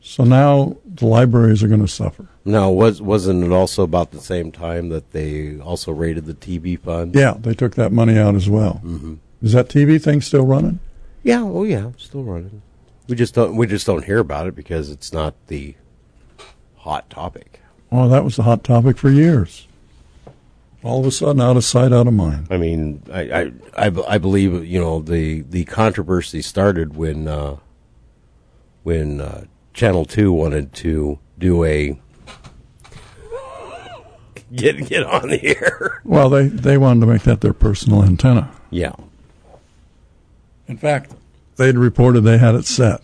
So 0.00 0.24
now 0.24 0.76
the 0.86 1.06
libraries 1.06 1.62
are 1.62 1.68
going 1.68 1.80
to 1.80 1.88
suffer. 1.88 2.26
No, 2.44 2.70
was 2.70 3.00
wasn't 3.00 3.44
it 3.44 3.52
also 3.52 3.82
about 3.82 4.10
the 4.10 4.20
same 4.20 4.50
time 4.52 4.88
that 4.90 5.12
they 5.12 5.58
also 5.58 5.92
raided 5.92 6.26
the 6.26 6.34
TV 6.34 6.78
fund? 6.78 7.14
Yeah, 7.14 7.34
they 7.38 7.54
took 7.54 7.74
that 7.76 7.92
money 7.92 8.18
out 8.18 8.34
as 8.34 8.48
well. 8.48 8.80
Mm-hmm. 8.84 9.14
Is 9.42 9.52
that 9.52 9.68
TV 9.68 10.02
thing 10.02 10.20
still 10.20 10.44
running? 10.44 10.80
Yeah, 11.22 11.42
oh 11.42 11.64
yeah, 11.64 11.90
still 11.96 12.22
running. 12.24 12.62
We 13.08 13.14
just 13.16 13.34
don't 13.34 13.56
we 13.56 13.66
just 13.66 13.86
don't 13.86 14.04
hear 14.04 14.18
about 14.18 14.46
it 14.46 14.54
because 14.54 14.90
it's 14.90 15.12
not 15.12 15.34
the 15.46 15.74
hot 16.76 17.08
topic. 17.10 17.60
Oh, 17.90 18.08
that 18.08 18.22
was 18.22 18.36
the 18.36 18.42
hot 18.42 18.62
topic 18.62 18.98
for 18.98 19.10
years. 19.10 19.66
All 20.84 21.00
of 21.00 21.06
a 21.06 21.10
sudden, 21.10 21.40
out 21.40 21.56
of 21.56 21.64
sight, 21.64 21.92
out 21.92 22.06
of 22.06 22.12
mind. 22.12 22.46
I 22.50 22.56
mean, 22.58 23.02
I 23.12 23.20
I, 23.20 23.52
I, 23.86 23.92
I 24.06 24.18
believe 24.18 24.64
you 24.66 24.78
know 24.80 25.00
the 25.00 25.40
the 25.40 25.64
controversy 25.64 26.42
started 26.42 26.96
when 26.96 27.26
uh, 27.26 27.56
when 28.82 29.20
uh, 29.20 29.44
Channel 29.72 30.04
Two 30.04 30.32
wanted 30.32 30.72
to 30.74 31.18
do 31.38 31.64
a 31.64 31.98
get 34.54 34.86
get 34.86 35.02
on 35.04 35.30
the 35.30 35.56
air. 35.56 36.00
Well, 36.04 36.28
they 36.28 36.46
they 36.46 36.76
wanted 36.76 37.00
to 37.00 37.06
make 37.06 37.22
that 37.22 37.40
their 37.40 37.54
personal 37.54 38.04
antenna. 38.04 38.50
Yeah, 38.70 38.92
In 40.66 40.76
fact, 40.76 41.12
they'd 41.58 41.76
reported 41.76 42.22
they 42.22 42.38
had 42.38 42.54
it 42.54 42.64
set. 42.64 43.02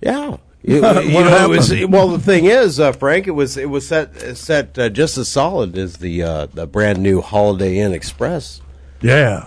yeah. 0.00 0.36
It- 0.62 0.82
What 0.82 1.04
you 1.06 1.12
know, 1.12 1.44
it 1.44 1.48
was, 1.48 1.70
happened? 1.70 1.92
well, 1.92 2.08
the 2.08 2.18
thing 2.18 2.44
is, 2.44 2.78
uh, 2.78 2.92
Frank, 2.92 3.26
it 3.26 3.30
was 3.32 3.56
it 3.56 3.68
was 3.70 3.88
set 3.88 4.36
set 4.36 4.78
uh, 4.78 4.88
just 4.90 5.16
as 5.18 5.28
solid 5.28 5.76
as 5.78 5.96
the 5.96 6.22
uh, 6.22 6.46
the 6.52 6.66
brand 6.66 7.02
new 7.02 7.20
Holiday 7.22 7.78
Inn 7.78 7.92
Express. 7.92 8.60
Yeah. 9.00 9.46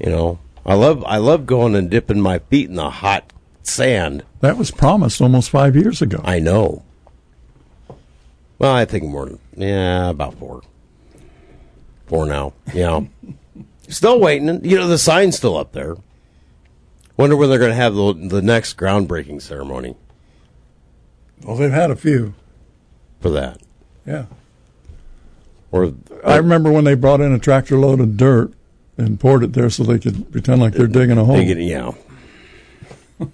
You 0.00 0.10
know, 0.10 0.38
I 0.66 0.74
love 0.74 1.04
I 1.06 1.18
love 1.18 1.46
going 1.46 1.76
and 1.76 1.88
dipping 1.88 2.20
my 2.20 2.40
feet 2.40 2.68
in 2.68 2.74
the 2.74 2.90
hot 2.90 3.32
sand. 3.62 4.24
That 4.40 4.58
was 4.58 4.72
promised 4.72 5.20
almost 5.22 5.48
five 5.50 5.76
years 5.76 6.02
ago. 6.02 6.20
I 6.24 6.40
know. 6.40 6.82
Well, 8.58 8.74
I 8.74 8.84
think 8.84 9.04
more. 9.04 9.26
than- 9.26 9.38
Yeah, 9.56 10.10
about 10.10 10.34
four. 10.34 10.62
Four 12.06 12.26
now. 12.26 12.52
Yeah. 12.74 13.02
still 13.88 14.18
waiting. 14.18 14.64
You 14.64 14.76
know, 14.78 14.88
the 14.88 14.98
sign's 14.98 15.36
still 15.36 15.56
up 15.56 15.72
there. 15.72 15.96
Wonder 17.16 17.36
when 17.36 17.48
they're 17.48 17.58
going 17.58 17.70
to 17.70 17.76
have 17.76 17.94
the, 17.94 18.12
the 18.12 18.42
next 18.42 18.76
groundbreaking 18.76 19.40
ceremony 19.40 19.94
Well, 21.44 21.56
they've 21.56 21.70
had 21.70 21.90
a 21.90 21.96
few. 21.96 22.34
for 23.20 23.30
that. 23.30 23.60
Yeah. 24.06 24.26
Or 25.70 25.92
I 26.24 26.36
remember 26.36 26.70
when 26.72 26.84
they 26.84 26.94
brought 26.94 27.20
in 27.20 27.32
a 27.32 27.38
tractor 27.38 27.76
load 27.78 28.00
of 28.00 28.16
dirt 28.16 28.52
and 28.96 29.18
poured 29.18 29.42
it 29.44 29.52
there 29.54 29.70
so 29.70 29.82
they 29.84 29.98
could 29.98 30.30
pretend 30.32 30.60
like 30.60 30.72
they're 30.74 30.86
digging 30.86 31.18
a 31.18 31.24
hole. 31.24 31.36
Get- 31.44 31.58
yeah. 31.58 31.92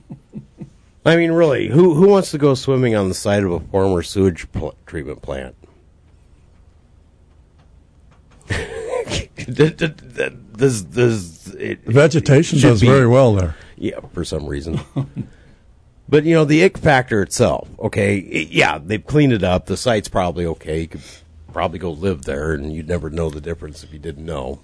I 1.04 1.16
mean, 1.16 1.32
really, 1.32 1.68
who 1.68 1.94
who 1.94 2.08
wants 2.08 2.30
to 2.32 2.38
go 2.38 2.54
swimming 2.54 2.94
on 2.94 3.08
the 3.08 3.14
side 3.14 3.42
of 3.42 3.50
a 3.52 3.60
former 3.60 4.02
sewage 4.02 4.50
pl- 4.52 4.74
treatment 4.86 5.22
plant? 5.22 5.54
does 9.46 10.82
does 10.82 11.54
it, 11.54 11.80
Vegetation 11.84 12.58
does 12.60 12.80
be- 12.80 12.86
very 12.86 13.06
well 13.06 13.34
there. 13.34 13.56
Yeah, 13.80 14.00
for 14.12 14.24
some 14.24 14.46
reason. 14.46 14.78
but 16.08 16.24
you 16.24 16.34
know, 16.34 16.44
the 16.44 16.62
ick 16.62 16.76
factor 16.76 17.22
itself. 17.22 17.66
Okay, 17.80 18.18
it- 18.18 18.48
yeah, 18.50 18.78
they've 18.78 19.04
cleaned 19.04 19.32
it 19.32 19.42
up. 19.42 19.66
The 19.66 19.76
site's 19.76 20.08
probably 20.08 20.44
okay. 20.46 20.82
You 20.82 20.88
could 20.88 21.02
probably 21.52 21.78
go 21.78 21.90
live 21.90 22.24
there, 22.24 22.52
and 22.52 22.72
you'd 22.72 22.86
never 22.88 23.08
know 23.10 23.30
the 23.30 23.40
difference 23.40 23.82
if 23.82 23.92
you 23.92 23.98
didn't 23.98 24.26
know. 24.26 24.60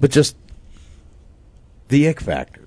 But 0.00 0.10
just 0.10 0.34
the 1.88 2.08
ick 2.08 2.20
factor. 2.20 2.62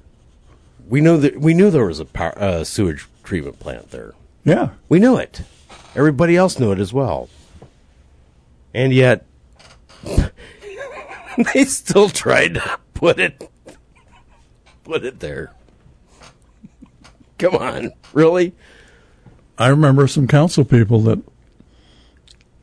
We 0.87 1.01
knew 1.01 1.17
that 1.17 1.39
we 1.41 1.53
knew 1.55 1.69
there 1.71 1.85
was 1.85 1.99
a 1.99 2.05
power, 2.05 2.37
uh, 2.37 2.63
sewage 2.63 3.07
treatment 3.23 3.59
plant 3.59 3.89
there. 3.91 4.13
Yeah. 4.43 4.69
We 4.87 4.99
knew 4.99 5.17
it. 5.17 5.41
Everybody 5.95 6.35
else 6.35 6.59
knew 6.59 6.71
it 6.71 6.79
as 6.79 6.93
well. 6.93 7.27
And 8.73 8.93
yet, 8.93 9.25
they 11.53 11.65
still 11.65 12.09
tried 12.09 12.53
to 12.55 12.79
put 12.93 13.19
it 13.19 13.49
put 14.83 15.03
it 15.03 15.19
there. 15.19 15.53
Come 17.37 17.55
on, 17.55 17.91
really? 18.13 18.53
I 19.57 19.67
remember 19.67 20.07
some 20.07 20.27
council 20.27 20.63
people 20.65 21.01
that 21.01 21.19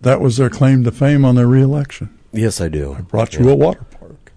that 0.00 0.20
was 0.20 0.36
their 0.36 0.50
claim 0.50 0.84
to 0.84 0.92
fame 0.92 1.24
on 1.24 1.34
their 1.34 1.46
reelection. 1.46 2.16
Yes, 2.32 2.60
I 2.60 2.68
do. 2.68 2.94
I 2.94 3.00
brought 3.00 3.34
you 3.34 3.48
a 3.48 3.54
water 3.54 3.84
park. 3.90 4.32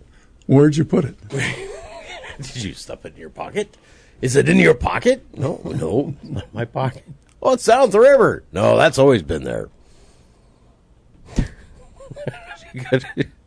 Where'd 0.45 0.77
you 0.77 0.85
put 0.85 1.05
it? 1.05 1.15
Did 2.41 2.63
you 2.63 2.73
stuff 2.73 3.05
it 3.05 3.13
in 3.15 3.19
your 3.19 3.29
pocket? 3.29 3.77
Is 4.21 4.35
it 4.35 4.47
in 4.49 4.57
your 4.57 4.73
pocket? 4.73 5.25
No, 5.37 5.61
no, 5.63 6.15
not 6.23 6.45
my 6.53 6.65
pocket. 6.65 7.03
Oh, 7.41 7.53
it's 7.53 7.65
down 7.65 7.89
the 7.89 7.99
river. 7.99 8.43
No, 8.51 8.77
that's 8.77 8.97
always 8.97 9.21
been 9.21 9.43
there. 9.43 9.69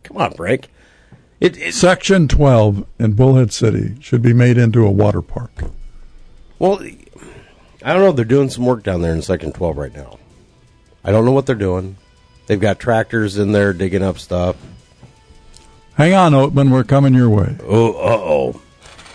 Come 0.02 0.16
on, 0.16 0.32
Frank. 0.34 0.68
It, 1.42 1.58
it, 1.58 1.74
Section 1.74 2.28
12 2.28 2.86
in 3.00 3.14
Bullhead 3.14 3.52
City 3.52 3.96
should 4.00 4.22
be 4.22 4.32
made 4.32 4.56
into 4.56 4.86
a 4.86 4.90
water 4.92 5.20
park. 5.20 5.50
Well, 6.60 6.80
I 7.84 7.92
don't 7.92 8.02
know. 8.02 8.12
They're 8.12 8.24
doing 8.24 8.48
some 8.48 8.64
work 8.64 8.84
down 8.84 9.02
there 9.02 9.12
in 9.12 9.22
Section 9.22 9.52
12 9.52 9.76
right 9.76 9.92
now. 9.92 10.20
I 11.02 11.10
don't 11.10 11.24
know 11.24 11.32
what 11.32 11.46
they're 11.46 11.56
doing. 11.56 11.96
They've 12.46 12.60
got 12.60 12.78
tractors 12.78 13.38
in 13.38 13.50
there 13.50 13.72
digging 13.72 14.04
up 14.04 14.20
stuff. 14.20 14.54
Hang 15.94 16.14
on, 16.14 16.32
Oatman, 16.32 16.70
we're 16.70 16.84
coming 16.84 17.12
your 17.12 17.28
way. 17.28 17.56
Oh, 17.64 17.92
uh 17.94 18.18
oh. 18.20 18.62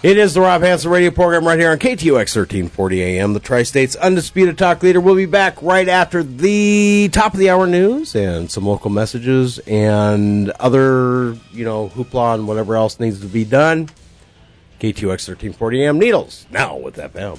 It 0.07 0.17
is 0.17 0.33
the 0.33 0.39
Rob 0.39 0.61
Hanson 0.61 0.89
radio 0.89 1.11
program 1.11 1.45
right 1.45 1.59
here 1.59 1.69
on 1.69 1.79
KTOX 1.79 2.33
1340 2.33 3.01
AM, 3.03 3.33
the 3.33 3.41
Tri 3.41 3.63
State's 3.63 3.93
undisputed 3.97 4.57
talk 4.57 4.81
leader. 4.81 5.01
We'll 5.01 5.15
be 5.17 5.25
back 5.25 5.61
right 5.61 5.89
after 5.89 6.23
the 6.23 7.09
top 7.11 7.33
of 7.33 7.41
the 7.41 7.49
hour 7.49 7.67
news 7.67 8.15
and 8.15 8.49
some 8.49 8.65
local 8.65 8.89
messages 8.89 9.59
and 9.67 10.49
other, 10.51 11.35
you 11.51 11.65
know, 11.65 11.89
hoopla 11.89 12.35
and 12.35 12.47
whatever 12.47 12.77
else 12.77 13.01
needs 13.01 13.19
to 13.19 13.27
be 13.27 13.43
done. 13.43 13.87
KTOX 14.79 15.27
1340 15.27 15.83
AM 15.83 15.99
Needles, 15.99 16.45
now 16.51 16.77
with 16.77 16.95
FM. 16.95 17.37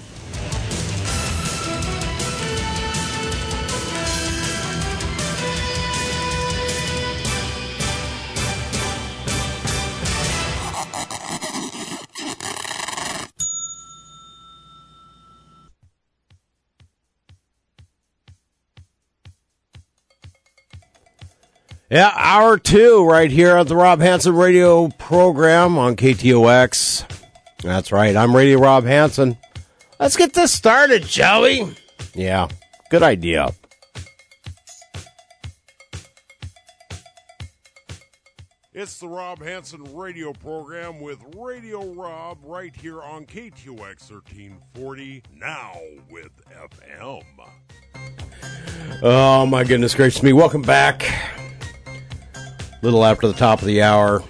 Yeah, 21.90 22.12
hour 22.14 22.58
two 22.58 23.06
right 23.06 23.30
here 23.30 23.56
at 23.56 23.66
the 23.66 23.74
Rob 23.74 24.00
Hanson 24.00 24.34
radio 24.34 24.88
program 24.88 25.78
on 25.78 25.96
KTOX. 25.96 27.06
That's 27.62 27.90
right. 27.90 28.14
I'm 28.14 28.36
Radio 28.36 28.58
Rob 28.58 28.84
Hanson. 28.84 29.38
Let's 29.98 30.14
get 30.14 30.34
this 30.34 30.52
started, 30.52 31.06
shall 31.06 31.42
we? 31.42 31.74
Yeah, 32.14 32.48
good 32.90 33.02
idea. 33.02 33.54
It's 38.74 39.00
the 39.00 39.08
Rob 39.08 39.42
Hanson 39.42 39.82
radio 39.96 40.34
program 40.34 41.00
with 41.00 41.18
Radio 41.34 41.94
Rob 41.94 42.36
right 42.42 42.76
here 42.76 43.00
on 43.00 43.24
KTOX 43.24 44.10
1340, 44.12 45.22
now 45.34 45.72
with 46.10 46.32
FM. 46.52 47.22
Oh 49.02 49.46
my 49.46 49.64
goodness 49.64 49.94
gracious 49.94 50.22
me! 50.22 50.34
Welcome 50.34 50.62
back. 50.62 51.47
Little 52.80 53.04
after 53.04 53.26
the 53.26 53.34
top 53.34 53.60
of 53.60 53.66
the 53.66 53.82
hour. 53.82 54.22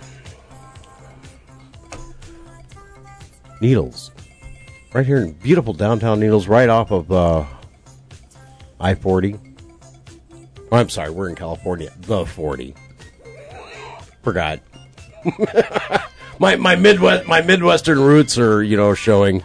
Needles, 3.61 4.13
right 4.95 5.05
here 5.05 5.19
in 5.19 5.33
beautiful 5.33 5.73
downtown 5.73 6.21
Needles, 6.21 6.47
right 6.47 6.69
off 6.69 6.93
of 6.93 7.11
uh, 7.11 7.45
I 8.81 8.95
forty. 8.95 9.37
Oh, 10.71 10.77
I'm 10.77 10.89
sorry, 10.89 11.11
we're 11.11 11.29
in 11.29 11.35
California. 11.35 11.93
The 12.03 12.25
forty. 12.25 12.75
Forgot. 14.23 14.61
my 16.39 16.57
my 16.57 16.77
Midwest 16.77 17.27
my 17.27 17.43
Midwestern 17.43 18.01
roots 18.01 18.39
are 18.39 18.63
you 18.63 18.77
know 18.77 18.95
showing. 18.95 19.43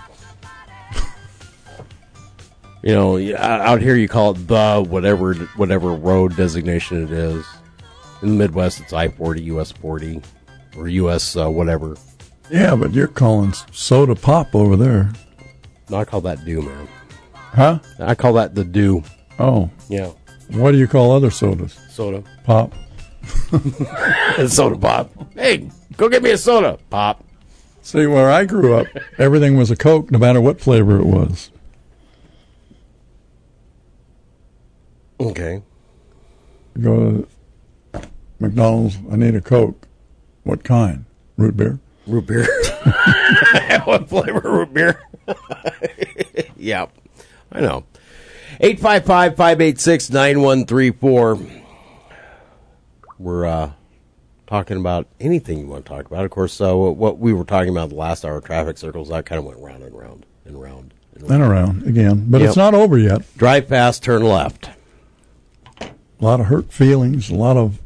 You 2.84 2.93
know, 2.93 3.36
out 3.38 3.82
here 3.82 3.95
you 3.95 4.10
call 4.10 4.32
it 4.32 4.47
the 4.47 4.86
whatever 4.88 5.34
whatever 5.56 5.93
road 5.93 6.36
designation 6.36 7.01
it 7.04 7.12
is. 7.12 7.45
In 8.24 8.30
the 8.30 8.36
Midwest, 8.36 8.80
it's 8.80 8.93
I 8.93 9.09
forty, 9.09 9.43
US 9.43 9.74
forty, 9.74 10.21
or 10.78 10.88
US 10.88 11.36
uh, 11.36 11.49
whatever. 11.49 11.97
Yeah, 12.49 12.74
but 12.74 12.93
you're 12.93 13.07
calling 13.07 13.51
soda 13.74 14.15
pop 14.15 14.55
over 14.55 14.78
there. 14.78 15.11
No, 15.89 15.97
I 15.97 16.05
call 16.05 16.21
that 16.21 16.45
dew, 16.45 16.61
man. 16.61 16.88
Huh? 17.34 17.80
I 17.99 18.15
call 18.15 18.32
that 18.34 18.55
the 18.55 18.63
dew. 18.63 19.03
Oh. 19.39 19.69
Yeah. 19.89 20.11
What 20.51 20.71
do 20.71 20.78
you 20.78 20.88
call 20.88 21.11
other 21.11 21.32
sodas? 21.32 21.74
Soda. 21.89 22.24
Pop. 22.45 22.74
soda 24.47 24.78
pop. 24.78 25.11
Hey, 25.34 25.69
go 25.97 26.07
get 26.07 26.24
me 26.24 26.32
a 26.32 26.38
soda. 26.38 26.80
Pop. 26.89 27.26
See, 27.82 28.07
where 28.07 28.32
I 28.32 28.45
grew 28.45 28.76
up, 28.76 28.88
everything 29.17 29.57
was 29.57 29.69
a 29.69 29.76
Coke, 29.76 30.09
no 30.11 30.17
matter 30.17 30.39
what 30.39 30.61
flavor 30.61 30.97
it 30.97 31.05
was. 31.05 31.51
Okay. 35.19 35.61
You 36.76 36.82
go 36.82 37.11
to 37.11 37.28
McDonald's, 38.43 38.97
I 39.09 39.15
need 39.15 39.35
a 39.35 39.41
Coke. 39.41 39.87
What 40.43 40.65
kind? 40.65 41.05
Root 41.37 41.55
beer? 41.55 41.79
Root 42.05 42.27
beer. 42.27 42.45
what 43.85 44.09
flavor 44.09 44.41
root 44.43 44.73
beer? 44.73 45.01
yeah, 46.57 46.87
I 47.53 47.61
know. 47.61 47.85
855 48.59 49.37
586 49.37 50.09
9134. 50.09 51.39
We're 53.17 53.45
uh, 53.45 53.71
talking 54.45 54.75
about 54.75 55.07
anything 55.21 55.59
you 55.59 55.67
want 55.67 55.85
to 55.85 55.89
talk 55.89 56.05
about. 56.05 56.25
Of 56.25 56.31
course, 56.31 56.59
uh, 56.59 56.75
what 56.75 57.19
we 57.19 57.31
were 57.31 57.45
talking 57.45 57.69
about 57.69 57.89
the 57.89 57.95
last 57.95 58.25
hour, 58.25 58.41
traffic 58.41 58.77
circles, 58.77 59.07
that 59.07 59.25
kind 59.25 59.39
of 59.39 59.45
went 59.45 59.59
round 59.59 59.83
and 59.83 59.97
round 59.97 60.25
and 60.43 60.61
round. 60.61 60.93
And 61.29 61.41
around 61.41 61.87
again. 61.87 62.25
But 62.27 62.41
Yep. 62.41 62.47
it's 62.49 62.57
not 62.57 62.73
over 62.73 62.97
yet. 62.97 63.21
Drive 63.37 63.67
fast, 63.67 64.03
turn 64.03 64.23
left. 64.23 64.71
A 65.79 65.93
lot 66.19 66.39
of 66.41 66.47
hurt 66.47 66.73
feelings, 66.73 67.29
a 67.29 67.35
lot 67.35 67.55
of 67.55 67.79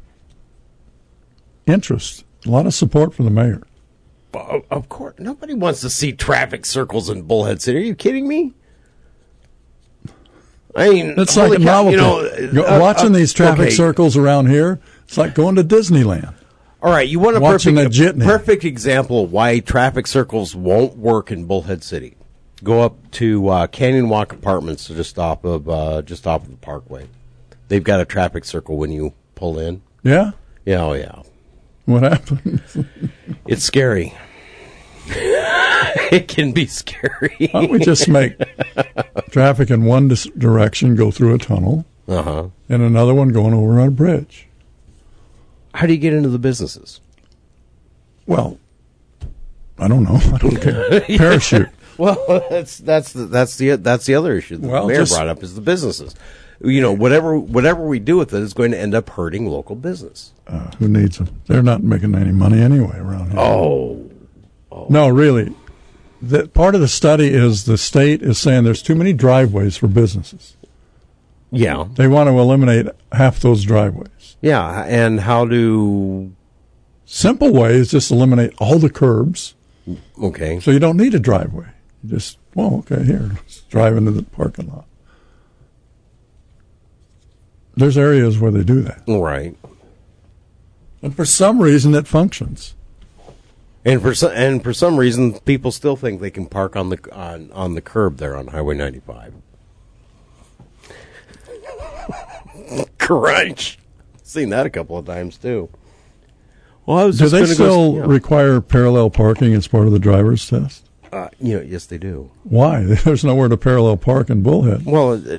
interest, 1.67 2.23
a 2.45 2.49
lot 2.49 2.65
of 2.65 2.73
support 2.73 3.13
for 3.13 3.23
the 3.23 3.29
mayor. 3.29 3.61
Of 4.33 4.89
course, 4.89 5.15
nobody 5.17 5.53
wants 5.53 5.81
to 5.81 5.89
see 5.89 6.11
traffic 6.11 6.65
circles 6.65 7.09
in 7.09 7.23
Bullhead 7.23 7.61
City. 7.61 7.79
Are 7.79 7.81
you 7.81 7.95
kidding 7.95 8.27
me? 8.27 8.53
I 10.75 10.89
mean, 10.89 11.15
It's 11.17 11.35
like 11.35 11.53
a 11.53 11.59
novelty. 11.59 11.97
You 11.97 12.51
know, 12.51 12.63
uh, 12.63 12.79
watching 12.79 13.11
uh, 13.11 13.17
these 13.17 13.33
traffic 13.33 13.67
okay. 13.67 13.69
circles 13.71 14.15
around 14.15 14.47
here, 14.47 14.79
it's 15.05 15.17
like 15.17 15.33
going 15.33 15.55
to 15.55 15.63
Disneyland. 15.63 16.35
All 16.83 16.91
right, 16.91 17.07
you 17.07 17.19
want 17.19 17.35
a 17.35 17.39
Watching 17.39 17.75
perfect, 17.75 18.21
a 18.21 18.23
perfect 18.23 18.63
example 18.63 19.23
of 19.23 19.31
why 19.31 19.59
traffic 19.59 20.05
circles 20.05 20.55
won't 20.55 20.95
work 20.95 21.31
in 21.31 21.45
Bullhead 21.45 21.83
City. 21.83 22.15
Go 22.63 22.81
up 22.81 23.11
to 23.11 23.47
uh, 23.49 23.67
Canyon 23.67 24.09
Walk 24.09 24.33
Apartments, 24.33 24.87
just 24.87 25.17
off 25.17 25.43
of 25.43 25.67
uh, 25.67 26.03
just 26.03 26.27
off 26.27 26.43
of 26.43 26.51
the 26.51 26.57
Parkway. 26.57 27.07
They've 27.67 27.83
got 27.83 27.99
a 27.99 28.05
traffic 28.05 28.45
circle 28.45 28.77
when 28.77 28.91
you 28.91 29.13
pull 29.33 29.57
in. 29.57 29.81
Yeah? 30.03 30.31
Yeah, 30.65 30.83
oh 30.83 30.93
yeah, 30.93 31.23
What 31.87 32.03
happened? 32.03 32.61
it's 33.47 33.63
scary. 33.63 34.13
it 35.07 36.27
can 36.27 36.51
be 36.51 36.65
scary. 36.65 37.35
Why 37.51 37.61
don't 37.61 37.71
we 37.71 37.79
just 37.79 38.07
make 38.09 38.35
traffic 39.31 39.69
in 39.69 39.85
one 39.85 40.09
dis- 40.09 40.25
direction 40.37 40.95
go 40.95 41.11
through 41.11 41.33
a 41.35 41.37
tunnel 41.37 41.85
Uh 42.07 42.21
huh. 42.23 42.47
and 42.67 42.81
another 42.83 43.13
one 43.13 43.29
going 43.29 43.53
over 43.53 43.79
on 43.79 43.87
a 43.87 43.91
bridge? 43.91 44.47
How 45.73 45.87
do 45.87 45.93
you 45.93 45.99
get 45.99 46.13
into 46.13 46.27
the 46.29 46.39
businesses? 46.39 46.99
Well, 48.25 48.59
I 49.79 49.87
don't 49.87 50.03
know. 50.03 50.19
I 50.33 50.37
don't 50.39 50.57
care. 50.61 51.01
Parachute. 51.17 51.69
Well, 51.97 52.45
that's 52.49 52.77
that's 52.79 53.13
the, 53.13 53.27
that's 53.27 53.55
the 53.57 53.77
that's 53.77 54.05
the 54.05 54.15
other 54.15 54.35
issue 54.35 54.57
that 54.57 54.67
Well, 54.67 54.83
the 54.87 54.93
mayor 54.93 54.97
just- 55.03 55.13
brought 55.15 55.29
up 55.29 55.41
is 55.41 55.55
the 55.55 55.61
businesses. 55.61 56.15
You 56.59 56.81
know, 56.81 56.91
whatever 56.91 57.37
whatever 57.37 57.85
we 57.85 57.99
do 57.99 58.17
with 58.17 58.33
it 58.33 58.41
is 58.41 58.53
going 58.53 58.71
to 58.71 58.79
end 58.79 58.95
up 58.95 59.09
hurting 59.11 59.45
local 59.47 59.75
business. 59.75 60.33
Uh, 60.47 60.71
who 60.77 60.87
needs 60.87 61.17
them? 61.17 61.41
They're 61.47 61.61
not 61.61 61.83
making 61.83 62.15
any 62.15 62.31
money 62.31 62.59
anyway 62.61 62.97
around 62.97 63.31
here. 63.31 63.39
Oh, 63.39 64.09
No, 64.89 65.07
really. 65.07 65.53
The, 66.19 66.47
part 66.47 66.73
of 66.73 66.81
the 66.81 66.87
study 66.87 67.27
is 67.27 67.65
the 67.65 67.77
state 67.77 68.23
is 68.23 68.39
saying 68.39 68.63
there's 68.63 68.81
too 68.81 68.95
many 68.95 69.13
driveways 69.13 69.77
for 69.77 69.87
businesses. 69.87 70.57
yeah, 71.51 71.85
They 71.93 72.07
want 72.07 72.27
to 72.27 72.39
eliminate 72.39 72.87
half 73.11 73.39
those 73.39 73.63
driveways. 73.63 74.35
yeah. 74.41 74.83
And 74.87 75.19
how 75.21 75.45
do 75.45 76.33
Simple 77.05 77.53
way 77.53 77.73
is 77.75 77.91
just 77.91 78.11
eliminate 78.11 78.53
all 78.57 78.79
the 78.79 78.89
curbs 78.89 79.55
okay? 80.21 80.59
so 80.59 80.71
you 80.71 80.79
don't 80.79 80.97
need 80.97 81.13
a 81.13 81.19
driveway. 81.19 81.67
You 82.03 82.09
just, 82.09 82.37
well, 82.53 82.75
okay, 82.79 83.03
here, 83.05 83.29
let's 83.35 83.61
drive 83.61 83.95
into 83.95 84.11
the 84.11 84.23
parking 84.23 84.67
lot. 84.67 84.85
There's 87.77 87.97
areas 87.97 88.39
where 88.39 88.51
they 88.51 88.63
do 88.63 88.81
that. 88.81 89.03
Right. 89.07 89.55
And 91.01 91.15
for 91.15 91.25
some 91.25 91.61
reason 91.61 91.93
it 91.93 92.07
functions. 92.07 92.73
And 93.85 94.01
for 94.01 94.13
some, 94.13 94.31
and 94.33 94.61
for 94.61 94.73
some 94.73 94.97
reason, 94.97 95.39
people 95.41 95.71
still 95.71 95.95
think 95.95 96.19
they 96.19 96.31
can 96.31 96.45
park 96.47 96.75
on 96.75 96.89
the 96.89 96.99
on 97.15 97.49
on 97.53 97.75
the 97.75 97.81
curb 97.81 98.17
there 98.17 98.35
on 98.35 98.47
Highway 98.47 98.75
95. 98.75 99.33
Crunch. 102.97 103.79
Seen 104.23 104.49
that 104.49 104.65
a 104.65 104.69
couple 104.69 104.97
of 104.97 105.05
times 105.05 105.37
too. 105.37 105.69
Well, 106.85 106.97
I 106.97 107.05
was 107.05 107.19
Do 107.19 107.29
they 107.29 107.45
still 107.45 107.93
go, 107.93 107.97
yeah. 107.99 108.05
require 108.05 108.59
parallel 108.59 109.09
parking 109.09 109.53
as 109.53 109.67
part 109.67 109.85
of 109.85 109.93
the 109.93 109.99
driver's 109.99 110.49
test? 110.49 110.83
uh, 111.13 111.29
you 111.39 111.57
know, 111.57 111.63
yes, 111.63 111.85
they 111.85 111.97
do. 111.97 112.29
Why? 112.43 112.83
There's 113.03 113.23
nowhere 113.23 113.47
to 113.47 113.57
parallel 113.57 113.97
park 113.97 114.29
in 114.29 114.41
Bullhead. 114.41 114.85
Well, 114.85 115.13
uh, 115.13 115.37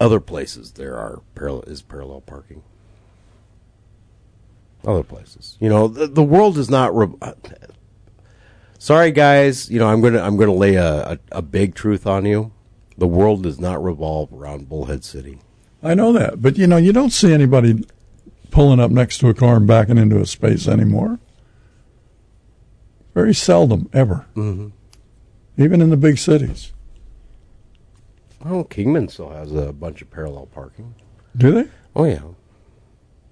other 0.00 0.20
places 0.20 0.72
there 0.72 0.96
are 0.96 1.22
parallel 1.34 1.62
is 1.62 1.82
parallel 1.82 2.20
parking. 2.20 2.62
Other 4.86 5.02
places, 5.02 5.56
you 5.60 5.68
know, 5.70 5.88
the, 5.88 6.06
the 6.06 6.22
world 6.22 6.58
is 6.58 6.68
not. 6.68 6.94
Re- 6.94 7.08
uh, 7.22 7.32
sorry, 8.78 9.12
guys. 9.12 9.70
You 9.70 9.78
know, 9.78 9.88
I'm 9.88 10.02
gonna 10.02 10.20
I'm 10.20 10.36
gonna 10.36 10.52
lay 10.52 10.74
a, 10.74 11.12
a, 11.12 11.18
a 11.32 11.42
big 11.42 11.74
truth 11.74 12.06
on 12.06 12.26
you. 12.26 12.52
The 12.98 13.06
world 13.06 13.42
does 13.44 13.58
not 13.58 13.82
revolve 13.82 14.30
around 14.32 14.68
Bullhead 14.68 15.02
City. 15.02 15.38
I 15.82 15.94
know 15.94 16.12
that, 16.12 16.42
but 16.42 16.58
you 16.58 16.66
know, 16.66 16.76
you 16.76 16.92
don't 16.92 17.10
see 17.10 17.32
anybody 17.32 17.82
pulling 18.50 18.78
up 18.78 18.90
next 18.90 19.18
to 19.18 19.28
a 19.28 19.34
car 19.34 19.56
and 19.56 19.66
backing 19.66 19.96
into 19.96 20.20
a 20.20 20.26
space 20.26 20.68
anymore. 20.68 21.18
Very 23.14 23.32
seldom, 23.34 23.88
ever. 23.94 24.26
Mhm. 24.36 24.72
Even 25.56 25.80
in 25.80 25.88
the 25.88 25.96
big 25.96 26.18
cities. 26.18 26.72
Well, 28.44 28.64
Kingman 28.64 29.08
still 29.08 29.30
has 29.30 29.52
a 29.54 29.72
bunch 29.72 30.02
of 30.02 30.10
parallel 30.10 30.46
parking. 30.46 30.94
Do 31.36 31.50
they? 31.52 31.68
Oh 31.96 32.04
yeah. 32.04 32.20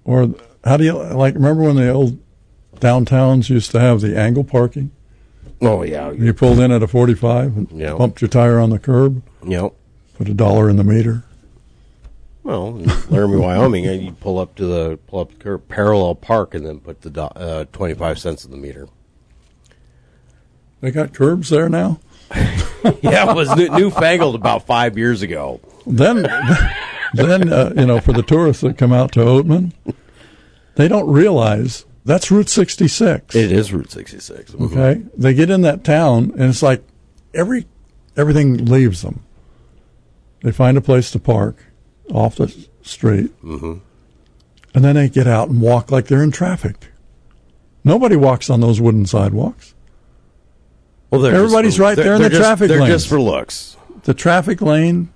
Or 0.05 0.33
how 0.63 0.77
do 0.77 0.83
you 0.83 0.93
like? 0.93 1.35
Remember 1.35 1.63
when 1.63 1.75
the 1.75 1.89
old 1.89 2.19
downtowns 2.77 3.49
used 3.49 3.71
to 3.71 3.79
have 3.79 4.01
the 4.01 4.17
angle 4.17 4.43
parking? 4.43 4.91
Oh 5.61 5.83
yeah. 5.83 6.11
You 6.11 6.33
pulled 6.33 6.59
in 6.59 6.71
at 6.71 6.81
a 6.83 6.87
forty-five 6.87 7.55
and 7.55 7.71
Yeah. 7.71 7.95
pumped 7.95 8.21
your 8.21 8.27
tire 8.27 8.59
on 8.59 8.69
the 8.71 8.79
curb. 8.79 9.21
Yep. 9.45 9.73
Put 10.15 10.29
a 10.29 10.33
dollar 10.33 10.69
in 10.69 10.77
the 10.77 10.83
meter. 10.83 11.23
Well, 12.43 12.75
in 12.77 12.85
Laramie, 13.09 13.37
Wyoming, 13.37 13.85
and 13.87 14.01
you 14.03 14.11
pull 14.11 14.37
up 14.37 14.55
to 14.55 14.65
the 14.65 14.97
pull 15.07 15.19
up 15.21 15.29
the 15.31 15.35
curb, 15.37 15.67
parallel 15.69 16.15
park, 16.15 16.53
and 16.53 16.65
then 16.65 16.79
put 16.79 17.01
the 17.01 17.09
do- 17.09 17.21
uh, 17.21 17.65
twenty 17.71 17.93
five 17.93 18.19
cents 18.19 18.43
in 18.43 18.51
the 18.51 18.57
meter. 18.57 18.87
They 20.81 20.91
got 20.91 21.13
curbs 21.13 21.49
there 21.49 21.69
now. 21.69 21.99
yeah, 23.01 23.29
it 23.31 23.35
was 23.35 23.55
new, 23.55 23.69
newfangled 23.69 24.35
about 24.35 24.65
five 24.65 24.97
years 24.97 25.21
ago. 25.21 25.59
Then, 25.85 26.23
then 27.13 27.51
uh, 27.53 27.73
you 27.75 27.85
know, 27.85 27.99
for 27.99 28.13
the 28.13 28.23
tourists 28.23 28.61
that 28.63 28.77
come 28.77 28.91
out 28.93 29.11
to 29.13 29.19
Oatman, 29.21 29.73
they 30.75 30.87
don't 30.87 31.09
realize 31.09 31.85
that's 32.05 32.31
Route 32.31 32.49
66. 32.49 33.35
It 33.35 33.51
is 33.51 33.71
Route 33.73 33.91
sixty 33.91 34.19
six. 34.19 34.53
Okay, 34.55 35.01
they 35.15 35.33
get 35.33 35.49
in 35.49 35.61
that 35.61 35.83
town, 35.83 36.31
and 36.37 36.43
it's 36.49 36.63
like 36.63 36.83
every 37.33 37.65
everything 38.17 38.65
leaves 38.65 39.01
them. 39.01 39.23
They 40.41 40.51
find 40.51 40.77
a 40.77 40.81
place 40.81 41.11
to 41.11 41.19
park 41.19 41.57
off 42.11 42.35
the 42.35 42.47
street, 42.81 43.31
Mm-hmm. 43.41 43.73
and 44.75 44.83
then 44.83 44.95
they 44.95 45.07
get 45.09 45.27
out 45.27 45.49
and 45.49 45.61
walk 45.61 45.91
like 45.91 46.07
they're 46.07 46.23
in 46.23 46.31
traffic. 46.31 46.87
Nobody 47.85 48.15
walks 48.15 48.49
on 48.49 48.59
those 48.61 48.79
wooden 48.81 49.05
sidewalks. 49.05 49.72
Well, 51.13 51.21
they're 51.21 51.35
everybody's 51.35 51.75
for- 51.75 51.83
right 51.83 51.95
there 51.95 52.15
in 52.15 52.21
the 52.21 52.29
they're 52.29 52.39
just- 52.39 52.41
traffic 52.41 52.67
they're 52.69 52.79
lane. 52.81 52.89
just 52.91 53.07
for 53.07 53.21
looks. 53.21 53.77
The 54.03 54.13
traffic 54.13 54.61
lane 54.61 55.09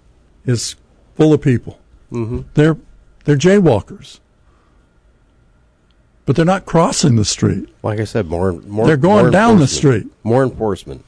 is 0.46 0.76
full 1.16 1.34
of 1.34 1.42
people. 1.42 1.80
Mhm. 2.12 2.46
They're 2.54 2.78
they're 3.26 3.36
jaywalkers, 3.36 4.20
but 6.26 6.36
they're 6.36 6.46
not 6.46 6.66
crossing 6.66 7.16
the 7.16 7.26
street. 7.26 7.68
Like 7.84 8.00
I 8.00 8.04
said, 8.04 8.28
more 8.28 8.54
more. 8.54 8.86
They're 8.86 8.96
going 8.98 9.24
more 9.26 9.32
down 9.32 9.60
the 9.60 9.68
street. 9.68 10.08
More 10.24 10.44
enforcement. 10.44 11.04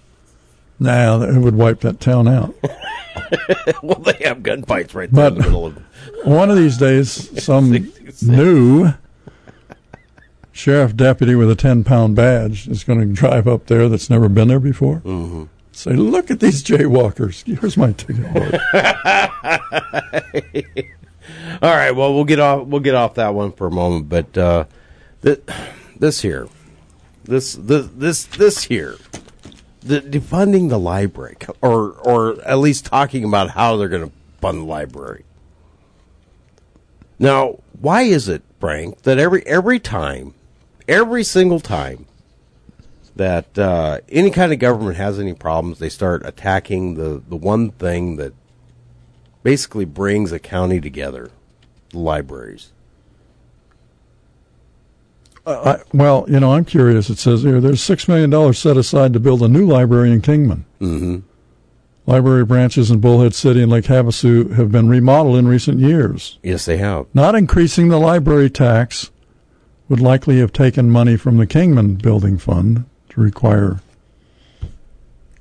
Now 0.80 1.22
it 1.22 1.38
would 1.38 1.56
wipe 1.56 1.82
that 1.82 2.00
town 2.00 2.28
out. 2.28 2.56
well, 3.84 4.00
they 4.00 4.18
have 4.26 4.40
gunfights 4.40 4.96
right 4.96 5.12
there 5.12 5.30
But 5.30 5.34
in 5.34 5.38
the 5.40 5.44
middle 5.44 5.66
of. 5.68 5.78
one 6.24 6.50
of 6.50 6.58
these 6.58 6.78
days, 6.78 7.44
some 7.44 7.92
new 8.22 8.94
sheriff 10.60 10.95
deputy 10.95 11.36
with 11.36 11.49
a 11.49 11.55
ten 11.55 11.86
pound 11.86 12.16
badge 12.16 12.68
is 12.68 12.84
going 12.84 12.99
to 12.99 13.05
drive 13.05 13.47
up 13.47 13.68
there 13.68 13.88
that's 13.88 14.10
never 14.10 14.28
been 14.28 14.49
there 14.49 14.60
before. 14.60 14.97
Mm-hmm. 14.97 15.45
Say, 15.72 15.93
look 15.93 16.30
at 16.30 16.41
these 16.41 16.62
jaywalkers. 16.62 17.45
Here's 17.45 17.78
my 17.78 17.93
ticket. 17.93 18.26
All 21.62 21.72
right. 21.72 21.91
Well, 21.91 22.14
we'll 22.14 22.26
get 22.26 22.41
off. 22.41 22.68
We'll 22.68 22.82
get 22.82 22.95
off 22.95 23.16
that 23.16 23.34
one 23.34 23.53
for 23.53 23.68
a 23.68 23.72
moment. 23.72 24.10
But 24.10 24.38
uh, 24.38 24.66
th- 25.22 25.41
this 25.97 26.22
here, 26.22 26.49
this 27.24 27.53
this 27.53 27.88
this 27.95 28.26
this 28.26 28.64
here, 28.64 28.97
the 29.80 30.01
defunding 30.01 30.68
the 30.68 30.80
library, 30.80 31.38
or 31.62 31.91
or 31.91 32.41
at 32.41 32.57
least 32.57 32.86
talking 32.86 33.24
about 33.24 33.51
how 33.51 33.78
they're 33.78 33.88
going 33.88 34.10
to 34.10 34.16
fund 34.41 34.60
the 34.60 34.66
library. 34.66 35.24
Now, 37.18 37.60
why 37.80 38.01
is 38.01 38.28
it, 38.28 38.41
Frank, 38.60 39.03
that 39.03 39.18
every 39.18 39.45
every 39.45 39.80
time, 39.80 40.34
every 40.90 41.24
single 41.24 41.62
time 41.62 42.06
that 43.16 43.58
uh, 43.58 44.00
any 44.10 44.32
kind 44.32 44.52
of 44.52 44.60
government 44.60 44.98
has 44.98 45.20
any 45.20 45.34
problems, 45.34 45.80
they 45.80 45.90
start 45.90 46.26
attacking 46.26 46.96
the 46.96 47.22
the 47.30 47.36
one 47.38 47.72
thing 47.72 48.18
that 48.18 48.34
basically 49.44 49.86
brings 49.86 50.32
a 50.34 50.40
county 50.40 50.82
together, 50.82 51.32
the 51.92 52.00
libraries. 52.00 52.74
Uh, 55.46 55.78
I, 55.78 55.84
well, 55.94 56.26
you 56.28 56.40
know, 56.40 56.54
I'm 56.54 56.66
curious. 56.66 57.10
It 57.10 57.18
says 57.18 57.44
here 57.44 57.62
there's 57.62 57.82
six 57.82 58.08
million 58.08 58.30
dollars 58.30 58.60
set 58.60 58.76
aside 58.76 59.14
to 59.14 59.20
build 59.20 59.42
a 59.42 59.48
new 59.48 59.66
library 59.66 60.12
in 60.12 60.22
Kingman. 60.22 60.66
Mm-hmm. 60.82 61.20
Library 62.06 62.44
branches 62.44 62.90
in 62.90 63.00
Bullhead 63.00 63.36
City 63.36 63.62
and 63.62 63.72
Lake 63.72 63.86
Havasu 63.86 64.54
have 64.54 64.72
been 64.72 64.90
remodeled 64.90 65.38
in 65.38 65.48
recent 65.48 65.80
years. 65.80 66.40
Yes, 66.42 66.66
they 66.66 66.78
have. 66.78 67.06
Not 67.14 67.36
increasing 67.36 67.90
the 67.90 68.00
library 68.00 68.50
tax 68.50 69.12
would 69.90 70.00
likely 70.00 70.38
have 70.40 70.54
taken 70.54 70.90
money 70.90 71.18
from 71.18 71.38
the 71.38 71.48
Kingman 71.48 71.96
Building 71.96 72.38
Fund 72.38 72.86
to 73.10 73.20
require 73.20 73.82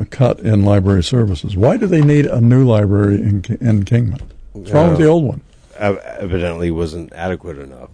a 0.00 0.06
cut 0.06 0.40
in 0.40 0.64
library 0.64 1.04
services. 1.04 1.56
Why 1.56 1.76
do 1.76 1.86
they 1.86 2.00
need 2.00 2.26
a 2.26 2.40
new 2.40 2.64
library 2.64 3.16
in, 3.16 3.44
in 3.60 3.84
Kingman? 3.84 4.22
What's 4.52 4.70
wrong 4.70 4.90
with 4.90 4.98
the 4.98 5.06
old 5.06 5.24
one? 5.24 5.42
Evidently, 5.78 6.70
wasn't 6.70 7.12
adequate 7.12 7.58
enough. 7.58 7.90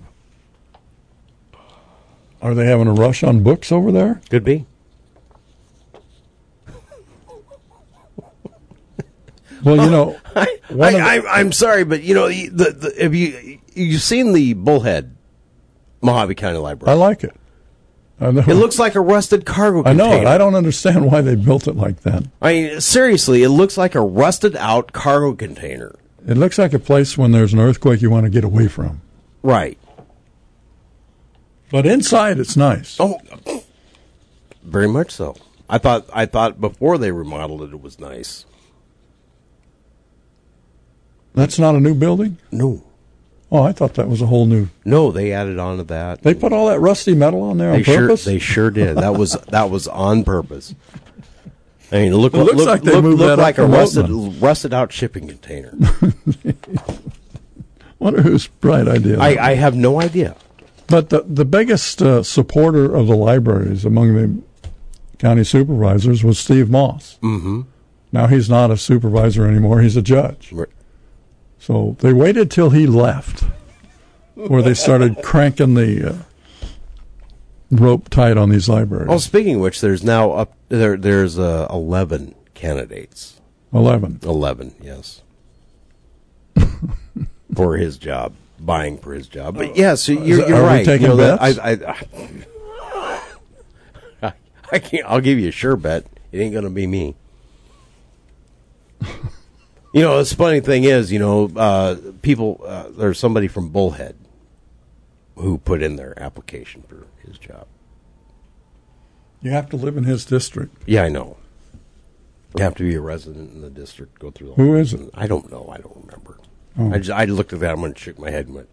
Are 2.40 2.54
they 2.54 2.66
having 2.66 2.86
a 2.86 2.92
rush 2.92 3.22
on 3.22 3.42
books 3.42 3.72
over 3.72 3.90
there? 3.90 4.20
Could 4.30 4.44
be. 4.44 4.66
Well, 9.64 9.76
you 9.76 9.90
know, 9.90 10.18
I, 10.36 11.22
I'm 11.26 11.50
sorry, 11.52 11.84
but 11.84 12.02
you 12.02 12.14
know, 12.14 12.28
the, 12.28 12.48
the, 12.50 13.02
have 13.02 13.14
you 13.14 13.60
you've 13.72 14.02
seen 14.02 14.34
the 14.34 14.52
Bullhead 14.52 15.16
Mohave 16.04 16.36
County 16.36 16.58
Library? 16.58 16.92
I 16.92 16.94
like 16.94 17.24
it. 17.24 17.34
I 18.20 18.30
know. 18.30 18.42
It 18.46 18.54
looks 18.54 18.78
like 18.78 18.94
a 18.94 19.00
rusted 19.00 19.44
cargo 19.44 19.80
I 19.80 19.90
container. 19.90 20.08
know 20.10 20.16
it. 20.20 20.26
I 20.26 20.38
don't 20.38 20.54
understand 20.54 21.10
why 21.10 21.20
they 21.20 21.34
built 21.34 21.66
it 21.66 21.74
like 21.76 22.02
that. 22.02 22.22
I 22.40 22.52
mean, 22.52 22.80
seriously, 22.80 23.42
it 23.42 23.48
looks 23.48 23.76
like 23.76 23.94
a 23.94 24.00
rusted 24.00 24.54
out 24.56 24.92
cargo 24.92 25.34
container. 25.34 25.96
It 26.26 26.36
looks 26.36 26.56
like 26.58 26.72
a 26.72 26.78
place 26.78 27.18
when 27.18 27.32
there's 27.32 27.52
an 27.52 27.58
earthquake 27.58 28.00
you 28.02 28.10
want 28.10 28.24
to 28.24 28.30
get 28.30 28.44
away 28.44 28.68
from. 28.68 29.00
Right. 29.42 29.76
But 31.70 31.86
inside, 31.86 32.38
it's 32.38 32.56
nice. 32.56 32.96
Oh, 33.00 33.18
very 34.62 34.88
much 34.88 35.10
so. 35.10 35.34
I 35.68 35.78
thought 35.78 36.06
I 36.12 36.26
thought 36.26 36.60
before 36.60 36.98
they 36.98 37.10
remodeled 37.10 37.62
it, 37.62 37.72
it 37.72 37.80
was 37.82 37.98
nice. 37.98 38.44
That's 41.34 41.58
not 41.58 41.74
a 41.74 41.80
new 41.80 41.94
building? 41.94 42.38
No. 42.52 42.84
Oh, 43.54 43.62
I 43.62 43.70
thought 43.70 43.94
that 43.94 44.08
was 44.08 44.20
a 44.20 44.26
whole 44.26 44.46
new. 44.46 44.68
No, 44.84 45.12
they 45.12 45.32
added 45.32 45.60
on 45.60 45.76
to 45.76 45.84
that. 45.84 46.22
They 46.22 46.34
put 46.34 46.52
all 46.52 46.66
that 46.66 46.80
rusty 46.80 47.14
metal 47.14 47.40
on 47.42 47.56
there 47.56 47.70
on 47.70 47.76
They 47.76 47.82
sure 47.84 48.08
purpose? 48.08 48.24
they 48.24 48.40
sure 48.40 48.68
did. 48.68 48.96
That 48.96 49.14
was 49.14 49.32
that 49.50 49.70
was 49.70 49.86
on 49.86 50.24
purpose. 50.24 50.74
I 51.92 51.98
mean, 51.98 52.16
look, 52.16 52.34
It 52.34 52.38
looks 52.38 52.56
look, 52.56 52.66
like 52.66 52.82
they 52.82 52.90
look, 52.90 53.04
moved 53.04 53.20
look 53.20 53.28
that 53.28 53.38
up 53.38 53.44
like 53.44 53.58
a 53.58 53.64
rusted 53.64 54.08
rusted 54.42 54.74
out 54.74 54.92
shipping 54.92 55.28
container. 55.28 55.72
Wonder 58.00 58.22
whose 58.22 58.48
bright 58.48 58.88
idea. 58.88 59.20
I, 59.20 59.52
I 59.52 59.54
have 59.54 59.76
no 59.76 60.00
idea. 60.00 60.34
But 60.88 61.10
the 61.10 61.22
the 61.24 61.44
biggest 61.44 62.02
uh, 62.02 62.24
supporter 62.24 62.92
of 62.92 63.06
the 63.06 63.14
libraries 63.14 63.84
among 63.84 64.16
the 64.16 64.42
county 65.18 65.44
supervisors 65.44 66.24
was 66.24 66.40
Steve 66.40 66.70
Moss. 66.70 67.20
Mm-hmm. 67.22 67.60
Now 68.10 68.26
he's 68.26 68.50
not 68.50 68.72
a 68.72 68.76
supervisor 68.76 69.46
anymore; 69.46 69.80
he's 69.80 69.96
a 69.96 70.02
judge. 70.02 70.52
So 71.64 71.96
they 72.00 72.12
waited 72.12 72.50
till 72.50 72.68
he 72.68 72.86
left, 72.86 73.42
where 74.34 74.60
they 74.60 74.74
started 74.74 75.16
cranking 75.22 75.72
the 75.72 76.10
uh, 76.10 76.16
rope 77.70 78.10
tight 78.10 78.36
on 78.36 78.50
these 78.50 78.68
libraries. 78.68 79.08
Oh, 79.10 79.16
speaking 79.16 79.54
of 79.54 79.62
which, 79.62 79.80
there's 79.80 80.04
now 80.04 80.32
up 80.32 80.52
there. 80.68 80.98
There's 80.98 81.38
uh, 81.38 81.66
eleven 81.70 82.34
candidates. 82.52 83.40
Eleven. 83.72 84.20
Eleven, 84.22 84.74
yes, 84.78 85.22
for 87.54 87.78
his 87.78 87.96
job, 87.96 88.34
buying 88.60 88.98
for 88.98 89.14
his 89.14 89.26
job. 89.26 89.56
But 89.56 89.74
yes, 89.74 90.06
yeah, 90.06 90.16
so 90.16 90.22
you're, 90.22 90.46
you're 90.46 90.58
are 90.58 90.62
we 90.64 90.68
right. 90.68 90.84
taking 90.84 91.06
you 91.12 91.16
know, 91.16 91.38
bets? 91.38 91.58
I, 91.58 91.70
I, 91.70 91.96
I, 94.22 94.32
I 94.70 94.78
can't. 94.80 95.06
I'll 95.06 95.22
give 95.22 95.38
you 95.38 95.48
a 95.48 95.50
sure 95.50 95.76
bet. 95.76 96.04
It 96.30 96.40
ain't 96.40 96.52
going 96.52 96.64
to 96.64 96.70
be 96.70 96.86
me. 96.86 97.16
You 99.94 100.02
know, 100.02 100.22
the 100.22 100.34
funny 100.34 100.58
thing 100.58 100.82
is, 100.84 101.12
you 101.12 101.20
know, 101.20 101.48
uh, 101.56 101.94
people. 102.20 102.60
Uh, 102.66 102.88
there's 102.90 103.18
somebody 103.18 103.46
from 103.46 103.68
Bullhead 103.68 104.16
who 105.36 105.56
put 105.58 105.82
in 105.82 105.94
their 105.94 106.20
application 106.20 106.82
for 106.88 107.06
his 107.24 107.38
job. 107.38 107.66
You 109.40 109.52
have 109.52 109.68
to 109.70 109.76
live 109.76 109.96
in 109.96 110.02
his 110.04 110.24
district. 110.24 110.76
Yeah, 110.86 111.04
I 111.04 111.10
know. 111.10 111.36
You 112.56 112.64
have 112.64 112.74
to 112.76 112.82
be 112.82 112.94
a 112.96 113.00
resident 113.00 113.52
in 113.52 113.60
the 113.60 113.70
district. 113.70 114.18
Go 114.18 114.32
through. 114.32 114.48
The 114.48 114.54
Who 114.54 114.74
is 114.74 114.92
thing. 114.92 115.10
I 115.14 115.28
don't 115.28 115.48
know. 115.50 115.68
I 115.72 115.78
don't 115.78 115.96
remember. 116.04 116.38
Oh. 116.76 116.92
I 116.92 116.98
just 116.98 117.10
I 117.10 117.24
looked 117.26 117.52
at 117.52 117.60
that 117.60 117.76
one 117.76 117.86
and 117.90 117.98
shook 117.98 118.18
my 118.18 118.30
head 118.30 118.46
and 118.46 118.56
went, 118.56 118.68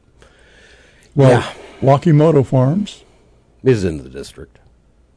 Well, 1.14 1.30
Yeah. 1.40 1.54
Wakimoto 1.82 2.44
Farms, 2.44 3.04
"Is 3.64 3.84
in 3.84 4.02
the 4.04 4.10
district." 4.10 4.58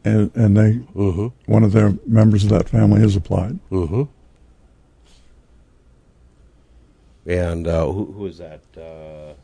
and, 0.07 0.31
and 0.35 0.55
they 0.55 0.73
Mhm. 0.95 1.33
one 1.47 1.63
of 1.65 1.73
their 1.73 1.95
members 2.07 2.45
of 2.45 2.51
that 2.51 2.69
family 2.69 3.01
has 3.01 3.17
applied. 3.17 3.59
Mm-hmm. 3.71 4.03
And 7.27 7.67
uh, 7.67 7.87
who 7.91 8.05
who 8.13 8.27
is 8.27 8.39
that? 8.39 8.61
Uh, 8.77 9.35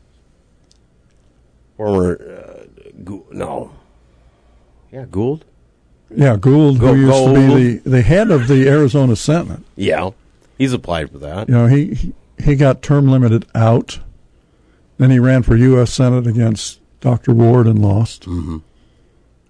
former 1.77 2.13
uh, 2.21 2.63
Gou- 3.03 3.25
no, 3.31 3.71
yeah, 4.91 5.05
Gould. 5.09 5.45
Yeah, 6.13 6.35
Gould, 6.37 6.79
Go- 6.79 6.93
who 6.93 7.01
used 7.07 7.23
to 7.25 7.33
be 7.33 7.73
the, 7.79 7.89
the 7.89 8.01
head 8.01 8.29
of 8.31 8.47
the 8.47 8.67
Arizona 8.67 9.15
Senate. 9.15 9.61
Yeah, 9.75 10.11
he's 10.57 10.73
applied 10.73 11.09
for 11.11 11.17
that. 11.19 11.47
You 11.49 11.55
know, 11.55 11.67
he 11.67 11.93
he- 11.95 12.13
he 12.43 12.55
got 12.55 12.81
term 12.81 13.07
limited 13.07 13.45
out. 13.53 13.99
Then 14.97 15.09
he 15.11 15.19
ran 15.19 15.41
for 15.43 15.55
U.S. 15.55 15.91
Senate 15.93 16.25
against 16.27 16.79
Dr. 16.99 17.33
Ward 17.33 17.65
and 17.67 17.79
lost. 17.81 18.23
Mm-hmm. 18.23 18.57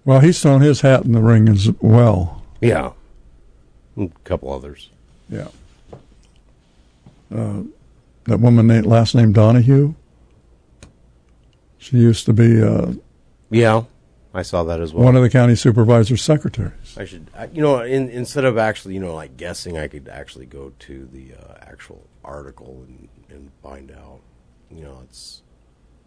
Well, 0.04 0.20
he's 0.20 0.40
thrown 0.40 0.60
his 0.62 0.80
hat 0.82 1.04
in 1.04 1.12
the 1.12 1.20
ring 1.20 1.48
as 1.48 1.70
well. 1.80 2.42
Yeah, 2.60 2.92
a 3.98 4.08
couple 4.24 4.52
others. 4.52 4.88
Yeah. 5.30 5.48
Uh, 7.34 7.62
that 8.24 8.38
woman 8.40 8.66
named, 8.66 8.86
last 8.86 9.14
name 9.14 9.32
Donahue. 9.32 9.94
She 11.78 11.96
used 11.96 12.26
to 12.26 12.32
be 12.32 12.62
uh, 12.62 12.92
Yeah, 13.50 13.84
I 14.32 14.42
saw 14.42 14.62
that 14.64 14.80
as 14.80 14.92
well. 14.94 15.04
one 15.04 15.16
of 15.16 15.22
the 15.22 15.30
county 15.30 15.56
supervisor's 15.56 16.22
secretaries. 16.22 16.96
I 16.96 17.04
should, 17.04 17.28
I- 17.36 17.46
you 17.52 17.60
know, 17.62 17.80
in, 17.82 18.08
instead 18.08 18.44
of 18.44 18.56
actually, 18.58 18.94
you 18.94 19.00
know, 19.00 19.14
like 19.14 19.36
guessing, 19.36 19.76
I 19.78 19.88
could 19.88 20.08
actually 20.08 20.46
go 20.46 20.72
to 20.80 21.08
the 21.12 21.34
uh, 21.34 21.54
actual 21.60 22.06
article 22.24 22.84
and, 22.86 23.08
and 23.30 23.50
find 23.62 23.90
out. 23.90 24.20
You 24.70 24.84
know, 24.84 25.00
it's, 25.04 25.42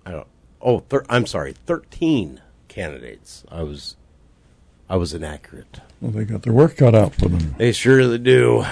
I 0.05 0.11
don't. 0.11 0.27
Oh, 0.61 0.79
thir- 0.79 1.05
I'm 1.09 1.25
sorry, 1.27 1.53
thirteen 1.67 2.41
candidates. 2.67 3.43
I 3.51 3.61
was, 3.61 3.95
I 4.89 4.95
was 4.95 5.13
inaccurate. 5.13 5.81
Well, 6.01 6.11
they 6.11 6.23
got 6.23 6.41
their 6.43 6.53
work 6.53 6.77
cut 6.77 6.95
out 6.95 7.13
for 7.13 7.27
them. 7.27 7.53
They 7.59 7.71
surely 7.73 8.17
do. 8.17 8.65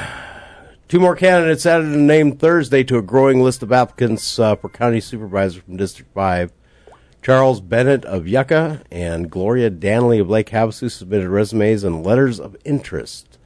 Two 0.94 1.00
more 1.00 1.16
candidates 1.16 1.66
added 1.66 1.88
a 1.88 1.98
name 1.98 2.38
Thursday 2.38 2.84
to 2.84 3.00
a 3.00 3.02
growing 3.02 3.42
list 3.42 3.64
of 3.64 3.72
applicants 3.72 4.38
uh, 4.38 4.56
for 4.56 4.70
county 4.70 5.00
supervisor 5.00 5.60
from 5.60 5.76
District 5.76 6.14
5. 6.14 6.54
Charles 7.24 7.62
Bennett 7.62 8.06
of 8.06 8.28
Yucca 8.28 8.84
and 8.92 9.32
Gloria 9.32 9.72
Danley 9.72 10.20
of 10.20 10.30
Lake 10.30 10.52
Havasu 10.52 10.92
submitted 10.92 11.30
resumes 11.30 11.84
and 11.84 12.06
letters 12.06 12.40
of 12.40 12.56
interest 12.64 13.40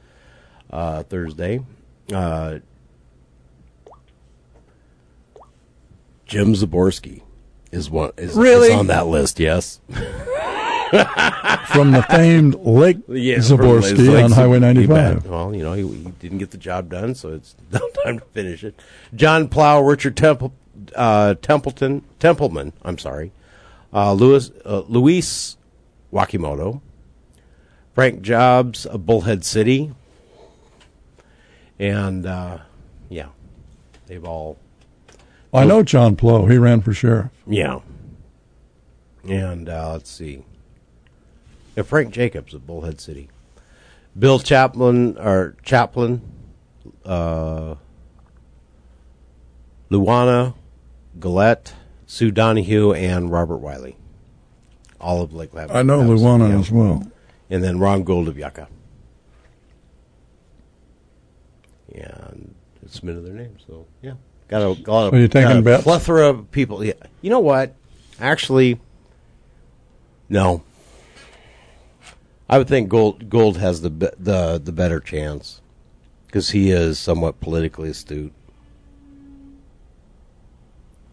uh, 0.70 1.04
Thursday. 1.04 1.60
Uh, 2.12 2.58
Jim 6.26 6.52
Zaborski 6.52 7.22
is 7.72 7.88
one 7.88 8.12
is, 8.18 8.34
Really? 8.34 8.68
is 8.68 8.74
on 8.74 8.88
that 8.88 9.06
list. 9.06 9.40
Yes, 9.40 9.80
From 11.68 11.92
the 11.92 12.04
famed 12.08 12.54
Lake 12.60 12.98
Yeah, 13.08 13.36
Zaborski 13.36 14.08
Lake 14.08 14.24
on 14.24 14.30
Highway 14.32 14.56
you 14.56 14.60
95. 14.60 15.26
Well, 15.26 15.54
you 15.54 15.62
know, 15.62 15.72
he, 15.74 15.86
he 15.86 16.10
didn't 16.18 16.38
get 16.38 16.50
the 16.50 16.58
job 16.58 16.90
done, 16.90 17.14
so 17.14 17.32
it's 17.32 17.54
no 17.72 17.80
time 18.04 18.18
to 18.18 18.24
finish 18.26 18.64
it. 18.64 18.80
John 19.14 19.48
Plow, 19.48 19.80
Richard 19.82 20.16
Temple, 20.16 20.52
uh, 20.94 21.34
Templeton, 21.42 22.04
Templeman, 22.18 22.72
I'm 22.82 22.98
sorry, 22.98 23.32
uh, 23.92 24.12
Louis, 24.12 24.50
uh, 24.64 24.80
Luis 24.88 25.56
Wakimoto, 26.12 26.80
Frank 27.94 28.22
Jobs 28.22 28.86
of 28.86 29.04
Bullhead 29.04 29.44
City, 29.44 29.92
and 31.78 32.24
uh, 32.26 32.58
yeah, 33.08 33.28
they've 34.06 34.24
all 34.24 34.58
I 35.52 35.64
know 35.64 35.82
John 35.82 36.16
Plow. 36.16 36.46
He 36.46 36.58
ran 36.58 36.80
for 36.80 36.92
sheriff. 36.92 37.30
yeah. 37.46 37.80
And 39.24 39.68
uh, 39.68 39.92
let's 39.92 40.10
see. 40.10 40.42
Yeah, 41.78 41.84
Frank 41.84 42.10
Jacobs 42.12 42.54
of 42.54 42.66
Bullhead 42.66 43.00
City. 43.00 43.28
Bill 44.18 44.40
Chaplin 44.40 45.16
or 45.16 45.54
Chaplin, 45.62 46.22
uh, 47.04 47.76
Luana 49.88 50.54
Gillette, 51.16 51.74
Sue 52.04 52.32
Donahue, 52.32 52.92
and 52.94 53.30
Robert 53.30 53.58
Wiley. 53.58 53.96
All 55.00 55.22
of 55.22 55.32
Lake 55.32 55.54
Lebanon. 55.54 55.76
I 55.76 55.82
know 55.82 56.00
Luana 56.00 56.58
as 56.58 56.68
well. 56.68 57.06
And 57.48 57.62
then 57.62 57.78
Ron 57.78 58.02
Gould 58.02 58.26
of 58.26 58.36
Yucca. 58.36 58.66
And 61.94 62.56
it 62.82 62.90
submitted 62.90 63.24
their 63.24 63.34
names, 63.34 63.62
so 63.64 63.86
yeah. 64.02 64.14
Got 64.48 64.62
a, 64.62 64.82
got 64.82 65.06
a, 65.06 65.10
So 65.10 65.16
you 65.16 65.28
taking 65.28 65.48
got 65.48 65.56
a 65.58 65.62
bets? 65.62 65.84
plethora 65.84 66.30
of 66.30 66.50
people. 66.50 66.82
Yeah. 66.84 66.94
You 67.22 67.30
know 67.30 67.38
what? 67.38 67.72
Actually, 68.18 68.80
no. 70.28 70.64
I 72.48 72.58
would 72.58 72.68
think 72.68 72.88
Gould 72.88 73.28
Gould 73.28 73.56
has 73.58 73.82
the 73.82 73.90
be- 73.90 74.08
the 74.18 74.58
the 74.62 74.72
better 74.72 75.00
chance 75.00 75.60
because 76.26 76.50
he 76.50 76.70
is 76.70 76.98
somewhat 76.98 77.40
politically 77.40 77.90
astute. 77.90 78.32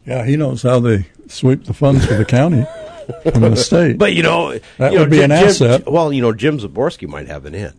Yeah, 0.05 0.23
he 0.25 0.37
knows 0.37 0.61
how 0.63 0.79
they 0.79 1.07
sweep 1.27 1.65
the 1.65 1.73
funds 1.73 2.05
for 2.05 2.13
the 2.13 2.25
county 2.25 2.65
from 3.31 3.41
the 3.41 3.55
state. 3.55 3.97
But 3.97 4.13
you 4.13 4.23
know, 4.23 4.59
that 4.77 4.91
you 4.91 4.97
know, 4.97 5.03
would 5.03 5.09
be 5.11 5.17
Jim- 5.17 5.31
an 5.31 5.37
Jim- 5.39 5.47
asset. 5.49 5.91
well, 5.91 6.13
you 6.13 6.21
know, 6.21 6.31
Jim 6.31 6.59
Zaborski 6.59 7.07
might 7.07 7.27
have 7.27 7.45
an 7.45 7.55
in. 7.55 7.73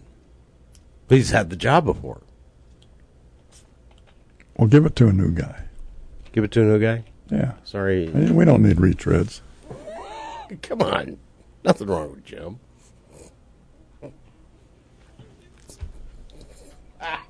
But 1.09 1.18
he's 1.18 1.30
had 1.30 1.50
the 1.50 1.57
job 1.57 1.84
before. 1.84 2.20
We'll 4.59 4.68
give 4.68 4.86
it 4.86 4.96
to 4.96 5.07
a 5.07 5.12
new 5.12 5.30
guy. 5.30 5.64
Give 6.32 6.42
it 6.42 6.50
to 6.52 6.62
a 6.62 6.64
new 6.64 6.80
guy. 6.80 7.04
Yeah. 7.30 7.52
Sorry. 7.64 8.09
We 8.09 8.44
don't 8.44 8.62
need 8.62 8.78
retreads. 8.78 9.40
Come 10.62 10.82
on. 10.82 11.18
Nothing 11.64 11.86
wrong 11.88 12.11
with 12.12 12.24
Jim. 12.24 12.59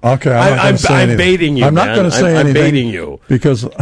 Okay, 0.04 0.30
I'm, 0.32 0.52
I- 0.52 0.62
I'm- 0.68 0.78
I'm 1.10 1.16
baiting 1.16 1.56
you, 1.56 1.64
I'm 1.64 1.74
not 1.74 1.94
going 1.96 2.08
to 2.10 2.16
say 2.16 2.36
I'm- 2.36 2.46
I'm 2.48 2.52
baiting 2.52 2.88
you. 2.88 3.20
because. 3.28 3.62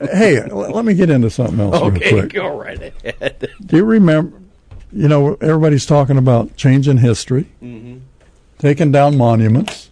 hey, 0.00 0.42
let 0.50 0.84
me 0.84 0.94
get 0.94 1.10
into 1.10 1.30
something 1.30 1.60
else 1.60 1.76
Okay, 1.76 2.12
real 2.14 2.22
quick. 2.22 2.32
go 2.32 2.58
right 2.58 2.92
ahead. 3.04 3.48
Do 3.64 3.76
you 3.76 3.84
remember? 3.84 4.38
You 4.92 5.08
know, 5.08 5.34
everybody's 5.40 5.86
talking 5.86 6.18
about 6.18 6.56
changing 6.56 6.98
history, 6.98 7.46
Mhm. 7.62 8.00
taking 8.58 8.92
down 8.92 9.16
monuments, 9.16 9.90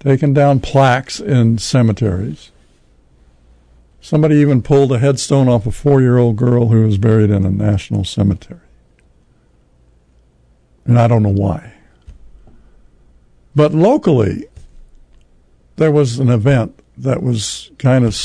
taking 0.00 0.34
down 0.34 0.60
plaques 0.60 1.20
in 1.20 1.56
cemeteries. 1.58 2.50
Somebody 4.00 4.34
even 4.36 4.60
pulled 4.60 4.92
a 4.92 4.98
headstone 4.98 5.48
off 5.48 5.66
a 5.66 5.70
four-year-old 5.70 6.36
girl 6.36 6.66
who 6.68 6.84
was 6.84 6.98
buried 6.98 7.30
in 7.30 7.46
a 7.46 7.50
national 7.50 8.04
cemetery, 8.04 8.60
and 10.84 10.98
I 10.98 11.06
don't 11.08 11.22
know 11.22 11.30
why. 11.30 11.72
But 13.56 13.72
locally, 13.74 14.46
there 15.76 15.92
was 15.92 16.18
an 16.18 16.28
event 16.28 16.78
that 16.98 17.22
was 17.22 17.70
kind 17.78 18.04
of 18.04 18.16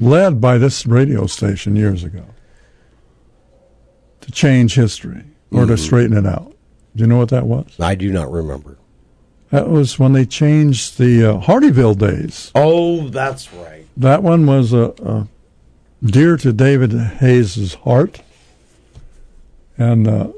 led 0.00 0.40
by 0.40 0.58
this 0.58 0.86
radio 0.86 1.26
station 1.26 1.76
years 1.76 2.02
ago 2.04 2.24
to 4.20 4.30
change 4.30 4.74
history 4.74 5.24
or 5.50 5.66
to 5.66 5.74
Mhm. 5.74 5.78
straighten 5.78 6.16
it 6.16 6.26
out. 6.26 6.54
Do 6.96 7.02
you 7.02 7.06
know 7.06 7.18
what 7.18 7.28
that 7.30 7.46
was? 7.46 7.66
I 7.80 7.94
do 7.94 8.10
not 8.12 8.30
remember. 8.30 8.76
That 9.50 9.68
was 9.68 9.98
when 9.98 10.12
they 10.12 10.24
changed 10.24 10.98
the 10.98 11.24
uh, 11.24 11.40
Hardyville 11.40 11.96
days. 11.98 12.50
Oh, 12.54 13.08
that's 13.08 13.52
right. 13.52 13.86
That 13.96 14.22
one 14.22 14.46
was 14.46 14.72
a, 14.72 14.92
a 15.04 15.26
dear 16.02 16.36
to 16.38 16.52
David 16.52 16.92
Hayes's 16.92 17.74
heart, 17.74 18.22
and 19.76 20.08
uh, 20.08 20.28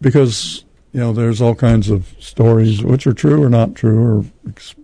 because 0.00 0.64
you 0.92 1.00
know 1.00 1.12
there's 1.12 1.40
all 1.40 1.54
kinds 1.54 1.90
of 1.90 2.14
stories 2.18 2.82
which 2.82 3.06
are 3.06 3.12
true 3.12 3.42
or 3.42 3.48
not 3.48 3.74
true 3.74 3.98
or 4.02 4.24
ex- 4.48 4.74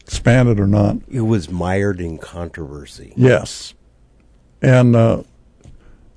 expanded 0.00 0.58
or 0.60 0.66
not. 0.66 0.96
It 1.10 1.22
was 1.22 1.50
mired 1.50 2.00
in 2.00 2.18
controversy. 2.18 3.12
Yes. 3.16 3.74
And 4.62 4.94
uh, 4.96 5.22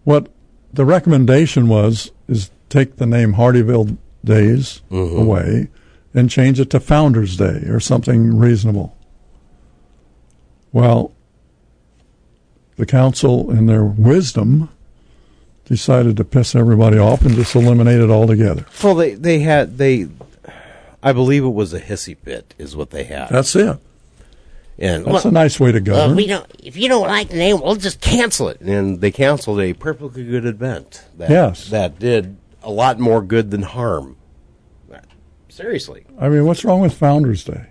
what 0.04 0.30
the 0.74 0.86
recommendation 0.86 1.68
was 1.68 2.12
is 2.28 2.50
take 2.70 2.96
the 2.98 3.06
name 3.06 3.34
Hardyville 3.34 3.98
Days 4.24 4.82
Mhm. 4.92 5.20
away 5.22 5.68
and 6.14 6.30
change 6.30 6.60
it 6.60 6.70
to 6.72 6.80
Founders 6.80 7.38
Day 7.38 7.64
or 7.68 7.80
something 7.80 8.36
reasonable. 8.38 8.96
Well, 10.72 11.12
the 12.78 12.86
council, 12.86 13.52
in 13.52 13.66
their 13.66 13.84
wisdom, 13.84 14.70
decided 15.72 16.18
to 16.18 16.24
piss 16.24 16.54
everybody 16.54 16.98
off 17.00 17.24
and 17.24 17.34
just 17.34 17.56
eliminate 17.56 18.00
it 18.00 18.10
altogether. 18.12 18.66
Well, 18.84 18.94
they 18.96 19.16
they 19.16 19.40
had 19.40 19.78
they, 19.78 20.08
I 21.02 21.14
believe 21.14 21.44
it 21.44 21.50
was 21.50 21.74
a 21.74 21.80
hissy 21.82 22.16
fit, 22.18 22.54
is 22.60 22.76
what 22.76 22.92
they 22.92 23.06
had. 23.06 23.30
That's 23.30 23.56
it. 23.56 23.78
And 24.78 25.06
That's 25.06 25.26
a 25.26 25.32
nice 25.32 25.60
way 25.60 25.72
to 25.72 25.80
go. 25.80 25.94
Well, 25.94 26.16
we 26.16 26.28
don't. 26.28 26.50
If 26.64 26.76
you 26.76 26.90
don't 26.90 27.08
like 27.08 27.30
the 27.30 27.36
name, 27.38 27.62
we'll 27.62 27.76
just 27.76 28.02
cancel 28.02 28.50
it. 28.50 28.62
And 28.62 29.00
they 29.00 29.12
canceled 29.12 29.60
a 29.62 29.74
perfectly 29.74 30.24
good 30.26 30.46
event. 30.46 31.04
That, 31.18 31.30
Yes. 31.30 31.70
that 31.70 32.00
did 32.00 32.36
a 32.64 32.72
lot 32.72 33.00
more 33.00 33.22
good 33.22 33.52
than 33.52 33.62
harm. 33.64 34.18
Seriously, 35.50 36.06
I 36.18 36.30
mean, 36.30 36.46
what's 36.46 36.64
wrong 36.64 36.80
with 36.80 36.94
Founders 36.94 37.44
Day? 37.44 37.66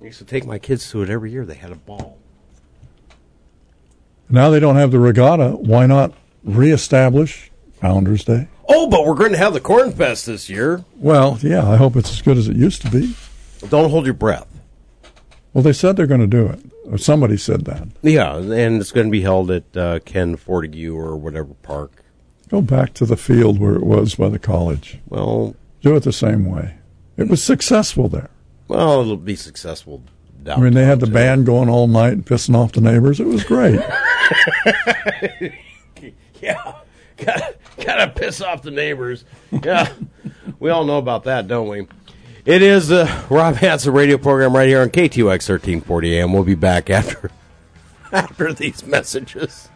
I 0.00 0.04
used 0.04 0.18
to 0.18 0.24
take 0.24 0.44
my 0.44 0.58
kids 0.58 0.90
to 0.90 1.00
it 1.02 1.08
every 1.08 1.30
year. 1.30 1.46
They 1.46 1.54
had 1.54 1.70
a 1.70 1.76
ball. 1.76 2.18
Now 4.28 4.50
they 4.50 4.58
don't 4.58 4.74
have 4.76 4.90
the 4.90 4.98
regatta. 4.98 5.50
Why 5.50 5.86
not 5.86 6.12
reestablish 6.44 7.50
Founders 7.80 8.24
Day? 8.24 8.48
Oh, 8.68 8.88
but 8.88 9.04
we're 9.04 9.14
going 9.14 9.32
to 9.32 9.38
have 9.38 9.52
the 9.52 9.60
Corn 9.60 9.92
Fest 9.92 10.26
this 10.26 10.48
year. 10.48 10.84
Well, 10.96 11.38
yeah, 11.42 11.68
I 11.68 11.76
hope 11.76 11.96
it's 11.96 12.10
as 12.10 12.22
good 12.22 12.38
as 12.38 12.48
it 12.48 12.56
used 12.56 12.82
to 12.82 12.90
be. 12.90 13.14
Don't 13.68 13.90
hold 13.90 14.04
your 14.06 14.14
breath. 14.14 14.48
Well, 15.52 15.62
they 15.62 15.72
said 15.72 15.96
they're 15.96 16.06
going 16.06 16.20
to 16.20 16.26
do 16.26 16.46
it. 16.46 16.60
Or 16.86 16.98
somebody 16.98 17.36
said 17.36 17.64
that. 17.66 17.88
Yeah, 18.02 18.36
and 18.36 18.80
it's 18.80 18.90
going 18.90 19.06
to 19.06 19.10
be 19.10 19.20
held 19.20 19.50
at 19.50 19.76
uh, 19.76 20.00
Ken 20.00 20.36
Fovargue 20.36 20.94
or 20.94 21.16
whatever 21.16 21.54
park. 21.62 22.04
Go 22.48 22.60
back 22.60 22.92
to 22.94 23.06
the 23.06 23.16
field 23.16 23.58
where 23.58 23.74
it 23.74 23.84
was 23.84 24.16
by 24.16 24.28
the 24.28 24.38
college. 24.38 24.98
Well, 25.08 25.54
do 25.80 25.94
it 25.96 26.02
the 26.02 26.12
same 26.12 26.44
way. 26.44 26.76
It 27.16 27.28
was 27.28 27.42
successful 27.42 28.08
there. 28.08 28.30
Well, 28.68 29.00
it'll 29.00 29.16
be 29.16 29.36
successful. 29.36 30.02
I 30.46 30.58
mean, 30.58 30.74
they 30.74 30.84
had 30.84 31.00
the 31.00 31.06
band 31.06 31.46
going 31.46 31.68
all 31.68 31.86
night 31.86 32.14
and 32.14 32.26
pissing 32.26 32.56
off 32.56 32.72
the 32.72 32.80
neighbors. 32.80 33.20
It 33.20 33.26
was 33.26 33.44
great. 33.44 33.80
yeah, 37.18 37.52
gotta, 37.76 38.12
piss 38.14 38.40
off 38.40 38.62
the 38.62 38.72
neighbors. 38.72 39.24
Yeah, 39.52 39.92
we 40.58 40.70
all 40.70 40.84
know 40.84 40.98
about 40.98 41.24
that, 41.24 41.46
don't 41.46 41.68
we? 41.68 41.86
It 42.44 42.62
is 42.62 42.88
the 42.88 43.24
Rob 43.30 43.54
Hanson 43.54 43.92
radio 43.92 44.18
program 44.18 44.56
right 44.56 44.66
here 44.66 44.82
on 44.82 44.90
KTOX 44.90 45.48
1340 45.48 46.18
AM. 46.18 46.32
We'll 46.32 46.42
be 46.42 46.56
back 46.56 46.90
after 46.90 47.30
after 48.12 48.52
these 48.52 48.84
messages. 48.84 49.68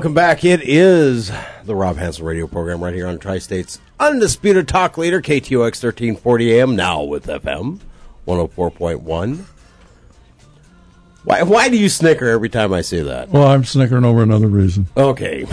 Welcome 0.00 0.14
back. 0.14 0.46
It 0.46 0.62
is 0.62 1.30
the 1.66 1.74
Rob 1.76 1.98
Hanson 1.98 2.24
radio 2.24 2.46
program 2.46 2.82
right 2.82 2.94
here 2.94 3.06
on 3.06 3.18
Tri 3.18 3.36
State's 3.38 3.78
undisputed 4.00 4.66
talk 4.66 4.96
leader, 4.96 5.20
KTOX 5.20 5.60
1340 5.84 6.58
AM, 6.58 6.74
now 6.74 7.02
with 7.02 7.26
FM 7.26 7.80
104.1. 8.26 9.44
Why, 11.24 11.42
why 11.42 11.68
do 11.68 11.76
you 11.76 11.90
snicker 11.90 12.26
every 12.30 12.48
time 12.48 12.72
I 12.72 12.80
say 12.80 13.02
that? 13.02 13.28
Well, 13.28 13.46
I'm 13.46 13.62
snickering 13.62 14.06
over 14.06 14.22
another 14.22 14.46
reason. 14.48 14.86
Okay. 14.96 15.42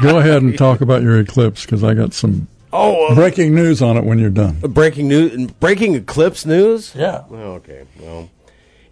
Go 0.00 0.18
ahead 0.18 0.42
and 0.42 0.56
talk 0.56 0.82
about 0.82 1.02
your 1.02 1.18
eclipse 1.18 1.64
because 1.66 1.82
I 1.82 1.94
got 1.94 2.14
some 2.14 2.46
Oh, 2.72 3.08
uh, 3.08 3.14
breaking 3.16 3.56
news 3.56 3.82
on 3.82 3.96
it 3.96 4.04
when 4.04 4.20
you're 4.20 4.30
done. 4.30 4.60
breaking 4.60 5.08
news, 5.08 5.50
breaking 5.58 5.96
eclipse 5.96 6.46
news. 6.46 6.94
Yeah. 6.94 7.24
Oh, 7.28 7.54
okay. 7.54 7.86
Well, 7.98 8.30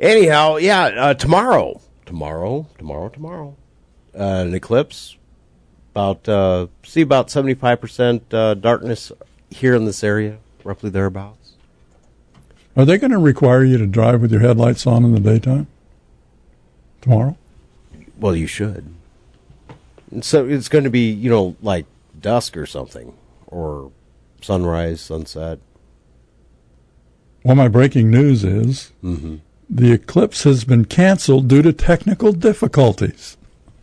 anyhow, 0.00 0.56
yeah. 0.56 0.86
Uh, 0.86 1.14
tomorrow, 1.14 1.80
tomorrow, 2.14 2.64
tomorrow, 2.78 3.08
tomorrow, 3.08 3.56
uh, 4.16 4.44
an 4.46 4.54
eclipse. 4.54 5.16
About 5.90 6.28
uh, 6.28 6.66
see 6.84 7.00
about 7.00 7.28
seventy 7.30 7.54
five 7.54 7.80
percent 7.80 8.32
uh, 8.32 8.54
darkness 8.54 9.10
here 9.50 9.74
in 9.74 9.84
this 9.84 10.02
area, 10.04 10.38
roughly 10.62 10.90
thereabouts. 10.90 11.54
Are 12.76 12.84
they 12.84 12.98
going 12.98 13.10
to 13.12 13.18
require 13.18 13.64
you 13.64 13.78
to 13.78 13.86
drive 13.86 14.20
with 14.20 14.30
your 14.32 14.40
headlights 14.40 14.86
on 14.86 15.04
in 15.04 15.12
the 15.12 15.20
daytime 15.20 15.66
tomorrow? 17.00 17.36
Well, 18.18 18.34
you 18.34 18.46
should. 18.48 18.92
And 20.10 20.24
so 20.24 20.46
it's 20.48 20.68
going 20.68 20.84
to 20.84 20.90
be, 20.90 21.10
you 21.10 21.30
know, 21.30 21.56
like 21.62 21.86
dusk 22.20 22.56
or 22.56 22.66
something, 22.66 23.12
or 23.46 23.90
sunrise, 24.40 25.00
sunset. 25.00 25.58
Well, 27.44 27.54
my 27.56 27.68
breaking 27.68 28.10
news 28.10 28.42
is 28.44 28.92
Mhm. 29.02 29.40
The 29.68 29.92
eclipse 29.92 30.44
has 30.44 30.64
been 30.64 30.84
canceled 30.84 31.48
due 31.48 31.62
to 31.62 31.72
technical 31.72 32.32
difficulties. 32.32 33.36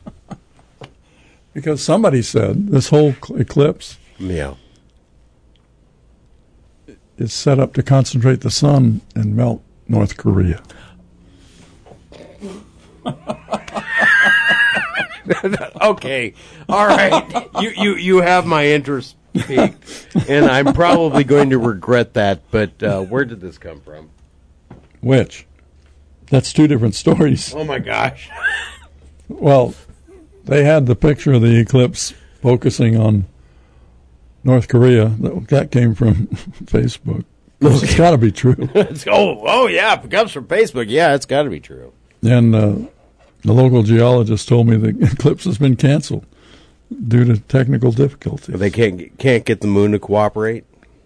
because 1.54 1.84
somebody 1.84 2.22
said 2.22 2.68
this 2.68 2.90
whole 2.90 3.16
eclipse 3.36 3.98
Yeah. 4.18 4.56
is 7.18 7.34
set 7.34 7.60
up 7.60 7.74
to 7.74 7.84
concentrate 7.84 8.42
the 8.42 8.52
sun 8.52 9.02
and 9.16 9.36
melt 9.36 9.64
North 9.88 10.18
Korea. 10.18 10.62
okay. 15.82 16.34
All 16.68 16.88
right. 16.88 17.48
You 17.60 17.70
you 17.70 17.96
you 17.96 18.18
have 18.22 18.46
my 18.46 18.66
interest 18.68 19.16
peaked, 19.34 20.08
and 20.28 20.46
I'm 20.46 20.74
probably 20.74 21.24
going 21.24 21.50
to 21.52 21.58
regret 21.58 22.14
that. 22.16 22.42
But 22.52 22.82
uh, 22.84 23.02
where 23.02 23.26
did 23.26 23.40
this 23.40 23.58
come 23.58 23.82
from? 23.82 24.10
Which? 25.02 25.46
That's 26.32 26.52
two 26.52 26.68
different 26.68 26.96
stories. 26.96 27.54
Oh 27.54 27.64
my 27.64 27.78
gosh. 27.80 28.30
Well, 29.28 29.76
they 30.46 30.64
had 30.64 30.88
the 30.88 30.96
picture 30.96 31.34
of 31.34 31.42
the 31.42 31.60
eclipse 31.60 32.14
focusing 32.42 32.98
on 32.98 33.26
North 34.44 34.68
Korea. 34.68 35.10
That 35.10 35.70
came 35.72 35.94
from 35.94 36.28
Facebook. 36.66 37.26
It's 37.62 37.96
got 37.96 38.12
to 38.12 38.18
be 38.18 38.32
true. 38.32 38.56
Oh 39.08 39.44
oh 39.46 39.68
yeah, 39.68 40.02
it 40.02 40.10
comes 40.10 40.32
from 40.32 40.48
Facebook. 40.48 40.86
Yeah, 40.90 41.14
it's 41.14 41.28
got 41.28 41.44
to 41.44 41.50
be 41.52 41.60
true. 41.60 41.94
And 42.24 42.56
uh, 42.56 42.76
the 43.44 43.54
local 43.54 43.84
geologist 43.84 44.48
told 44.48 44.68
me 44.68 44.78
the 44.78 44.90
eclipse 45.12 45.44
has 45.46 45.58
been 45.60 45.76
canceled 45.76 46.26
due 47.08 47.24
to 47.26 47.40
technical 47.40 47.92
difficulties. 47.92 48.58
They 48.60 48.70
can't 48.72 48.98
get- 48.98 49.18
can't 49.20 49.46
get 49.46 49.62
the 49.62 49.68
moon 49.68 49.92
to 49.92 50.00
cooperate. 50.00 50.64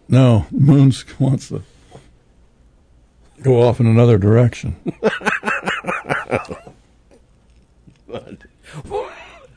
No, 0.08 0.46
moon 0.52 0.94
wants 1.20 1.50
to 1.50 1.64
go 3.42 3.62
off 3.62 3.80
in 3.80 3.88
another 3.88 4.18
direction. 4.18 4.76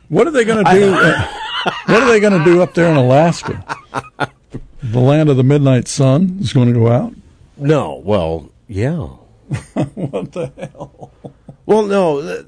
What 0.09 0.27
are 0.27 0.31
they 0.31 0.45
going 0.45 0.65
to 0.65 0.73
do? 0.73 0.95
uh, 0.95 1.29
what 1.87 2.03
are 2.03 2.09
they 2.09 2.21
going 2.21 2.39
to 2.39 2.45
do 2.45 2.63
up 2.63 2.75
there 2.75 2.91
in 2.91 2.97
Alaska? 2.97 3.63
The 4.83 5.01
land 5.01 5.29
of 5.29 5.37
the 5.37 5.43
midnight 5.43 5.87
sun 5.87 6.39
is 6.41 6.53
going 6.53 6.69
to 6.69 6.75
go 6.75 6.89
out. 6.89 7.13
No, 7.59 7.97
well, 8.05 8.51
yeah. 8.69 8.97
what 9.95 10.33
the 10.33 10.51
hell? 10.59 11.11
Well, 11.67 11.83
no, 11.85 12.45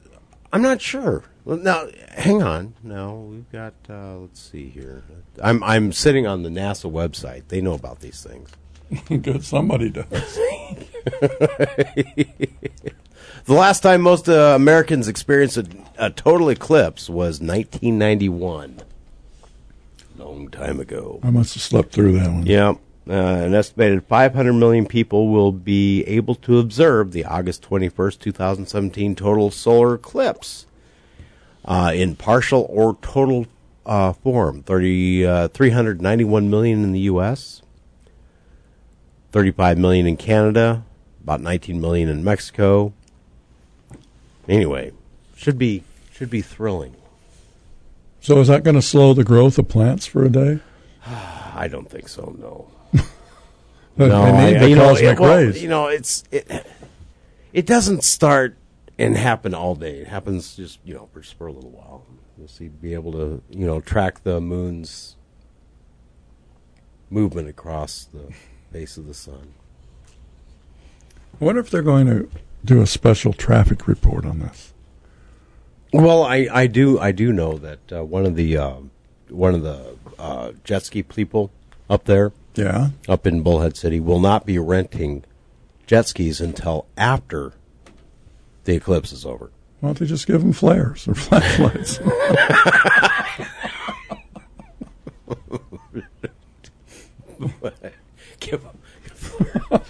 I'm 0.52 0.62
not 0.62 0.80
sure. 0.80 1.24
Now, 1.44 1.88
hang 2.10 2.42
on. 2.42 2.74
No, 2.82 3.28
we've 3.30 3.50
got. 3.50 3.74
Uh, 3.88 4.18
let's 4.18 4.40
see 4.40 4.68
here. 4.68 5.02
I'm 5.42 5.62
I'm 5.64 5.92
sitting 5.92 6.26
on 6.26 6.42
the 6.42 6.48
NASA 6.48 6.90
website. 6.90 7.48
They 7.48 7.60
know 7.60 7.72
about 7.72 8.00
these 8.00 8.22
things. 8.22 8.50
Good, 9.22 9.44
somebody 9.44 9.90
does. 9.90 10.06
The 13.46 13.54
last 13.54 13.80
time 13.80 14.02
most 14.02 14.28
uh, 14.28 14.52
Americans 14.54 15.08
experienced 15.08 15.56
a, 15.56 15.66
a 15.98 16.10
total 16.10 16.50
eclipse 16.50 17.08
was 17.08 17.40
1991. 17.40 18.82
Long 20.18 20.48
time 20.50 20.78
ago. 20.78 21.20
I 21.22 21.30
must 21.30 21.54
have 21.54 21.62
slept 21.62 21.92
through 21.92 22.12
that 22.12 22.30
one. 22.30 22.46
Yeah. 22.46 22.74
Uh, 23.08 23.12
an 23.12 23.54
estimated 23.54 24.04
500 24.04 24.52
million 24.52 24.86
people 24.86 25.28
will 25.28 25.52
be 25.52 26.04
able 26.04 26.34
to 26.36 26.58
observe 26.58 27.12
the 27.12 27.24
August 27.24 27.68
21st, 27.68 28.20
2017 28.20 29.16
total 29.16 29.50
solar 29.50 29.94
eclipse 29.94 30.66
uh, 31.64 31.90
in 31.94 32.14
partial 32.14 32.66
or 32.70 32.98
total 33.02 33.46
uh, 33.86 34.12
form. 34.12 34.62
30, 34.62 35.26
uh, 35.26 35.48
391 35.48 36.50
million 36.50 36.84
in 36.84 36.92
the 36.92 37.00
U.S., 37.00 37.59
35 39.32 39.78
million 39.78 40.06
in 40.06 40.16
Canada, 40.16 40.84
about 41.22 41.40
19 41.40 41.80
million 41.80 42.08
in 42.08 42.24
Mexico. 42.24 42.92
Anyway, 44.48 44.92
should 45.36 45.58
be 45.58 45.84
should 46.12 46.30
be 46.30 46.42
thrilling. 46.42 46.96
So 48.20 48.40
is 48.40 48.48
that 48.48 48.64
going 48.64 48.74
to 48.74 48.82
slow 48.82 49.14
the 49.14 49.24
growth 49.24 49.58
of 49.58 49.68
plants 49.68 50.04
for 50.06 50.24
a 50.24 50.28
day? 50.28 50.60
I 51.06 51.68
don't 51.68 51.88
think 51.88 52.08
so. 52.08 52.34
No. 52.38 52.68
Need 53.96 54.12
I- 54.12 54.66
you 54.66 54.76
know, 54.76 54.94
it, 54.94 55.18
well. 55.18 55.54
You 55.54 55.68
know, 55.68 55.86
it's 55.88 56.24
it. 56.30 56.66
It 57.52 57.66
doesn't 57.66 58.04
start 58.04 58.56
and 58.98 59.16
happen 59.16 59.54
all 59.54 59.74
day. 59.74 59.98
It 59.98 60.08
happens 60.08 60.56
just 60.56 60.78
you 60.84 60.94
know 60.94 61.08
for, 61.12 61.22
for 61.22 61.46
a 61.46 61.52
little 61.52 61.70
while. 61.70 62.04
You'll 62.38 62.48
see, 62.48 62.68
be 62.68 62.94
able 62.94 63.12
to 63.12 63.42
you 63.50 63.66
know 63.66 63.80
track 63.80 64.22
the 64.22 64.40
moon's 64.40 65.16
movement 67.10 67.48
across 67.48 68.04
the 68.04 68.32
face 68.72 68.96
of 68.96 69.06
the 69.06 69.14
sun. 69.14 69.54
I 71.40 71.44
wonder 71.44 71.60
if 71.60 71.70
they're 71.70 71.82
going 71.82 72.06
to 72.06 72.28
do 72.64 72.80
a 72.82 72.86
special 72.86 73.32
traffic 73.32 73.86
report 73.88 74.24
on 74.24 74.38
this. 74.40 74.72
Well, 75.92 76.22
I, 76.22 76.46
I 76.52 76.66
do 76.68 76.98
I 77.00 77.10
do 77.12 77.32
know 77.32 77.58
that 77.58 77.78
uh, 77.92 78.04
one 78.04 78.24
of 78.26 78.36
the 78.36 78.56
uh, 78.56 78.76
one 79.28 79.54
of 79.54 79.62
the 79.62 79.96
uh, 80.18 80.52
jet 80.62 80.84
ski 80.84 81.02
people 81.02 81.50
up 81.88 82.04
there, 82.04 82.32
Yeah. 82.54 82.90
up 83.08 83.26
in 83.26 83.42
Bullhead 83.42 83.76
City, 83.76 83.98
will 83.98 84.20
not 84.20 84.46
be 84.46 84.58
renting 84.58 85.24
jet 85.86 86.06
skis 86.06 86.40
until 86.40 86.86
after 86.96 87.52
the 88.64 88.74
eclipse 88.76 89.10
is 89.12 89.24
over. 89.26 89.50
Why 89.80 89.88
don't 89.88 89.98
they 89.98 90.06
just 90.06 90.26
give 90.28 90.42
them 90.42 90.52
flares 90.52 91.08
or 91.08 91.14
flashlights? 91.16 91.98
Give 98.50 98.64
'em- 98.64 99.80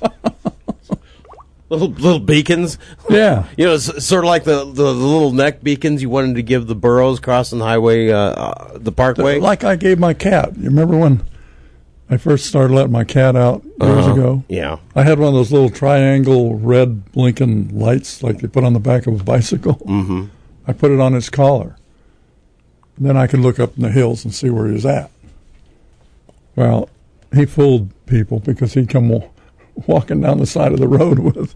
little 1.68 1.88
little 1.88 2.18
beacons. 2.20 2.78
Yeah. 3.08 3.46
you 3.56 3.66
know, 3.66 3.74
it's 3.74 4.04
sort 4.04 4.24
of 4.24 4.28
like 4.28 4.44
the, 4.44 4.64
the, 4.64 4.72
the 4.72 4.92
little 4.92 5.32
neck 5.32 5.62
beacons 5.62 6.02
you 6.02 6.10
wanted 6.10 6.34
to 6.36 6.42
give 6.42 6.66
the 6.66 6.74
burros 6.74 7.20
crossing 7.20 7.58
the 7.60 7.64
highway, 7.64 8.10
uh, 8.10 8.16
uh, 8.18 8.78
the 8.78 8.92
parkway. 8.92 9.38
like 9.38 9.64
I 9.64 9.76
gave 9.76 9.98
my 9.98 10.14
cat. 10.14 10.56
You 10.56 10.64
remember 10.64 10.96
when 10.98 11.22
I 12.10 12.16
first 12.16 12.46
started 12.46 12.74
letting 12.74 12.92
my 12.92 13.04
cat 13.04 13.36
out 13.36 13.62
years 13.64 13.74
Uh-huh. 13.80 14.12
ago? 14.12 14.44
Yeah. 14.48 14.78
I 14.96 15.04
had 15.04 15.18
one 15.20 15.28
of 15.28 15.34
those 15.34 15.52
little 15.52 15.70
triangle 15.70 16.56
red 16.56 17.12
blinking 17.12 17.78
lights 17.78 18.22
like 18.22 18.40
they 18.40 18.48
put 18.48 18.64
on 18.64 18.72
the 18.72 18.80
back 18.80 19.06
of 19.06 19.20
a 19.20 19.24
bicycle. 19.24 19.76
Mm-hmm. 19.86 20.24
I 20.66 20.72
put 20.72 20.90
it 20.90 20.98
on 21.00 21.12
his 21.12 21.30
collar. 21.30 21.76
Then 22.98 23.16
I 23.16 23.26
could 23.28 23.40
look 23.40 23.58
up 23.60 23.76
in 23.76 23.82
the 23.84 23.90
hills 23.90 24.24
and 24.24 24.34
see 24.34 24.50
where 24.50 24.66
he 24.66 24.72
was 24.74 24.84
at. 24.84 25.10
Well, 26.56 26.90
he 27.34 27.46
fooled 27.46 27.92
people 28.06 28.40
because 28.40 28.74
he'd 28.74 28.88
come 28.88 29.08
wa- 29.08 29.28
walking 29.86 30.20
down 30.20 30.38
the 30.38 30.46
side 30.46 30.72
of 30.72 30.78
the 30.80 30.88
road 30.88 31.18
with 31.36 31.54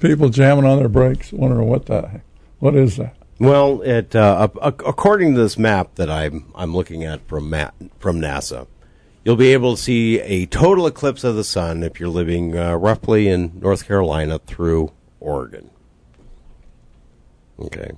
people 0.00 0.28
jamming 0.28 0.64
on 0.64 0.78
their 0.78 0.88
brakes, 0.88 1.32
wondering 1.32 1.68
what 1.68 1.86
the 1.86 2.08
heck, 2.08 2.22
what 2.58 2.74
is 2.74 2.96
that? 2.96 3.16
Well, 3.38 3.82
it 3.82 4.16
uh, 4.16 4.48
ac- 4.50 4.58
ac- 4.62 4.84
according 4.86 5.34
to 5.34 5.40
this 5.40 5.58
map 5.58 5.96
that 5.96 6.10
I'm 6.10 6.50
I'm 6.54 6.74
looking 6.74 7.04
at 7.04 7.26
from 7.28 7.50
Ma- 7.50 7.70
from 7.98 8.18
NASA, 8.18 8.66
you'll 9.24 9.36
be 9.36 9.52
able 9.52 9.76
to 9.76 9.82
see 9.82 10.20
a 10.20 10.46
total 10.46 10.86
eclipse 10.86 11.22
of 11.22 11.36
the 11.36 11.44
sun 11.44 11.82
if 11.82 12.00
you're 12.00 12.08
living 12.08 12.56
uh, 12.56 12.74
roughly 12.76 13.28
in 13.28 13.52
North 13.60 13.86
Carolina 13.86 14.38
through 14.38 14.90
Oregon. 15.20 15.70
Okay, 17.58 17.90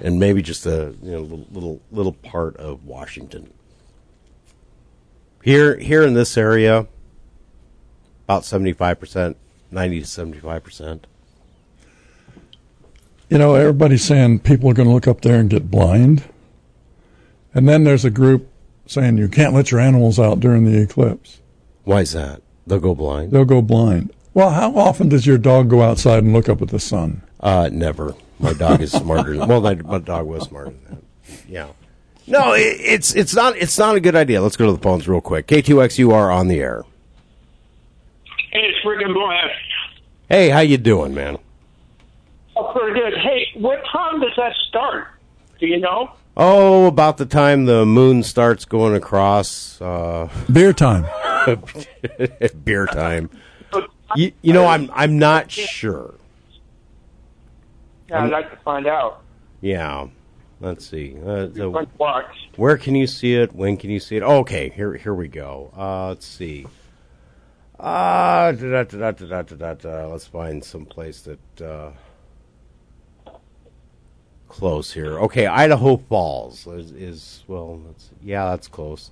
and 0.00 0.18
maybe 0.20 0.42
just 0.42 0.64
a 0.64 0.94
you 1.02 1.10
know, 1.12 1.20
little 1.50 1.80
little 1.90 2.12
part 2.12 2.56
of 2.56 2.84
Washington. 2.84 3.52
Here 5.46 5.78
here 5.78 6.02
in 6.02 6.14
this 6.14 6.36
area, 6.36 6.88
about 8.24 8.44
seventy 8.44 8.72
five 8.72 8.98
percent, 8.98 9.36
ninety 9.70 10.00
to 10.00 10.06
seventy 10.06 10.40
five 10.40 10.64
percent. 10.64 11.06
You 13.30 13.38
know, 13.38 13.54
everybody's 13.54 14.02
saying 14.02 14.40
people 14.40 14.68
are 14.68 14.74
going 14.74 14.88
to 14.88 14.92
look 14.92 15.06
up 15.06 15.20
there 15.20 15.38
and 15.38 15.48
get 15.48 15.70
blind. 15.70 16.24
And 17.54 17.68
then 17.68 17.84
there's 17.84 18.04
a 18.04 18.10
group 18.10 18.50
saying 18.86 19.18
you 19.18 19.28
can't 19.28 19.54
let 19.54 19.70
your 19.70 19.78
animals 19.78 20.18
out 20.18 20.40
during 20.40 20.64
the 20.64 20.82
eclipse. 20.82 21.40
Why 21.84 22.00
is 22.00 22.12
that? 22.12 22.42
They'll 22.66 22.80
go 22.80 22.96
blind. 22.96 23.30
They'll 23.30 23.44
go 23.44 23.62
blind. 23.62 24.12
Well, 24.34 24.50
how 24.50 24.76
often 24.76 25.08
does 25.08 25.28
your 25.28 25.38
dog 25.38 25.70
go 25.70 25.80
outside 25.80 26.24
and 26.24 26.32
look 26.32 26.48
up 26.48 26.60
at 26.60 26.70
the 26.70 26.80
sun? 26.80 27.22
Uh, 27.38 27.70
never. 27.72 28.16
My 28.40 28.52
dog 28.52 28.82
is 28.82 28.90
smarter. 28.90 29.36
Than, 29.36 29.48
well, 29.48 29.60
my, 29.60 29.76
my 29.76 29.98
dog 29.98 30.26
was 30.26 30.42
smarter 30.42 30.72
than 30.72 30.84
that. 30.90 31.38
Yeah. 31.48 31.68
No, 32.26 32.52
it, 32.54 32.76
it's 32.80 33.14
it's 33.14 33.34
not 33.34 33.56
it's 33.56 33.78
not 33.78 33.94
a 33.96 34.00
good 34.00 34.16
idea. 34.16 34.40
Let's 34.42 34.56
go 34.56 34.66
to 34.66 34.72
the 34.72 34.78
phones 34.82 35.06
real 35.08 35.20
quick. 35.20 35.46
KTOX, 35.46 35.98
you 35.98 36.12
are 36.12 36.30
on 36.30 36.48
the 36.48 36.58
air. 36.60 36.84
Hey, 38.52 38.60
it's 38.62 38.78
friggin' 38.84 39.14
blast. 39.14 39.54
Hey, 40.28 40.48
how 40.48 40.60
you 40.60 40.76
doing, 40.76 41.14
man? 41.14 41.38
Oh, 42.56 42.72
pretty 42.74 42.98
good. 42.98 43.16
Hey, 43.18 43.46
what 43.54 43.82
time 43.92 44.20
does 44.20 44.32
that 44.36 44.54
start? 44.68 45.08
Do 45.60 45.66
you 45.66 45.78
know? 45.78 46.10
Oh, 46.36 46.86
about 46.86 47.16
the 47.16 47.26
time 47.26 47.64
the 47.66 47.86
moon 47.86 48.22
starts 48.22 48.64
going 48.64 48.94
across. 48.94 49.80
Uh, 49.80 50.28
Beer 50.52 50.72
time. 50.72 51.06
beer 52.64 52.86
time. 52.86 53.30
You, 54.16 54.32
you 54.42 54.52
know, 54.52 54.66
I'm 54.66 54.90
I'm 54.94 55.18
not 55.18 55.50
sure. 55.50 56.14
Yeah, 58.08 58.24
I'd 58.24 58.30
like 58.30 58.50
to 58.50 58.56
find 58.58 58.86
out. 58.86 59.22
Yeah. 59.60 60.08
Let's 60.58 60.86
see. 60.86 61.16
Uh, 61.20 61.46
the, 61.46 61.86
where 62.56 62.78
can 62.78 62.94
you 62.94 63.06
see 63.06 63.34
it? 63.34 63.54
When 63.54 63.76
can 63.76 63.90
you 63.90 64.00
see 64.00 64.16
it? 64.16 64.22
Oh, 64.22 64.38
okay, 64.38 64.70
here 64.70 64.94
here 64.94 65.14
we 65.14 65.28
go. 65.28 65.70
Uh, 65.76 66.08
let's 66.08 66.26
see. 66.26 66.66
Uh, 67.78 68.52
da, 68.52 68.84
da, 68.84 69.12
da, 69.12 70.06
let's 70.06 70.26
find 70.26 70.64
some 70.64 70.86
place 70.86 71.20
that 71.20 71.62
uh, 71.62 71.90
close 74.48 74.92
here. 74.92 75.20
Okay, 75.20 75.46
Idaho 75.46 75.98
Falls 75.98 76.66
is, 76.66 76.90
is 76.92 77.44
well. 77.46 77.82
That's, 77.86 78.10
yeah, 78.22 78.46
that's 78.46 78.66
close. 78.66 79.10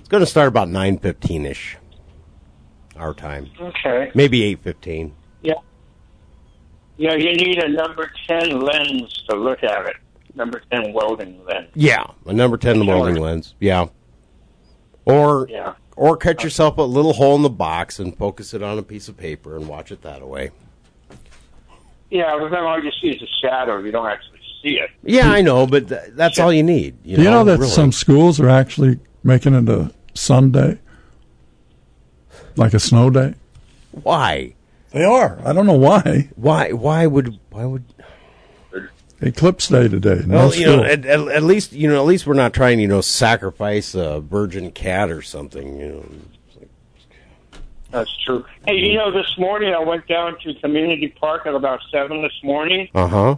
It's 0.00 0.08
going 0.08 0.22
to 0.22 0.26
start 0.26 0.48
about 0.48 0.68
nine 0.68 0.98
fifteen 0.98 1.46
ish, 1.46 1.76
our 2.96 3.14
time. 3.14 3.48
Okay. 3.60 4.10
Maybe 4.12 4.42
eight 4.42 4.58
fifteen. 4.60 5.14
Yeah. 5.40 5.54
Yeah, 6.96 7.14
you 7.14 7.32
need 7.32 7.58
a 7.62 7.68
number 7.68 8.10
ten 8.26 8.58
lens 8.60 9.22
to 9.28 9.36
look 9.36 9.62
at 9.62 9.86
it. 9.86 9.96
Number 10.34 10.60
10 10.72 10.92
welding 10.92 11.44
lens. 11.44 11.68
Yeah, 11.74 12.04
a 12.26 12.32
number 12.32 12.56
ten 12.56 12.84
welding 12.86 13.16
lens. 13.16 13.54
Yeah, 13.60 13.86
or 15.04 15.46
Yeah. 15.48 15.74
or 15.96 16.16
cut 16.16 16.42
yourself 16.42 16.76
a 16.78 16.82
little 16.82 17.12
hole 17.12 17.36
in 17.36 17.42
the 17.42 17.48
box 17.50 17.98
and 18.00 18.16
focus 18.16 18.52
it 18.54 18.62
on 18.62 18.78
a 18.78 18.82
piece 18.82 19.08
of 19.08 19.16
paper 19.16 19.56
and 19.56 19.68
watch 19.68 19.92
it 19.92 20.02
that 20.02 20.26
way. 20.26 20.50
Yeah, 22.10 22.36
but 22.38 22.50
then 22.50 22.60
all 22.64 22.82
you 22.82 22.90
see 23.00 23.08
is 23.08 23.22
a 23.22 23.26
shadow. 23.46 23.78
You 23.78 23.92
don't 23.92 24.06
actually 24.06 24.38
see 24.62 24.78
it. 24.78 24.90
Yeah, 25.04 25.30
I 25.30 25.40
know, 25.42 25.66
but 25.66 25.88
th- 25.88 26.00
that's 26.10 26.38
all 26.38 26.52
you 26.52 26.62
need. 26.62 26.96
You 27.04 27.16
Do 27.16 27.22
you 27.22 27.30
know 27.30 27.44
that 27.44 27.58
really. 27.58 27.70
some 27.70 27.92
schools 27.92 28.38
are 28.40 28.48
actually 28.48 28.98
making 29.22 29.54
it 29.54 29.68
a 29.68 29.92
Sunday? 30.14 30.78
Like 32.56 32.74
a 32.74 32.78
snow 32.80 33.10
day? 33.10 33.34
Why? 33.90 34.54
They 34.92 35.04
are. 35.04 35.40
I 35.44 35.52
don't 35.52 35.66
know 35.66 35.72
why. 35.74 36.30
Why? 36.36 36.70
Why 36.72 37.06
would? 37.06 37.38
Why 37.50 37.64
would? 37.64 37.84
Eclipse 39.24 39.68
day 39.68 39.88
today. 39.88 40.22
No 40.26 40.36
Well, 40.36 40.54
you 40.54 40.66
know, 40.66 40.84
at, 40.84 41.06
at, 41.06 41.28
at 41.28 41.42
least 41.42 41.72
you 41.72 41.88
know, 41.88 41.98
at 41.98 42.06
least 42.06 42.26
we're 42.26 42.34
not 42.34 42.52
trying, 42.52 42.78
you 42.78 42.88
know, 42.88 43.00
sacrifice 43.00 43.94
a 43.94 44.20
virgin 44.20 44.70
cat 44.70 45.10
or 45.10 45.22
something. 45.22 45.80
You 45.80 45.88
know, 45.88 46.68
That's 47.90 48.14
true. 48.24 48.44
Hey, 48.66 48.74
you 48.74 48.94
know, 48.94 49.10
this 49.10 49.38
morning 49.38 49.72
I 49.72 49.82
went 49.82 50.06
down 50.06 50.38
to 50.40 50.54
Community 50.60 51.08
Park 51.08 51.46
at 51.46 51.54
about 51.54 51.80
7 51.90 52.20
this 52.20 52.38
morning, 52.42 52.88
uh 52.94 53.08
huh. 53.08 53.36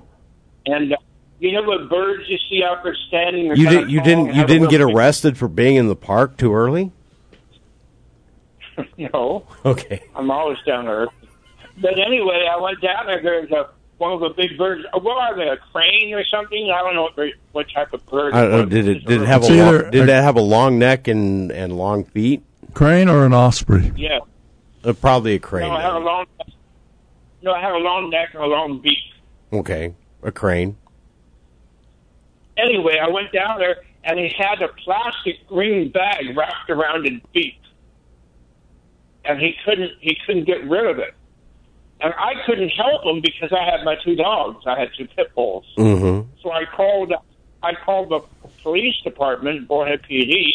and 0.67 0.93
uh, 0.93 0.97
you 1.39 1.53
know 1.53 1.63
what 1.63 1.89
birds 1.89 2.25
you 2.29 2.39
see 2.51 2.65
out 2.65 2.83
there 2.83 2.97
standing? 3.07 3.47
You 3.47 3.55
kinda 3.55 3.81
did. 3.83 3.91
You 3.91 4.03
didn't. 4.03 4.35
You 4.35 4.45
didn't 4.45 4.71
get 4.71 4.81
arrested 4.81 5.39
for 5.39 5.47
being 5.47 5.77
in 5.77 5.87
the 5.87 5.97
park 5.97 6.37
too 6.37 6.53
early. 6.53 6.91
no. 8.97 9.47
Okay. 9.65 10.03
I'm 10.15 10.31
always 10.31 10.59
down 10.67 10.87
there. 10.87 11.07
But 11.81 11.99
anyway, 11.99 12.49
I 12.51 12.59
went 12.59 12.81
down 12.81 13.07
there. 13.07 13.23
There's 13.23 13.51
a 13.51 13.69
one 13.99 14.13
of 14.13 14.21
the 14.21 14.31
big 14.31 14.59
birds. 14.59 14.85
uh, 14.93 14.99
What 14.99 15.17
are 15.17 15.37
they? 15.37 15.49
A 15.49 15.57
crane 15.73 16.13
or 16.15 16.25
something? 16.25 16.71
I 16.71 16.83
don't 16.83 16.95
know 16.95 17.09
what, 17.15 17.31
what 17.53 17.67
type 17.75 17.93
of 17.93 18.05
bird. 18.07 18.35
I 18.35 18.43
don't 18.43 18.51
know, 18.51 18.65
did 18.67 18.89
it? 18.89 19.07
Did 19.07 19.23
it 19.23 19.27
have 19.27 19.43
a? 19.43 19.47
Long, 19.49 19.59
either 19.59 19.91
did 19.91 20.09
a- 20.09 20.19
it 20.19 20.23
have 20.23 20.37
a 20.37 20.41
long 20.43 20.79
neck 20.79 21.09
and 21.09 21.51
and 21.51 21.77
long 21.77 22.05
feet? 22.05 22.43
Crane 22.75 23.09
or 23.09 23.25
an 23.25 23.33
osprey? 23.33 23.93
Yeah. 23.97 24.19
Uh, 24.85 24.93
probably 24.93 25.35
a 25.35 25.39
crane. 25.39 25.69
No, 25.69 25.75
I 25.75 25.81
have 25.83 25.95
a 25.95 25.99
long. 25.99 26.27
No, 27.43 27.53
I 27.53 27.61
have 27.61 27.75
a 27.75 27.79
long 27.79 28.11
neck 28.11 28.31
and 28.35 28.43
a 28.43 28.47
long 28.47 28.81
beak. 28.81 28.99
Okay, 29.53 29.95
a 30.23 30.31
crane. 30.33 30.77
Anyway, 32.57 32.99
I 33.01 33.09
went 33.09 33.33
down 33.33 33.59
there 33.59 33.77
and 34.05 34.19
he 34.19 34.29
had 34.37 34.63
a 34.63 34.69
plastic 34.69 35.47
green 35.47 35.91
bag 35.91 36.37
wrapped 36.37 36.71
around 36.71 37.05
his 37.05 37.21
beak, 37.33 37.59
and 39.25 39.39
he 39.41 39.55
couldn't 39.65 39.93
he 40.01 40.17
couldn't 40.27 40.45
get 40.45 40.65
rid 40.69 40.87
of 40.87 40.99
it. 40.99 41.15
And 42.01 42.13
I 42.15 42.35
couldn't 42.45 42.69
help 42.71 43.05
them 43.05 43.21
because 43.23 43.53
I 43.53 43.65
had 43.65 43.85
my 43.85 43.97
two 44.05 44.17
dogs. 44.17 44.65
I 44.67 44.79
had 44.79 44.91
two 44.97 45.07
pit 45.07 45.35
bulls. 45.35 45.65
Mm-hmm. 45.79 46.29
So 46.43 46.51
I 46.53 46.65
called 46.67 47.13
I 47.63 47.73
called 47.75 48.11
the 48.11 48.21
police 48.63 48.95
department, 49.03 49.67
Bullhead 49.67 50.03
PD, 50.03 50.51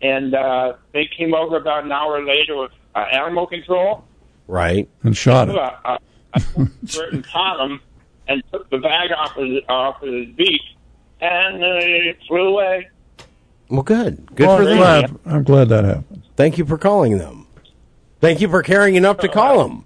and 0.00 0.34
uh, 0.34 0.74
they 0.92 1.06
came 1.16 1.34
over 1.34 1.56
about 1.56 1.84
an 1.84 1.92
hour 1.92 2.24
later 2.24 2.56
with 2.56 2.72
uh, 2.94 3.00
animal 3.00 3.46
control. 3.46 4.04
Right. 4.46 4.88
And 5.02 5.16
shot 5.16 5.48
it. 5.48 5.56
Uh, 5.56 5.72
uh, 5.84 5.98
I 6.34 6.38
took 6.86 7.12
and 7.12 7.24
caught 7.26 7.60
him 7.68 7.80
and 8.28 8.42
took 8.52 8.70
the 8.70 8.78
bag 8.78 9.10
off 9.12 9.34
his 9.34 9.62
off 9.68 10.02
of 10.02 10.08
his 10.12 10.28
beak, 10.36 10.60
and 11.20 11.62
uh, 11.62 11.78
it 11.80 12.18
flew 12.28 12.48
away. 12.48 12.88
Well, 13.70 13.82
good. 13.82 14.34
Good 14.34 14.46
Well, 14.46 14.56
for 14.58 14.64
them. 14.64 15.20
I'm 15.26 15.42
glad 15.42 15.68
that 15.70 15.84
happened. 15.84 16.22
Thank 16.36 16.58
you 16.58 16.64
for 16.64 16.78
calling 16.78 17.18
them. 17.18 17.46
Thank 18.20 18.40
you 18.40 18.48
for 18.48 18.62
caring 18.62 18.94
enough 18.94 19.18
to 19.18 19.28
call 19.28 19.66
them. 19.68 19.84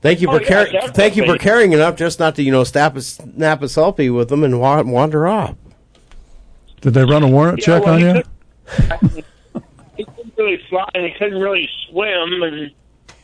Thank 0.00 0.20
you 0.20 0.28
Oh, 0.28 0.36
for 0.38 0.42
yeah, 0.42 0.48
caring. 0.66 0.92
Thank 0.92 1.16
you 1.16 1.26
for 1.26 1.36
caring 1.38 1.72
enough 1.72 1.96
just 1.96 2.18
not 2.20 2.36
to 2.36 2.42
you 2.42 2.52
know 2.52 2.64
snap 2.64 2.96
a 2.96 3.00
snap 3.02 3.62
a 3.62 3.66
selfie 3.66 4.14
with 4.14 4.28
them 4.28 4.44
and 4.44 4.60
wa- 4.60 4.82
wander 4.82 5.26
off. 5.26 5.56
Did 6.80 6.94
they 6.94 7.04
run 7.04 7.22
a 7.24 7.28
warrant 7.28 7.58
Yeah, 7.60 7.64
check 7.64 7.84
well, 7.84 7.94
on 7.94 8.00
he 8.00 8.06
you? 8.06 8.12
couldn't- 8.12 9.24
he 9.96 10.04
couldn't 10.04 10.32
really 10.38 10.62
fly 10.70 10.88
and 10.94 11.04
he 11.04 11.10
couldn't 11.18 11.40
really 11.40 11.68
swim, 11.90 12.42
and 12.44 12.70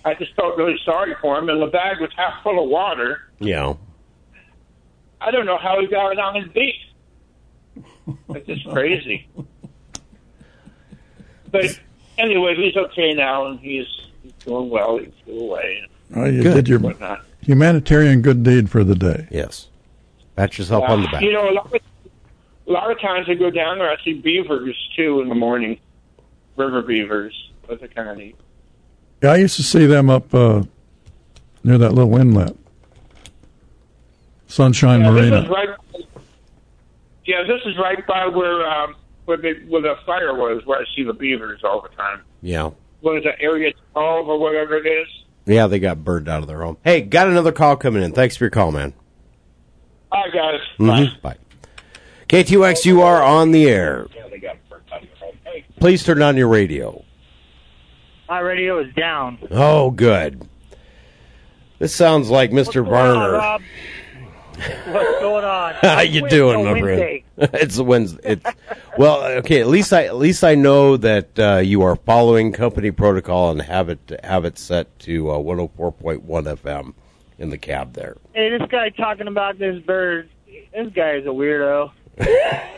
I 0.05 0.15
just 0.15 0.35
felt 0.35 0.57
really 0.57 0.77
sorry 0.85 1.15
for 1.21 1.39
him. 1.39 1.49
And 1.49 1.63
the 1.63 1.67
bag 1.69 2.01
was 2.01 2.11
half 2.17 2.43
full 2.43 2.63
of 2.63 2.69
water. 2.69 3.21
Yeah. 3.39 3.75
I 5.21 5.31
don't 5.31 5.47
know 5.47 5.57
how 5.59 5.81
he 5.81 5.87
got 5.87 6.11
it 6.13 6.19
on 6.19 6.35
his 6.35 6.49
beak. 6.53 6.75
It's 8.31 8.47
just 8.47 8.69
crazy. 8.69 9.29
But 11.51 11.79
anyway, 12.19 12.55
he's 12.57 12.77
okay 12.77 13.15
now, 13.15 13.47
and 13.47 13.61
he's, 13.61 13.87
he's 14.23 14.33
doing 14.45 14.69
well. 14.71 14.99
He 14.99 15.13
flew 15.25 15.41
away. 15.41 15.87
Oh, 16.15 16.25
you 16.25 16.43
Good. 16.43 16.55
did 16.55 16.69
your 16.69 16.79
Whatnot. 16.79 17.25
humanitarian 17.41 18.23
good 18.23 18.43
deed 18.43 18.71
for 18.71 18.85
the 18.85 18.95
day. 18.95 19.27
Yes. 19.31 19.69
Pat 20.37 20.59
yourself 20.59 20.85
on 20.89 21.03
the 21.03 21.09
back. 21.09 21.23
You 21.23 21.33
know, 21.33 21.49
a 21.49 21.53
lot, 21.53 21.67
of, 21.67 21.81
a 22.67 22.73
lot 22.73 22.91
of 22.91 23.01
times 23.01 23.29
I 23.29 23.35
go 23.35 23.51
down 23.51 23.79
there, 23.79 23.91
I 23.91 23.97
see 24.05 24.15
beavers 24.15 24.77
too 24.97 25.21
in 25.21 25.29
the 25.29 25.35
morning, 25.35 25.79
river 26.57 26.83
beavers. 26.83 27.51
That's 27.69 27.83
a 27.83 27.89
kind 27.89 28.09
of 28.09 28.17
neat. 28.17 28.37
Yeah, 29.23 29.33
I 29.33 29.37
used 29.37 29.57
to 29.57 29.63
see 29.63 29.87
them 29.87 30.11
up 30.11 30.35
uh, 30.35 30.63
near 31.63 31.79
that 31.79 31.93
little 31.93 32.17
inlet, 32.17 32.57
Sunshine 34.47 35.01
yeah, 35.01 35.11
Marina. 35.11 35.41
This 35.43 35.51
right. 35.51 35.69
Yeah, 37.25 37.43
this 37.45 37.63
is 37.65 37.79
right 37.79 38.07
by 38.07 38.27
where 38.27 38.69
um, 38.69 38.97
where, 39.25 39.39
the 39.39 39.55
where 39.69 39.81
the 39.81 39.97
fire 40.05 40.35
was, 40.35 40.67
where 40.67 40.81
I 40.81 40.85
see 40.95 41.05
the 41.05 41.15
beavers 41.15 41.65
all 41.65 41.81
the 41.81 41.89
time. 41.91 42.21
Yeah. 42.43 42.71
What 43.01 43.17
is 43.17 43.25
that 43.25 43.41
area 43.41 43.73
twelve 43.93 44.29
or 44.29 44.39
whatever 44.39 44.77
it 44.77 44.87
is? 44.87 45.09
Yeah, 45.47 45.67
they 45.67 45.79
got 45.79 46.03
burned 46.05 46.29
out 46.29 46.41
of 46.41 46.49
their 46.49 46.63
home. 46.63 46.79
Hey, 46.85 47.03
got 47.03 47.29
another 47.29 47.53
call 47.53 47.77
coming 47.77 48.03
in. 48.03 48.13
Thanks 48.13 48.37
for 48.37 48.45
your 48.45 48.51
call, 48.51 48.73
man. 48.73 48.95
All 50.11 50.23
right, 50.25 50.33
guys. 50.33 50.61
Mhm. 50.79 51.21
Bye. 51.21 51.37
KTOX, 52.29 52.85
you 52.87 53.03
are 53.03 53.23
on 53.23 53.51
the 53.51 53.69
air. 53.69 54.07
Yeah, 54.15 54.23
they 54.31 54.39
got 54.39 54.57
burned 54.71 54.83
out 54.93 55.03
of 55.03 55.09
their 55.21 55.29
home. 55.53 55.63
Please 55.79 56.03
turn 56.03 56.23
on 56.23 56.37
your 56.37 56.49
radio. 56.49 57.05
My 58.29 58.39
radio 58.41 58.79
is 58.79 58.93
down. 58.95 59.39
Oh, 59.51 59.91
good. 59.91 60.49
This 61.79 61.95
sounds 61.95 62.31
like 62.31 62.51
Mr. 62.51 62.83
What's 62.83 62.89
going 62.89 63.17
on, 63.17 63.31
Rob? 63.33 63.63
What's 64.87 65.21
going 65.21 65.45
on? 65.45 65.75
How 65.83 66.01
you 66.01 66.27
doing, 66.29 66.65
my 66.65 66.81
friend? 66.81 67.23
Wednesday. 67.37 67.59
it's 67.63 67.79
a 67.79 67.85
Wednesday. 67.85 68.21
It's, 68.25 68.47
well, 68.99 69.25
okay. 69.25 69.61
At 69.61 69.69
least 69.69 69.93
I 69.93 70.05
at 70.05 70.17
least 70.17 70.45
I 70.45 70.55
know 70.55 70.97
that 70.97 71.39
uh, 71.39 71.57
you 71.57 71.83
are 71.83 71.97
following 71.97 72.53
company 72.53 72.91
protocol 72.91 73.51
and 73.51 73.63
have 73.63 73.89
it 73.89 74.21
have 74.23 74.45
it 74.45 74.59
set 74.59 74.99
to 75.01 75.31
uh, 75.31 75.39
104.1 75.39 76.23
FM 76.23 76.95
in 77.39 77.51
the 77.51 77.59
cab 77.59 77.95
there. 77.95 78.17
Hey, 78.33 78.57
this 78.57 78.69
guy 78.69 78.91
talking 78.91 79.29
about 79.29 79.59
this 79.59 79.83
bird. 79.83 80.29
This 80.47 80.93
guy 80.93 81.13
is 81.13 81.27
a 81.27 81.31
weirdo. 81.31 81.91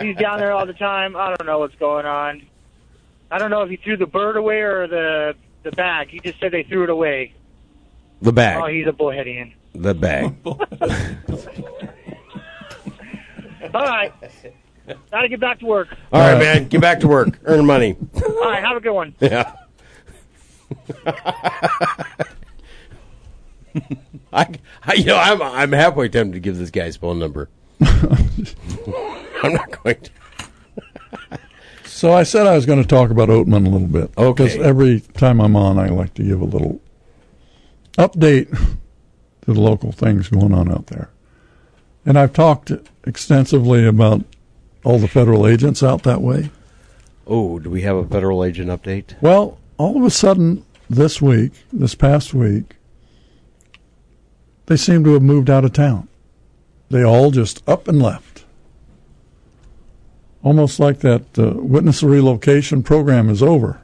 He's 0.00 0.16
down 0.16 0.38
there 0.38 0.52
all 0.52 0.64
the 0.64 0.72
time. 0.72 1.16
I 1.16 1.34
don't 1.34 1.46
know 1.46 1.58
what's 1.58 1.74
going 1.74 2.06
on. 2.06 2.42
I 3.30 3.38
don't 3.38 3.50
know 3.50 3.62
if 3.62 3.70
he 3.70 3.76
threw 3.76 3.96
the 3.96 4.06
bird 4.06 4.36
away 4.36 4.60
or 4.60 4.86
the 4.86 5.36
the 5.62 5.70
bag. 5.72 6.08
He 6.08 6.20
just 6.20 6.40
said 6.40 6.52
they 6.52 6.62
threw 6.62 6.84
it 6.84 6.90
away. 6.90 7.34
The 8.22 8.32
bag. 8.32 8.62
Oh, 8.62 8.66
he's 8.66 8.86
a 8.86 8.92
bullheadian. 8.92 9.54
The 9.74 9.94
bag. 9.94 10.34
All 13.74 13.82
right. 13.82 14.12
Gotta 15.10 15.28
get 15.28 15.40
back 15.40 15.60
to 15.60 15.66
work. 15.66 15.88
All 16.12 16.20
right, 16.20 16.38
man. 16.38 16.68
Get 16.68 16.80
back 16.80 17.00
to 17.00 17.08
work. 17.08 17.38
Earn 17.44 17.66
money. 17.66 17.96
All 18.24 18.40
right, 18.40 18.62
have 18.62 18.76
a 18.76 18.80
good 18.80 18.92
one. 18.92 19.14
Yeah. 19.20 19.52
I, 24.32 24.46
I, 24.82 24.94
you 24.94 25.04
know, 25.04 25.16
I'm 25.16 25.42
I'm 25.42 25.72
halfway 25.72 26.08
tempted 26.08 26.34
to 26.34 26.40
give 26.40 26.56
this 26.58 26.70
guy's 26.70 26.96
phone 26.96 27.18
number. 27.18 27.48
I'm 27.80 29.52
not 29.52 29.82
going 29.82 30.00
to. 30.00 30.10
So 31.84 32.12
I 32.12 32.22
said 32.22 32.46
I 32.46 32.54
was 32.54 32.66
going 32.66 32.80
to 32.80 32.88
talk 32.88 33.10
about 33.10 33.28
Oatman 33.28 33.66
a 33.66 33.70
little 33.70 33.88
bit. 33.88 34.10
Okay. 34.16 34.44
Because 34.44 34.56
every 34.56 35.00
time 35.00 35.40
I'm 35.40 35.56
on, 35.56 35.78
I 35.78 35.88
like 35.88 36.14
to 36.14 36.22
give 36.22 36.40
a 36.40 36.44
little 36.44 36.80
update 37.98 38.50
to 39.42 39.52
the 39.52 39.60
local 39.60 39.92
things 39.92 40.28
going 40.28 40.54
on 40.54 40.70
out 40.70 40.86
there. 40.86 41.10
And 42.10 42.18
I've 42.18 42.32
talked 42.32 42.72
extensively 43.06 43.86
about 43.86 44.24
all 44.82 44.98
the 44.98 45.06
federal 45.06 45.46
agents 45.46 45.80
out 45.80 46.02
that 46.02 46.20
way. 46.20 46.50
Oh, 47.24 47.60
do 47.60 47.70
we 47.70 47.82
have 47.82 47.94
a 47.94 48.04
federal 48.04 48.42
agent 48.42 48.68
update? 48.68 49.14
Well, 49.20 49.58
all 49.78 49.96
of 49.96 50.02
a 50.02 50.10
sudden, 50.10 50.66
this 50.88 51.22
week, 51.22 51.52
this 51.72 51.94
past 51.94 52.34
week, 52.34 52.74
they 54.66 54.76
seem 54.76 55.04
to 55.04 55.12
have 55.12 55.22
moved 55.22 55.48
out 55.48 55.64
of 55.64 55.72
town. 55.72 56.08
They 56.90 57.04
all 57.04 57.30
just 57.30 57.62
up 57.68 57.86
and 57.86 58.02
left. 58.02 58.44
Almost 60.42 60.80
like 60.80 60.98
that 61.02 61.38
uh, 61.38 61.52
witness 61.58 62.02
relocation 62.02 62.82
program 62.82 63.30
is 63.30 63.40
over. 63.40 63.80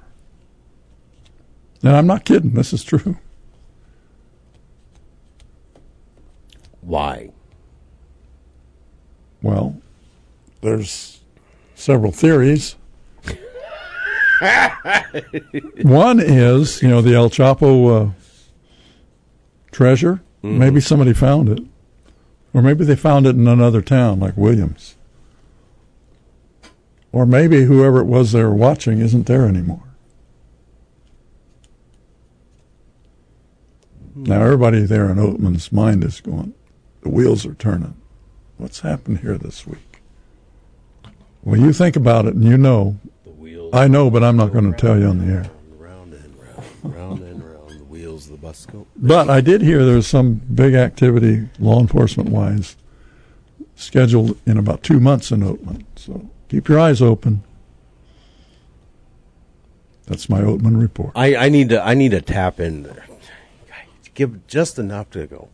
And 1.80 1.94
I'm 1.94 2.08
not 2.08 2.24
kidding, 2.24 2.54
this 2.54 2.72
is 2.72 2.82
true. 2.82 3.18
Why? 6.80 7.30
Well, 9.46 9.80
there's 10.60 11.20
several 11.76 12.10
theories. 12.10 12.74
One 15.82 16.18
is, 16.18 16.82
you 16.82 16.88
know, 16.88 17.00
the 17.00 17.14
El 17.14 17.30
Chapo 17.30 18.08
uh, 18.08 18.10
treasure. 19.70 20.20
Maybe 20.42 20.80
somebody 20.80 21.12
found 21.12 21.48
it. 21.48 21.60
Or 22.52 22.60
maybe 22.60 22.84
they 22.84 22.96
found 22.96 23.24
it 23.24 23.36
in 23.36 23.46
another 23.46 23.82
town, 23.82 24.18
like 24.18 24.36
Williams. 24.36 24.96
Or 27.12 27.24
maybe 27.24 27.66
whoever 27.66 28.00
it 28.00 28.06
was 28.06 28.32
they 28.32 28.42
were 28.42 28.52
watching 28.52 28.98
isn't 28.98 29.26
there 29.26 29.46
anymore. 29.46 29.84
Now, 34.16 34.42
everybody 34.42 34.82
there 34.82 35.08
in 35.08 35.18
Oatman's 35.18 35.70
mind 35.70 36.02
is 36.02 36.20
going, 36.20 36.52
the 37.02 37.10
wheels 37.10 37.46
are 37.46 37.54
turning. 37.54 37.94
What's 38.58 38.80
happened 38.80 39.20
here 39.20 39.36
this 39.36 39.66
week? 39.66 40.00
Well, 41.42 41.60
you 41.60 41.72
think 41.72 41.96
about 41.96 42.26
it 42.26 42.34
and 42.34 42.44
you 42.44 42.56
know. 42.56 42.96
I 43.72 43.88
know, 43.88 44.10
but 44.10 44.22
I'm 44.22 44.36
not 44.36 44.52
going 44.52 44.72
to 44.72 44.78
tell 44.78 44.98
you 44.98 45.06
on 45.06 45.18
the 45.18 45.32
air. 45.32 45.50
Round 45.76 46.12
and 46.14 46.34
round, 46.38 46.94
round 46.94 47.20
and 47.22 47.44
round, 47.44 47.70
the 47.70 47.84
wheels 47.84 48.26
of 48.26 48.32
the 48.32 48.38
bus 48.38 48.64
go. 48.66 48.86
But 48.96 49.28
I 49.28 49.40
did 49.40 49.60
hear 49.60 49.84
there's 49.84 50.06
some 50.06 50.34
big 50.34 50.74
activity, 50.74 51.48
law 51.58 51.80
enforcement 51.80 52.30
wise, 52.30 52.76
scheduled 53.74 54.38
in 54.46 54.56
about 54.56 54.82
two 54.82 55.00
months 55.00 55.30
in 55.30 55.40
Oatman. 55.40 55.84
So 55.96 56.30
keep 56.48 56.68
your 56.68 56.78
eyes 56.78 57.02
open. 57.02 57.42
That's 60.06 60.28
my 60.28 60.40
Oatman 60.40 60.80
report. 60.80 61.12
I, 61.16 61.34
I 61.36 61.48
need 61.48 61.68
to 61.70 61.82
I 61.82 61.94
need 61.94 62.12
to 62.12 62.20
tap 62.20 62.60
in 62.60 62.84
there. 62.84 63.04
Give 64.14 64.46
just 64.46 64.78
enough 64.78 65.10
to 65.10 65.26
go. 65.26 65.48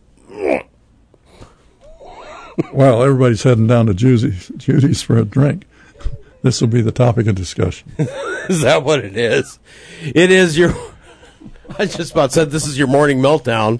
Well, 2.73 3.03
everybody's 3.03 3.43
heading 3.43 3.67
down 3.67 3.87
to 3.87 3.93
Judy's, 3.93 4.51
Judy's 4.57 5.01
for 5.01 5.17
a 5.17 5.25
drink. 5.25 5.65
This 6.43 6.59
will 6.59 6.67
be 6.67 6.81
the 6.81 6.91
topic 6.91 7.27
of 7.27 7.35
discussion. 7.35 7.91
is 7.97 8.61
that 8.61 8.83
what 8.83 9.03
it 9.03 9.17
is? 9.17 9.59
It 10.01 10.29
is 10.29 10.57
your. 10.57 10.73
I 11.79 11.85
just 11.85 12.11
about 12.11 12.31
said 12.31 12.51
this 12.51 12.67
is 12.67 12.77
your 12.77 12.87
morning 12.87 13.19
meltdown. 13.19 13.79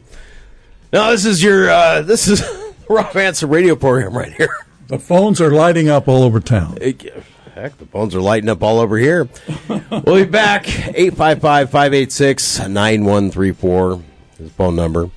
No, 0.91 1.11
this 1.11 1.25
is 1.25 1.43
your. 1.43 1.69
Uh, 1.69 2.01
this 2.01 2.27
is 2.27 2.41
Rob 2.89 3.11
Hanson 3.13 3.49
radio 3.49 3.75
program 3.75 4.17
right 4.17 4.33
here. 4.33 4.55
The 4.87 4.99
phones 4.99 5.41
are 5.41 5.51
lighting 5.51 5.89
up 5.89 6.07
all 6.07 6.23
over 6.23 6.39
town. 6.39 6.77
Heck, 6.81 7.77
the 7.77 7.85
phones 7.85 8.15
are 8.15 8.21
lighting 8.21 8.49
up 8.49 8.63
all 8.63 8.79
over 8.79 8.97
here. 8.97 9.27
we'll 9.67 10.15
be 10.15 10.25
back. 10.25 10.67
855 10.67 11.69
586 11.69 12.59
9134 12.59 13.93
is 13.93 14.01
the 14.37 14.49
phone 14.49 14.75
number. 14.75 15.09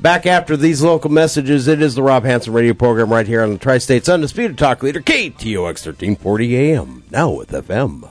Back 0.00 0.26
after 0.26 0.56
these 0.56 0.82
local 0.82 1.10
messages, 1.10 1.68
it 1.68 1.80
is 1.80 1.94
the 1.94 2.02
Rob 2.02 2.24
Hanson 2.24 2.52
radio 2.52 2.74
program 2.74 3.12
right 3.12 3.26
here 3.26 3.42
on 3.42 3.52
the 3.52 3.58
Tri 3.58 3.78
State's 3.78 4.08
Undisputed 4.08 4.58
Talk 4.58 4.82
Leader, 4.82 5.00
KTOX 5.00 5.86
1340 5.86 6.56
AM. 6.56 7.04
Now 7.10 7.30
with 7.30 7.50
FM. 7.50 8.10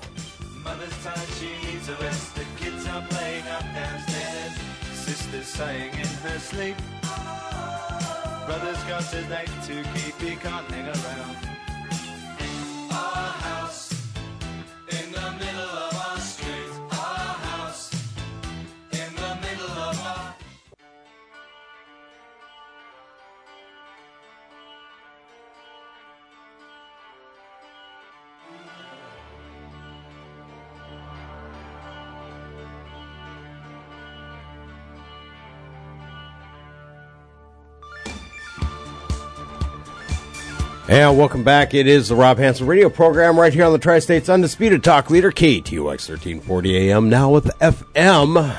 And 40.93 41.17
welcome 41.17 41.43
back. 41.43 41.73
It 41.73 41.87
is 41.87 42.09
the 42.09 42.15
Rob 42.15 42.37
Hanson 42.37 42.67
radio 42.67 42.87
program 42.87 43.39
right 43.39 43.51
here 43.51 43.65
on 43.65 43.73
the 43.73 43.79
Tri 43.79 43.97
State's 43.97 44.29
Undisputed 44.29 44.83
Talk 44.83 45.09
Leader, 45.09 45.31
KTOX 45.31 46.07
1340 46.07 46.91
AM. 46.91 47.09
Now 47.09 47.31
with 47.31 47.45
FM 47.57 48.55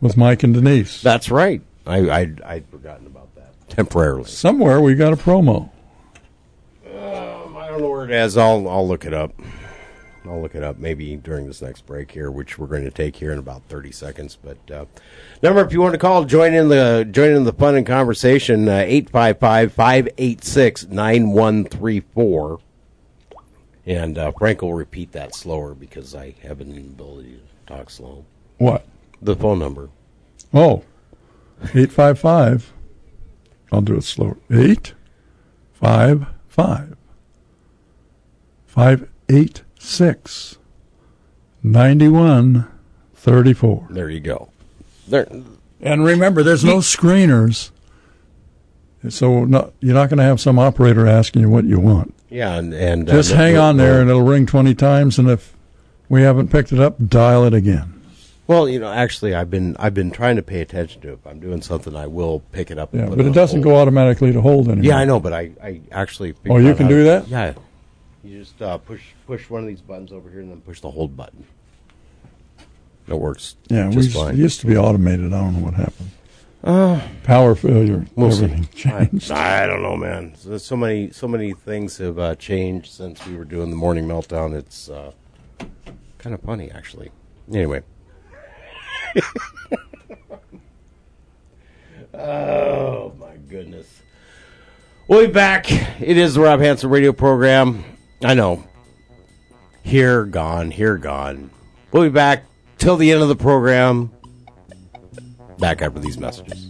with 0.00 0.16
Mike 0.16 0.42
and 0.42 0.54
Denise. 0.54 1.02
That's 1.02 1.30
right. 1.30 1.60
I, 1.86 1.98
I, 2.10 2.20
I'd 2.44 2.66
forgotten 2.70 3.06
about 3.06 3.34
that 3.36 3.52
temporarily. 3.68 4.24
Somewhere 4.24 4.80
we 4.80 4.94
got 4.94 5.12
a 5.12 5.16
promo. 5.16 5.70
Don't 7.76 7.84
know 7.84 7.90
where 7.90 8.06
it 8.06 8.10
is. 8.10 8.38
I'll 8.38 8.66
I'll 8.70 8.88
look 8.88 9.04
it 9.04 9.12
up. 9.12 9.34
I'll 10.24 10.40
look 10.40 10.54
it 10.54 10.62
up 10.62 10.78
maybe 10.78 11.14
during 11.16 11.46
this 11.46 11.60
next 11.60 11.84
break 11.84 12.10
here, 12.10 12.30
which 12.30 12.58
we're 12.58 12.68
going 12.68 12.84
to 12.84 12.90
take 12.90 13.16
here 13.16 13.32
in 13.32 13.38
about 13.38 13.64
thirty 13.68 13.92
seconds. 13.92 14.38
But 14.42 14.56
uh, 14.70 14.86
number, 15.42 15.60
if 15.60 15.74
you 15.74 15.82
want 15.82 15.92
to 15.92 15.98
call, 15.98 16.24
join 16.24 16.54
in 16.54 16.70
the 16.70 17.06
join 17.10 17.32
in 17.32 17.44
the 17.44 17.52
fun 17.52 17.76
and 17.76 17.84
conversation. 17.86 18.66
uh, 18.66 18.82
Eight 18.86 19.10
five 19.10 19.38
five 19.38 19.74
five 19.74 20.08
eight 20.16 20.42
six 20.42 20.86
nine 20.86 21.32
one 21.32 21.66
three 21.66 22.00
four. 22.00 22.60
And 23.84 24.16
uh, 24.16 24.32
Frank 24.32 24.62
will 24.62 24.72
repeat 24.72 25.12
that 25.12 25.34
slower 25.34 25.74
because 25.74 26.14
I 26.14 26.34
have 26.44 26.62
an 26.62 26.72
inability 26.72 27.42
to 27.66 27.74
talk 27.74 27.90
slow. 27.90 28.24
What? 28.56 28.86
The 29.20 29.36
phone 29.36 29.58
number. 29.58 29.90
Oh, 30.54 30.82
855. 31.60 32.72
I'll 33.70 33.82
do 33.82 33.96
it 33.96 34.04
slower. 34.04 34.38
855 34.50 36.26
586 38.76 40.58
9134. 41.62 43.86
There 43.90 44.10
you 44.10 44.20
go. 44.20 44.50
There. 45.08 45.26
And 45.80 46.04
remember, 46.04 46.42
there's 46.42 46.62
no 46.62 46.76
screeners. 46.78 47.70
So 49.08 49.46
no, 49.46 49.72
you're 49.80 49.94
not 49.94 50.10
going 50.10 50.18
to 50.18 50.24
have 50.24 50.42
some 50.42 50.58
operator 50.58 51.06
asking 51.06 51.40
you 51.42 51.48
what 51.48 51.64
you 51.64 51.80
want. 51.80 52.12
Yeah, 52.28 52.56
and, 52.56 52.74
and 52.74 53.08
uh, 53.08 53.12
Just 53.14 53.30
no- 53.30 53.36
hang 53.36 53.56
on 53.56 53.78
there 53.78 54.02
and 54.02 54.10
it'll 54.10 54.20
ring 54.22 54.44
20 54.44 54.74
times. 54.74 55.18
And 55.18 55.30
if 55.30 55.54
we 56.10 56.20
haven't 56.20 56.48
picked 56.48 56.70
it 56.70 56.78
up, 56.78 56.96
dial 57.08 57.44
it 57.44 57.54
again. 57.54 57.94
Well, 58.46 58.68
you 58.68 58.78
know, 58.78 58.92
actually, 58.92 59.34
I've 59.34 59.50
been 59.50 59.74
I've 59.78 59.94
been 59.94 60.10
trying 60.10 60.36
to 60.36 60.42
pay 60.42 60.60
attention 60.60 61.00
to 61.00 61.08
it. 61.08 61.12
If 61.14 61.26
I'm 61.26 61.40
doing 61.40 61.62
something, 61.62 61.96
I 61.96 62.06
will 62.08 62.40
pick 62.52 62.70
it 62.70 62.78
up. 62.78 62.94
Yeah, 62.94 63.06
but 63.06 63.18
it 63.18 63.26
on 63.26 63.32
doesn't 63.32 63.62
hold. 63.62 63.74
go 63.74 63.80
automatically 63.80 64.32
to 64.34 64.40
hold 64.40 64.68
anymore. 64.68 64.84
Yeah, 64.84 64.98
I 64.98 65.04
know, 65.04 65.18
but 65.18 65.32
I, 65.32 65.50
I 65.62 65.80
actually. 65.90 66.34
Oh, 66.48 66.58
you 66.58 66.74
can 66.74 66.86
do 66.88 66.98
to- 66.98 67.04
that? 67.04 67.28
Yeah, 67.28 67.54
you 68.26 68.40
just 68.40 68.60
uh, 68.62 68.78
push 68.78 69.02
push 69.26 69.48
one 69.48 69.62
of 69.62 69.68
these 69.68 69.80
buttons 69.80 70.12
over 70.12 70.30
here 70.30 70.40
and 70.40 70.50
then 70.50 70.60
push 70.60 70.80
the 70.80 70.90
hold 70.90 71.16
button. 71.16 71.44
It 73.08 73.14
works. 73.14 73.56
Yeah, 73.68 73.88
we 73.88 73.94
just 73.94 74.08
used, 74.08 74.18
fine. 74.18 74.34
it 74.34 74.38
used 74.38 74.60
to 74.60 74.66
be 74.66 74.76
automated. 74.76 75.32
I 75.32 75.40
don't 75.40 75.54
know 75.54 75.64
what 75.64 75.74
happened. 75.74 76.10
Uh, 76.64 77.00
Power 77.22 77.54
failure. 77.54 78.04
We'll 78.16 78.32
see. 78.32 78.64
changed. 78.74 79.30
I, 79.30 79.62
I 79.62 79.66
don't 79.66 79.82
know, 79.82 79.96
man. 79.96 80.34
So, 80.36 80.58
so 80.58 80.76
many 80.76 81.10
so 81.10 81.28
many 81.28 81.52
things 81.52 81.98
have 81.98 82.18
uh, 82.18 82.34
changed 82.34 82.92
since 82.92 83.24
we 83.26 83.36
were 83.36 83.44
doing 83.44 83.70
the 83.70 83.76
morning 83.76 84.06
meltdown. 84.06 84.52
It's 84.54 84.88
uh, 84.88 85.12
kind 86.18 86.34
of 86.34 86.40
funny, 86.40 86.70
actually. 86.72 87.12
Anyway. 87.52 87.82
oh 92.14 93.12
my 93.20 93.36
goodness. 93.48 94.02
We'll 95.06 95.24
be 95.24 95.32
back. 95.32 95.70
It 95.70 96.16
is 96.16 96.34
the 96.34 96.40
Rob 96.40 96.58
Hanson 96.58 96.90
radio 96.90 97.12
program. 97.12 97.84
I 98.26 98.34
know. 98.34 98.64
Here, 99.84 100.24
gone, 100.24 100.72
here, 100.72 100.96
gone. 100.96 101.48
We'll 101.92 102.02
be 102.02 102.08
back 102.08 102.44
till 102.76 102.96
the 102.96 103.12
end 103.12 103.22
of 103.22 103.28
the 103.28 103.36
program. 103.36 104.10
Back 105.60 105.80
after 105.80 106.00
these 106.00 106.18
messages. 106.18 106.68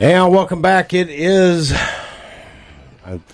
And 0.00 0.32
welcome 0.32 0.62
back. 0.62 0.94
It 0.94 1.10
is. 1.10 1.74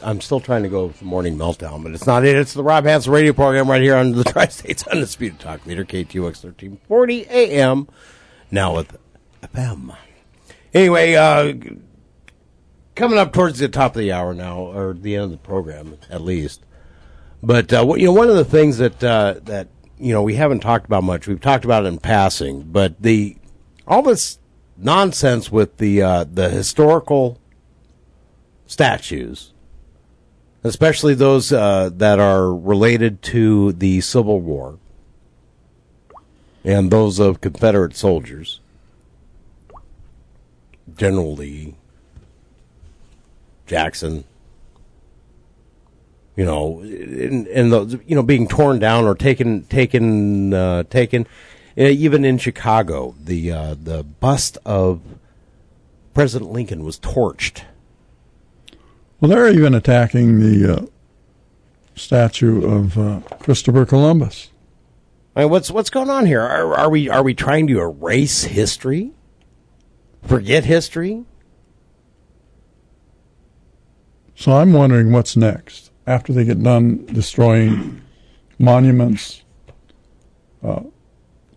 I'm 0.02 0.20
still 0.20 0.40
trying 0.40 0.64
to 0.64 0.68
go 0.68 0.86
with 0.86 0.98
the 0.98 1.04
morning 1.04 1.38
meltdown, 1.38 1.84
but 1.84 1.92
it's 1.92 2.08
not 2.08 2.24
it. 2.24 2.34
It's 2.34 2.54
the 2.54 2.64
Rob 2.64 2.86
Hanson 2.86 3.12
radio 3.12 3.32
program 3.32 3.70
right 3.70 3.80
here 3.80 3.94
on 3.94 4.10
the 4.10 4.24
Tri 4.32 4.48
States 4.48 4.84
Undisputed 4.88 5.38
Talk 5.38 5.64
Leader, 5.64 5.84
KTOX 5.84 6.42
1340 6.42 7.26
AM, 7.28 7.86
now 8.50 8.74
with 8.74 8.98
FM. 9.42 9.96
Anyway, 10.74 11.14
uh, 11.14 11.54
coming 12.96 13.16
up 13.16 13.32
towards 13.32 13.60
the 13.60 13.68
top 13.68 13.94
of 13.94 14.00
the 14.00 14.10
hour 14.10 14.34
now, 14.34 14.58
or 14.58 14.92
the 14.92 15.14
end 15.14 15.26
of 15.26 15.30
the 15.30 15.36
program 15.36 15.96
at 16.10 16.20
least. 16.20 16.64
But 17.44 17.72
uh, 17.72 17.86
you 17.96 18.06
know, 18.06 18.12
one 18.12 18.28
of 18.28 18.34
the 18.34 18.44
things 18.44 18.78
that 18.78 19.04
uh, 19.04 19.36
that 19.44 19.68
you 20.00 20.12
know 20.12 20.24
we 20.24 20.34
haven't 20.34 20.60
talked 20.60 20.86
about 20.86 21.04
much. 21.04 21.28
We've 21.28 21.40
talked 21.40 21.64
about 21.64 21.84
it 21.84 21.86
in 21.86 21.98
passing, 22.00 22.62
but 22.62 23.00
the 23.00 23.36
all 23.86 24.02
this 24.02 24.40
nonsense 24.76 25.50
with 25.50 25.78
the 25.78 26.02
uh, 26.02 26.24
the 26.24 26.48
historical 26.48 27.38
statues, 28.66 29.52
especially 30.64 31.14
those 31.14 31.52
uh, 31.52 31.90
that 31.94 32.18
are 32.18 32.52
related 32.54 33.22
to 33.22 33.72
the 33.72 34.00
Civil 34.00 34.40
War 34.40 34.78
and 36.64 36.90
those 36.90 37.20
of 37.20 37.40
Confederate 37.40 37.94
soldiers, 37.94 38.60
General 40.96 41.34
Lee, 41.34 41.76
Jackson. 43.66 44.24
You 46.34 46.44
know, 46.44 46.80
and, 46.80 47.46
and 47.46 47.72
those, 47.72 47.96
you 48.06 48.14
know, 48.14 48.22
being 48.22 48.46
torn 48.46 48.78
down 48.78 49.06
or 49.06 49.14
taken, 49.14 49.62
taken, 49.64 50.52
uh, 50.52 50.82
taken. 50.82 51.26
Uh, 51.78 51.84
even 51.84 52.24
in 52.24 52.38
Chicago, 52.38 53.14
the 53.22 53.52
uh, 53.52 53.74
the 53.80 54.02
bust 54.02 54.56
of 54.64 55.00
President 56.14 56.50
Lincoln 56.50 56.84
was 56.84 56.98
torched. 56.98 57.62
Well, 59.20 59.30
they're 59.30 59.48
even 59.52 59.74
attacking 59.74 60.40
the 60.40 60.74
uh, 60.74 60.86
statue 61.94 62.64
of 62.64 62.98
uh, 62.98 63.20
Christopher 63.40 63.84
Columbus. 63.84 64.50
I 65.34 65.40
mean, 65.40 65.50
what's 65.50 65.70
what's 65.70 65.90
going 65.90 66.08
on 66.08 66.24
here? 66.24 66.40
Are, 66.40 66.74
are 66.74 66.90
we 66.90 67.10
are 67.10 67.22
we 67.22 67.34
trying 67.34 67.66
to 67.66 67.80
erase 67.80 68.44
history? 68.44 69.12
Forget 70.22 70.64
history? 70.64 71.24
So 74.34 74.52
I'm 74.52 74.72
wondering 74.72 75.12
what's 75.12 75.36
next 75.36 75.90
after 76.06 76.32
they 76.32 76.44
get 76.44 76.62
done 76.62 77.06
destroying 77.06 78.02
monuments, 78.58 79.42
uh, 80.62 80.82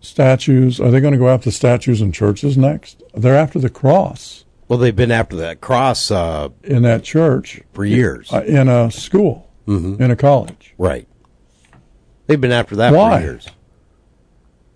statues. 0.00 0.80
Are 0.80 0.90
they 0.90 1.00
going 1.00 1.12
to 1.12 1.18
go 1.18 1.28
after 1.28 1.50
statues 1.50 2.00
and 2.00 2.12
churches 2.14 2.56
next? 2.56 3.02
They're 3.14 3.36
after 3.36 3.58
the 3.58 3.70
cross 3.70 4.44
Well, 4.68 4.78
they've 4.78 4.94
been 4.94 5.10
after 5.12 5.36
that 5.36 5.60
cross 5.60 6.10
uh, 6.10 6.48
in 6.62 6.82
that 6.82 7.02
church 7.04 7.60
for 7.72 7.84
years, 7.84 8.32
uh, 8.32 8.42
in 8.44 8.68
a 8.68 8.90
school, 8.90 9.50
Mhm. 9.66 10.00
in 10.00 10.10
a 10.10 10.16
college. 10.16 10.74
right? 10.78 11.06
They've 12.26 12.40
been 12.40 12.52
after 12.52 12.76
that 12.76 12.92
Why? 12.92 13.18
for 13.18 13.24
years 13.24 13.48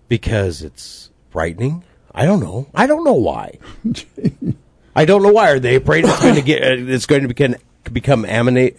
because 0.07 0.61
it's 0.61 1.09
frightening. 1.29 1.83
I 2.13 2.25
don't 2.25 2.39
know. 2.39 2.67
I 2.73 2.87
don't 2.87 3.03
know 3.03 3.13
why. 3.13 3.57
I 4.95 5.05
don't 5.05 5.23
know 5.23 5.31
why. 5.31 5.51
Are 5.51 5.59
they 5.59 5.75
afraid 5.75 6.05
it's 6.05 6.21
going 6.21 6.35
to 6.35 6.41
get? 6.41 6.61
uh, 6.63 6.75
It's 6.93 7.05
going 7.05 7.21
to 7.23 7.27
become 7.27 7.55
become 7.93 8.25
animate, 8.25 8.75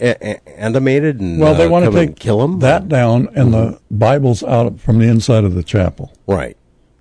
animated 0.47 1.21
and 1.21 1.41
Well, 1.41 1.55
they 1.55 1.67
uh, 1.67 1.71
want 1.71 1.85
to 1.87 1.93
take 1.93 2.19
kill 2.19 2.39
them. 2.41 2.59
that 2.61 2.89
down 2.89 3.29
and 3.35 3.53
the 3.55 3.81
Bibles 3.91 4.43
out 4.43 4.79
from 4.81 4.99
the 4.99 5.07
inside 5.09 5.45
of 5.45 5.55
the 5.55 5.63
chapel. 5.63 6.13
Right. 6.27 6.57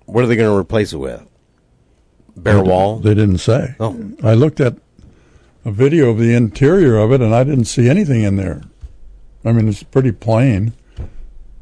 What 0.06 0.22
are 0.24 0.26
they 0.26 0.36
going 0.36 0.50
to 0.50 0.56
replace 0.56 0.92
it 0.92 0.98
with? 0.98 1.22
Bare 2.36 2.62
They- 2.62 2.68
wall. 2.68 2.98
They 2.98 3.14
didn't 3.14 3.38
say. 3.38 3.74
Oh. 3.80 4.12
I 4.22 4.34
looked 4.34 4.60
at 4.60 4.76
a 5.64 5.70
video 5.72 6.10
of 6.10 6.18
the 6.18 6.32
interior 6.34 6.96
of 6.98 7.10
it, 7.12 7.20
and 7.20 7.34
I 7.34 7.42
didn't 7.44 7.64
see 7.64 7.88
anything 7.88 8.22
in 8.22 8.36
there. 8.36 8.62
I 9.44 9.52
mean, 9.52 9.68
it's 9.68 9.82
pretty 9.82 10.12
plain. 10.12 10.72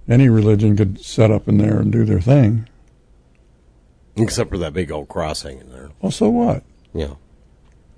Any 0.08 0.28
religion 0.28 0.76
could 0.76 1.00
set 1.02 1.30
up 1.30 1.48
in 1.48 1.56
there 1.58 1.78
and 1.80 1.90
do 1.90 2.04
their 2.04 2.20
thing. 2.20 2.68
Except 4.16 4.50
for 4.50 4.58
that 4.58 4.72
big 4.74 4.92
old 4.92 5.08
cross 5.08 5.42
hanging 5.42 5.70
there. 5.70 5.90
Well, 6.00 6.12
so 6.12 6.28
what? 6.28 6.62
Yeah. 6.92 7.14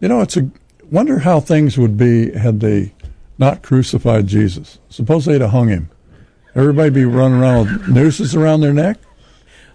You 0.01 0.09
know, 0.09 0.21
it's 0.21 0.37
a 0.37 0.49
wonder 0.91 1.21
how 1.21 1.41
things 1.41 1.79
would 1.79 1.97
be 1.97 2.33
had 2.33 2.61
they 2.61 2.93
not 3.39 3.63
crucified 3.63 4.27
Jesus. 4.27 4.79
Suppose 4.89 5.25
they'd 5.25 5.41
have 5.41 5.51
hung 5.51 5.69
him 5.69 5.91
Everybody 6.57 6.89
be 6.89 7.05
running 7.05 7.39
around 7.39 7.71
with 7.71 7.87
nooses 7.89 8.35
around 8.35 8.63
their 8.63 8.73
neck. 8.73 8.97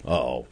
Oh. 0.03 0.47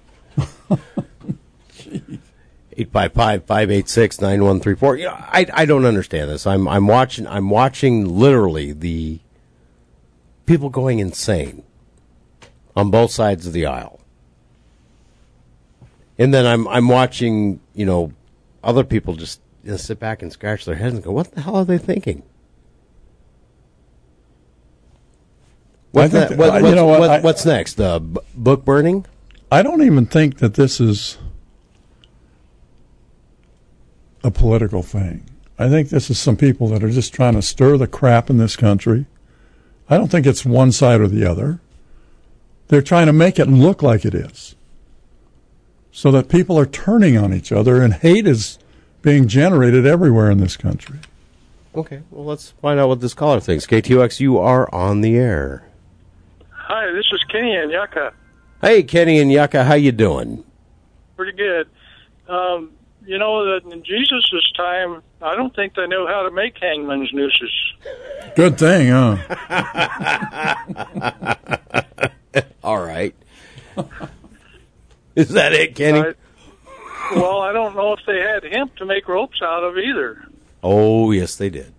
855-586-9134. 2.78 5.00
You 5.00 5.06
know, 5.06 5.16
I 5.18 5.48
I 5.52 5.66
don't 5.66 5.86
understand 5.86 6.30
this. 6.30 6.46
I'm 6.46 6.68
I'm 6.68 6.86
watching 6.86 7.26
I'm 7.26 7.50
watching 7.50 8.20
literally 8.20 8.74
the 8.74 9.22
people 10.46 10.70
going 10.70 11.00
insane 11.00 11.64
on 12.76 12.92
both 12.92 13.10
sides 13.10 13.48
of 13.48 13.54
the 13.54 13.66
aisle. 13.66 14.00
And 16.20 16.32
then 16.32 16.46
I'm 16.46 16.68
I'm 16.68 16.88
watching, 16.88 17.60
you 17.74 17.88
know, 17.88 18.14
other 18.64 18.84
people 18.84 19.16
just 19.16 19.42
you 19.70 19.74
know, 19.74 19.78
sit 19.78 20.00
back 20.00 20.24
and 20.24 20.34
scratch 20.34 20.66
their 20.66 20.74
heads 20.74 20.96
and 20.96 21.04
go, 21.04 21.12
"What 21.12 21.32
the 21.32 21.42
hell 21.42 21.56
are 21.58 21.64
they 21.64 21.78
thinking?" 21.78 22.24
What's, 25.92 26.12
that, 26.14 26.38
what, 26.38 26.64
you 26.64 26.74
know 26.74 26.88
what, 26.88 27.00
what- 27.02 27.10
I- 27.12 27.20
what's 27.22 27.46
next? 27.46 27.80
Uh, 27.80 28.00
b- 28.00 28.20
book 28.34 28.66
burning? 28.66 29.06
I 29.52 29.62
don't 29.62 29.84
even 29.84 30.08
think 30.08 30.40
that 30.40 30.56
this 30.56 30.80
is 30.82 31.20
a 34.24 34.32
political 34.32 34.82
thing. 34.82 35.30
I 35.60 35.70
think 35.70 35.90
this 35.90 36.10
is 36.10 36.18
some 36.18 36.36
people 36.36 36.68
that 36.70 36.84
are 36.84 36.90
just 36.90 37.14
trying 37.14 37.36
to 37.36 37.42
stir 37.44 37.78
the 37.78 37.88
crap 37.88 38.32
in 38.32 38.38
this 38.38 38.56
country. 38.56 39.06
I 39.88 39.98
don't 39.98 40.10
think 40.10 40.26
it's 40.26 40.44
one 40.46 40.72
side 40.72 41.00
or 41.02 41.08
the 41.08 41.26
other. 41.26 41.60
They're 42.70 42.82
trying 42.82 43.06
to 43.08 43.14
make 43.14 43.38
it 43.38 43.48
look 43.48 43.84
like 43.84 44.04
it 44.04 44.16
is. 44.16 44.56
So 45.92 46.10
that 46.12 46.28
people 46.30 46.58
are 46.58 46.66
turning 46.68 47.18
on 47.18 47.34
each 47.36 47.52
other 47.52 47.82
and 47.84 47.94
hate 47.94 48.26
is 48.28 48.58
being 49.02 49.28
generated 49.28 49.86
everywhere 49.86 50.30
in 50.32 50.40
this 50.40 50.58
country. 50.58 51.00
Okay, 51.76 52.02
well, 52.10 52.26
let's 52.26 52.52
find 52.52 52.80
out 52.80 52.90
what 52.90 53.00
this 53.00 53.14
caller 53.14 53.40
thinks. 53.40 53.66
KTOX, 53.68 54.20
you 54.20 54.38
are 54.38 54.74
on 54.74 55.02
the 55.02 55.16
air. 55.18 55.68
Hi, 56.52 56.92
this 56.92 57.06
is 57.12 57.24
Kenny 57.32 57.56
and 57.56 57.72
Yucca. 57.72 58.14
Hey, 58.62 58.84
Kenny 58.84 59.20
and 59.20 59.32
Yucca, 59.32 59.64
how 59.64 59.76
you 59.76 59.92
doing? 59.92 60.44
Pretty 61.16 61.38
good. 61.38 61.68
Um, 62.28 62.72
you 63.06 63.18
know 63.18 63.46
that 63.46 63.72
in 63.72 63.84
Jesus' 63.84 64.52
time, 64.56 65.02
I 65.22 65.36
don't 65.36 65.56
think 65.56 65.76
they 65.76 65.88
knew 65.88 66.06
how 66.08 66.24
to 66.24 66.32
make 66.32 66.58
hangman's 66.60 67.12
nooses. 67.14 67.52
Good 68.36 68.58
thing, 68.58 68.90
huh? 68.90 69.18
All 72.64 72.80
right. 72.80 73.16
Is 75.16 75.30
that 75.30 75.54
it, 75.54 75.76
Kenny? 75.76 76.14
I- 77.10 77.16
well, 77.16 77.42
I 77.42 77.54
don't 77.54 77.76
know 77.76 77.94
if 77.94 78.00
they 78.06 78.20
had 78.20 78.44
hemp 78.44 78.76
to 78.78 78.86
make 78.86 79.08
ropes 79.08 79.42
out 79.42 79.64
of 79.64 79.78
either. 79.78 80.26
Oh, 80.64 81.12
yes, 81.12 81.36
they 81.36 81.50
did. 81.50 81.74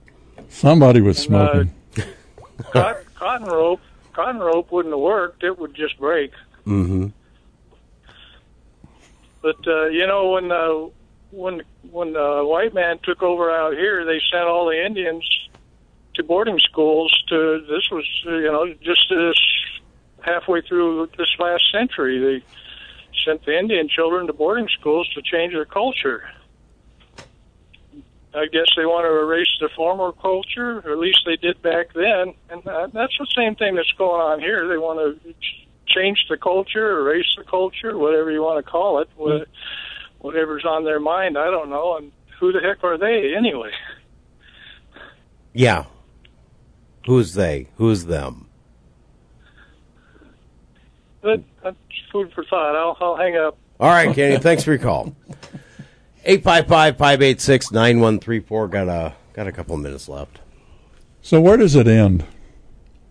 Somebody 0.49 1.01
was 1.01 1.19
smoking. 1.19 1.73
Cotton, 2.73 3.05
cotton 3.15 3.47
rope, 3.49 3.81
cotton 4.13 4.41
rope 4.41 4.71
wouldn't 4.71 4.93
have 4.93 5.01
worked. 5.01 5.43
It 5.43 5.59
would 5.59 5.75
just 5.75 5.99
break. 5.99 6.33
Mm-hmm. 6.67 7.07
But 9.43 9.67
uh, 9.67 9.87
you 9.87 10.07
know, 10.07 10.33
when 10.33 10.53
uh, 10.53 10.89
when 11.31 11.63
when 11.91 12.13
the 12.13 12.43
white 12.45 12.75
man 12.75 12.99
took 13.03 13.23
over 13.23 13.51
out 13.51 13.73
here, 13.73 14.05
they 14.05 14.21
sent 14.31 14.45
all 14.45 14.67
the 14.67 14.85
Indians 14.85 15.27
to 16.15 16.23
boarding 16.23 16.59
schools. 16.59 17.11
To 17.29 17.65
this 17.67 17.89
was 17.91 18.05
uh, 18.27 18.33
you 18.33 18.53
know 18.53 18.75
just 18.83 19.09
this 19.09 19.41
halfway 20.21 20.61
through 20.61 21.09
this 21.17 21.35
last 21.39 21.65
century, 21.73 22.19
they 22.19 22.45
sent 23.25 23.45
the 23.45 23.59
Indian 23.59 23.89
children 23.89 24.27
to 24.27 24.33
boarding 24.33 24.69
schools 24.79 25.09
to 25.15 25.23
change 25.23 25.53
their 25.53 25.65
culture. 25.65 26.29
I 28.33 28.47
guess 28.47 28.67
they 28.77 28.87
want 28.87 29.07
to 29.07 29.11
erase 29.11 29.51
the 29.61 29.69
former 29.75 30.13
culture, 30.13 30.79
or 30.85 30.93
at 30.93 30.99
least 30.99 31.23
they 31.27 31.37
did 31.37 31.61
back 31.63 31.93
then, 31.95 32.35
and 32.49 32.67
uh, 32.67 32.87
that's 32.93 33.17
the 33.19 33.27
same 33.37 33.57
thing 33.57 33.75
that's 33.75 33.91
going 33.99 34.21
on 34.21 34.39
here. 34.39 34.69
They 34.69 34.79
want 34.79 35.23
to 35.25 35.35
change 35.87 36.27
the 36.29 36.37
culture, 36.37 37.01
erase 37.01 37.35
the 37.37 37.43
culture, 37.43 37.99
whatever 37.99 38.31
you 38.31 38.41
want 38.41 38.65
to 38.65 38.71
call 38.71 39.01
it, 39.01 39.09
whatever's 40.21 40.65
on 40.65 40.85
their 40.85 41.01
mind. 41.01 41.37
I 41.37 41.51
don't 41.51 41.71
know, 41.71 41.97
and 41.97 42.13
who 42.39 42.53
the 42.53 42.61
heck 42.61 42.85
are 42.85 42.97
they 42.97 43.35
anyway? 43.37 43.73
Yeah. 45.53 45.87
Who's 47.07 47.35
they? 47.35 47.67
Who's 47.77 48.05
them? 48.05 48.47
But 51.21 51.43
that's 51.63 51.77
food 52.11 52.33
for 52.35 52.45
thought. 52.45 52.75
I'll, 52.77 52.97
I'll 53.01 53.17
hang 53.17 53.37
up. 53.37 53.57
All 53.79 53.89
right, 53.89 54.15
Kenny, 54.15 54.39
thanks 54.39 54.63
for 54.65 54.71
your 54.73 54.79
call. 54.79 55.15
855-586-9134. 56.27 58.71
Got 58.71 58.89
a 58.89 59.15
got 59.33 59.47
a 59.47 59.53
couple 59.53 59.77
minutes 59.77 60.09
left. 60.09 60.41
So 61.23 61.41
where 61.41 61.57
does 61.57 61.75
it 61.77 61.87
end? 61.89 62.25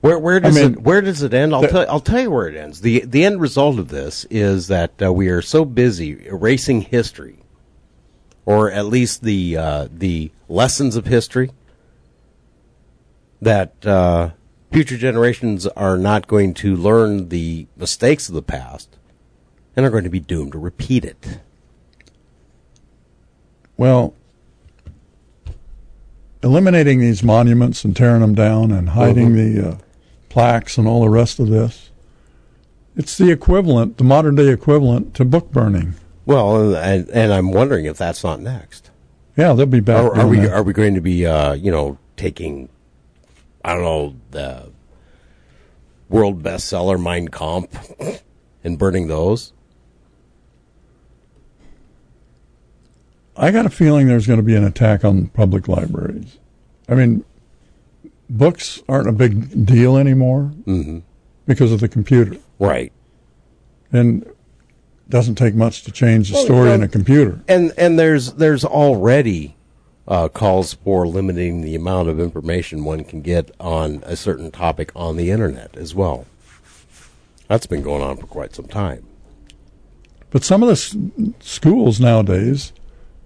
Where 0.02 0.20
where 0.20 0.40
does 0.40 0.58
I 0.58 0.62
mean, 0.62 0.74
it 0.74 0.82
where 0.82 1.02
does 1.02 1.24
it 1.24 1.34
end? 1.34 1.54
I'll 1.54 1.62
the- 1.62 1.68
tell 1.70 1.86
I'll 1.90 2.00
tell 2.00 2.22
you 2.22 2.32
where 2.32 2.48
it 2.48 2.56
ends. 2.56 2.82
the 2.82 3.02
The 3.06 3.26
end 3.26 3.42
result 3.42 3.80
of 3.80 3.90
this 3.90 4.26
is 4.30 4.68
that 4.68 5.02
uh, 5.02 5.12
we 5.12 5.30
are 5.30 5.42
so 5.42 5.66
busy 5.66 6.26
erasing 6.28 6.82
history, 6.82 7.40
or 8.46 8.72
at 8.72 8.86
least 8.86 9.24
the 9.24 9.58
uh, 9.58 9.88
the 9.92 10.32
lessons 10.48 10.96
of 10.96 11.06
history, 11.08 11.52
that 13.42 13.86
uh, 13.86 14.30
future 14.72 14.98
generations 14.98 15.68
are 15.68 15.98
not 15.98 16.28
going 16.28 16.54
to 16.56 16.76
learn 16.76 17.30
the 17.30 17.68
mistakes 17.76 18.30
of 18.30 18.36
the 18.36 18.42
past, 18.42 18.98
and 19.76 19.86
are 19.86 19.90
going 19.90 20.04
to 20.04 20.10
be 20.10 20.20
doomed 20.20 20.54
to 20.54 20.60
repeat 20.60 21.06
it. 21.06 21.40
Well, 23.78 24.14
eliminating 26.44 27.00
these 27.00 27.24
monuments 27.24 27.84
and 27.84 27.96
tearing 27.96 28.22
them 28.22 28.36
down 28.36 28.72
and 28.72 28.90
hiding 28.90 29.36
the 29.36 29.70
uh, 29.70 29.78
plaques 30.30 30.78
and 30.78 30.88
all 30.88 31.02
the 31.02 31.10
rest 31.10 31.40
of 31.40 31.50
this, 31.50 31.90
it's 32.96 33.18
the 33.18 33.32
equivalent, 33.32 33.98
the 33.98 34.04
modern 34.04 34.36
day 34.36 34.50
equivalent 34.50 35.14
to 35.16 35.26
book 35.26 35.52
burning. 35.52 35.96
Well, 36.26 36.76
and, 36.76 37.10
and 37.10 37.34
I'm 37.34 37.52
wondering 37.52 37.86
if 37.86 37.98
that's 37.98 38.24
not 38.24 38.42
next. 38.42 38.92
Yeah, 39.38 39.54
they'll 39.54 39.66
be 39.66 39.80
back. 39.80 40.04
Are, 40.04 40.20
are 40.20 40.28
we 40.28 40.40
that. 40.42 40.52
are 40.52 40.64
we 40.64 40.74
going 40.74 40.96
to 40.96 41.02
be 41.02 41.26
uh, 41.26 41.54
you 41.54 41.72
know 41.72 41.98
taking 42.18 42.68
I 43.64 43.74
don't 43.74 43.84
know 43.84 44.16
the 44.32 44.72
world 46.08 46.42
bestseller 46.44 47.02
Mein 47.02 47.28
Kampf 47.28 48.22
and 48.64 48.78
burning 48.78 49.08
those? 49.08 49.54
I 53.36 53.52
got 53.52 53.66
a 53.66 53.70
feeling 53.70 54.08
there's 54.08 54.28
going 54.28 54.40
to 54.40 54.44
be 54.44 54.56
an 54.56 54.66
attack 54.66 55.06
on 55.06 55.28
public 55.28 55.68
libraries. 55.68 56.38
I 56.90 56.96
mean, 56.96 57.24
books 58.30 58.82
aren't 58.90 59.08
a 59.08 59.12
big 59.14 59.66
deal 59.66 59.98
anymore 59.98 60.52
Mhm. 60.66 61.04
because 61.46 61.72
of 61.72 61.80
the 61.80 61.88
computer. 61.88 62.38
Right. 62.60 62.92
And 63.92 64.24
it 64.24 64.36
doesn't 65.10 65.36
take 65.36 65.56
much 65.56 65.84
to 65.84 65.92
change 65.92 66.32
the 66.32 66.38
story 66.38 66.66
well, 66.68 66.74
in 66.76 66.84
a 66.84 66.88
computer. 66.88 67.40
And 67.48 67.72
and 67.78 67.98
there's 67.98 68.34
there's 68.34 68.66
already 68.66 69.56
uh, 70.10 70.28
calls 70.28 70.74
for 70.74 71.08
limiting 71.08 71.62
the 71.62 71.76
amount 71.76 72.10
of 72.10 72.20
information 72.20 72.84
one 72.84 73.04
can 73.06 73.22
get 73.22 73.52
on 73.60 74.04
a 74.06 74.16
certain 74.18 74.52
topic 74.52 74.92
on 74.96 75.16
the 75.16 75.30
internet 75.32 75.78
as 75.78 75.96
well. 75.96 76.26
That's 77.48 77.68
been 77.68 77.84
going 77.84 78.02
on 78.02 78.18
for 78.18 78.26
quite 78.28 78.54
some 78.56 78.68
time. 78.68 79.06
But 80.32 80.44
some 80.44 80.62
of 80.64 80.68
the 80.68 80.74
s- 80.74 80.96
schools 81.40 82.00
nowadays, 82.00 82.74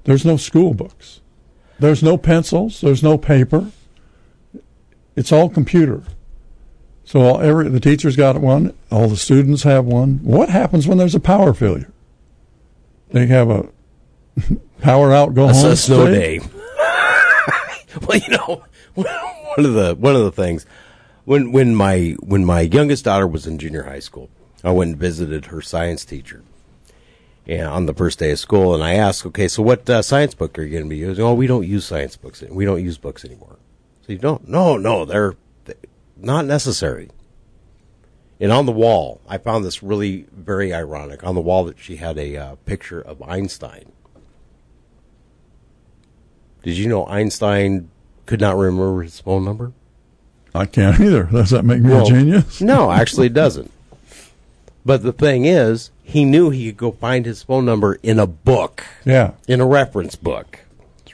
there's 0.03 0.26
no 0.26 0.38
school 0.38 0.73
books. 0.73 1.22
There's 1.80 2.03
no 2.03 2.18
pencils. 2.18 2.81
There's 2.81 3.01
no 3.03 3.18
paper. 3.18 3.72
It's 5.15 5.31
all 5.31 5.49
computer. 5.49 6.03
So 7.05 7.22
all, 7.22 7.41
every 7.41 7.68
the 7.69 7.80
teachers 7.81 8.15
got 8.15 8.39
one. 8.39 8.73
All 8.91 9.07
the 9.10 9.18
students 9.18 9.64
have 9.64 9.85
one. 9.85 10.19
What 10.23 10.49
happens 10.49 10.88
when 10.88 10.97
there's 10.97 11.15
a 11.15 11.19
power 11.19 11.53
failure? 11.53 11.91
They 13.11 13.27
have 13.27 13.49
a 13.49 13.68
power 14.81 15.11
out, 15.14 15.34
go 15.34 15.47
That's 15.47 15.61
home. 15.61 15.72
a 15.72 15.76
snow 15.76 16.05
day. 16.07 16.39
well, 18.07 18.18
you 18.18 18.30
know, 18.30 18.64
one 18.94 19.65
of 19.65 19.74
the 19.74 19.95
one 19.99 20.15
of 20.15 20.24
the 20.24 20.32
things 20.32 20.65
when 21.26 21.52
when 21.52 21.76
my 21.76 22.15
when 22.20 22.45
my 22.45 22.61
youngest 22.61 23.06
daughter 23.06 23.28
was 23.28 23.48
in 23.48 23.57
junior 23.57 23.84
high 23.84 23.99
school, 23.99 24.30
I 24.64 24.72
went 24.72 24.91
and 24.91 24.99
visited 24.99 25.45
her 25.45 25.61
science 25.61 26.06
teacher. 26.06 26.44
And 27.45 27.68
on 27.68 27.88
the 27.88 27.94
first 27.94 28.20
day 28.20 28.32
of 28.32 28.40
school, 28.40 28.74
and 28.74 28.84
I 28.84 28.94
asked, 28.94 29.26
"Okay, 29.26 29.48
so 29.48 29.61
what 29.64 29.90
uh, 29.90 30.02
science 30.02 30.34
book 30.34 30.57
are 30.57 30.64
you 30.64 30.72
going 30.72 30.84
to 30.84 30.90
be 30.90 30.98
using?" 30.98 31.24
Oh, 31.24 31.34
we 31.34 31.48
don't 31.48 31.68
use 31.68 31.86
science 31.86 32.15
books. 32.15 32.41
We 32.41 32.65
don't 32.65 32.84
use 32.84 32.98
books 32.98 33.26
anymore. 33.26 33.57
So 34.06 34.14
you 34.14 34.18
don't? 34.18 34.48
No, 34.48 34.78
no, 34.78 35.06
they're 35.06 35.36
not 36.18 36.45
necessary. 36.45 37.10
And 38.40 38.52
on 38.52 38.65
the 38.65 38.72
wall, 38.72 39.22
I 39.28 39.38
found 39.38 39.64
this 39.64 39.84
really 39.84 40.26
very 40.32 40.74
ironic. 40.74 41.24
On 41.24 41.36
the 41.36 41.41
wall, 41.41 41.65
that 41.65 41.80
she 41.80 41.98
had 41.98 42.18
a 42.18 42.36
uh, 42.36 42.56
picture 42.65 43.02
of 43.02 43.22
Einstein. 43.22 43.91
Did 46.64 46.77
you 46.77 46.88
know 46.88 47.06
Einstein 47.06 47.90
could 48.26 48.41
not 48.41 48.57
remember 48.57 49.03
his 49.03 49.19
phone 49.19 49.45
number? 49.45 49.73
I 50.56 50.65
can't 50.65 50.99
either. 50.99 51.23
Does 51.23 51.52
that 51.52 51.64
make 51.64 51.81
me 51.81 51.90
Well, 51.90 52.06
a 52.06 52.10
genius? 52.10 52.61
No, 52.61 52.91
actually, 52.91 53.27
it 53.27 53.34
doesn't. 53.34 53.72
But 54.85 55.03
the 55.03 55.14
thing 55.14 55.45
is, 55.45 55.91
he 56.03 56.26
knew 56.26 56.49
he 56.49 56.68
could 56.68 56.77
go 56.77 56.91
find 56.91 57.26
his 57.26 57.44
phone 57.44 57.65
number 57.65 57.95
in 58.03 58.19
a 58.19 58.27
book. 58.27 58.85
Yeah. 59.06 59.34
In 59.48 59.61
a 59.61 59.65
reference 59.65 60.15
book. 60.15 60.60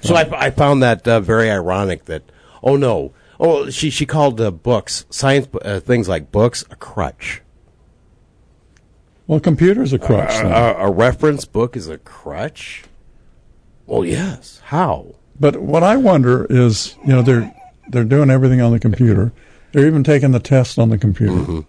So 0.02 0.16
I, 0.16 0.46
I 0.46 0.50
found 0.50 0.82
that 0.82 1.08
uh, 1.08 1.20
very 1.20 1.52
ironic 1.52 2.06
that, 2.06 2.24
oh 2.64 2.78
no, 2.78 3.12
Oh, 3.40 3.70
she 3.70 3.90
she 3.90 4.06
called 4.06 4.42
uh, 4.42 4.52
books, 4.52 5.06
science 5.10 5.48
uh, 5.62 5.80
things 5.80 6.10
like 6.10 6.32
books, 6.32 6.66
a 6.70 6.76
crutch. 6.76 7.42
Well, 9.28 9.40
computer's 9.40 9.94
a 9.94 10.00
crutch. 10.00 10.34
A, 10.44 10.76
a 10.80 10.92
reference 10.92 11.46
book 11.46 11.78
is 11.78 11.88
a 11.88 11.98
crutch. 12.00 12.84
Well, 13.86 14.04
yes. 14.04 14.60
How? 14.66 15.16
But 15.40 15.58
what 15.58 15.84
I 15.84 15.96
wonder 15.98 16.46
is, 16.50 16.96
you 17.06 17.10
know, 17.14 17.22
they're 17.22 17.54
they're 17.88 18.04
doing 18.04 18.30
everything 18.30 18.62
on 18.62 18.72
the 18.72 18.80
computer. 18.80 19.32
They're 19.72 19.88
even 19.88 20.04
taking 20.04 20.32
the 20.32 20.40
test 20.40 20.78
on 20.80 20.90
the 20.90 20.98
computer, 20.98 21.34
Mm-hmm. 21.34 21.60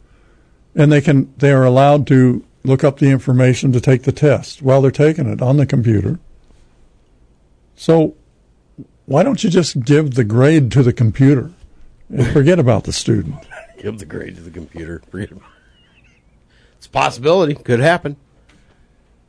and 0.80 0.90
they 0.92 1.01
can 1.01 1.32
they 1.38 1.52
are 1.52 1.64
allowed 1.64 2.06
to 2.09 2.44
look 2.64 2.82
up 2.84 2.98
the 2.98 3.10
information 3.10 3.72
to 3.72 3.80
take 3.80 4.02
the 4.02 4.12
test 4.12 4.60
while 4.62 4.82
they're 4.82 4.90
taking 4.90 5.26
it 5.26 5.40
on 5.40 5.56
the 5.56 5.66
computer. 5.66 6.18
So, 7.76 8.16
why 9.06 9.22
don't 9.22 9.42
you 9.42 9.48
just 9.51 9.80
give 9.84 10.14
the 10.14 10.24
grade 10.24 10.70
to 10.72 10.82
the 10.82 10.92
computer 10.92 11.52
and 12.10 12.26
forget 12.32 12.59
about 12.59 12.84
the 12.84 12.92
student? 12.92 13.34
Give 13.78 13.98
the 13.98 14.05
grade 14.05 14.36
to 14.36 14.42
the 14.42 14.51
computer. 14.51 15.01
Forget 15.10 15.30
about 15.32 15.42
it. 15.48 15.55
It's 16.76 16.86
a 16.86 16.90
possibility. 16.90 17.55
Could 17.55 17.80
happen. 17.80 18.16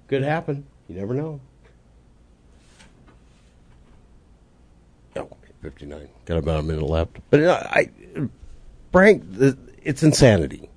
Could 0.09 0.23
happen. 0.23 0.65
You 0.89 0.95
never 0.95 1.13
know. 1.13 1.39
Oh, 5.15 5.29
59. 5.61 6.07
Got 6.25 6.37
about 6.37 6.59
a 6.59 6.63
minute 6.63 6.83
left. 6.83 7.17
But 7.29 7.43
uh, 7.43 7.63
I, 7.69 7.89
Frank, 8.91 9.23
the, 9.31 9.57
it's 9.83 10.03
insanity. 10.03 10.69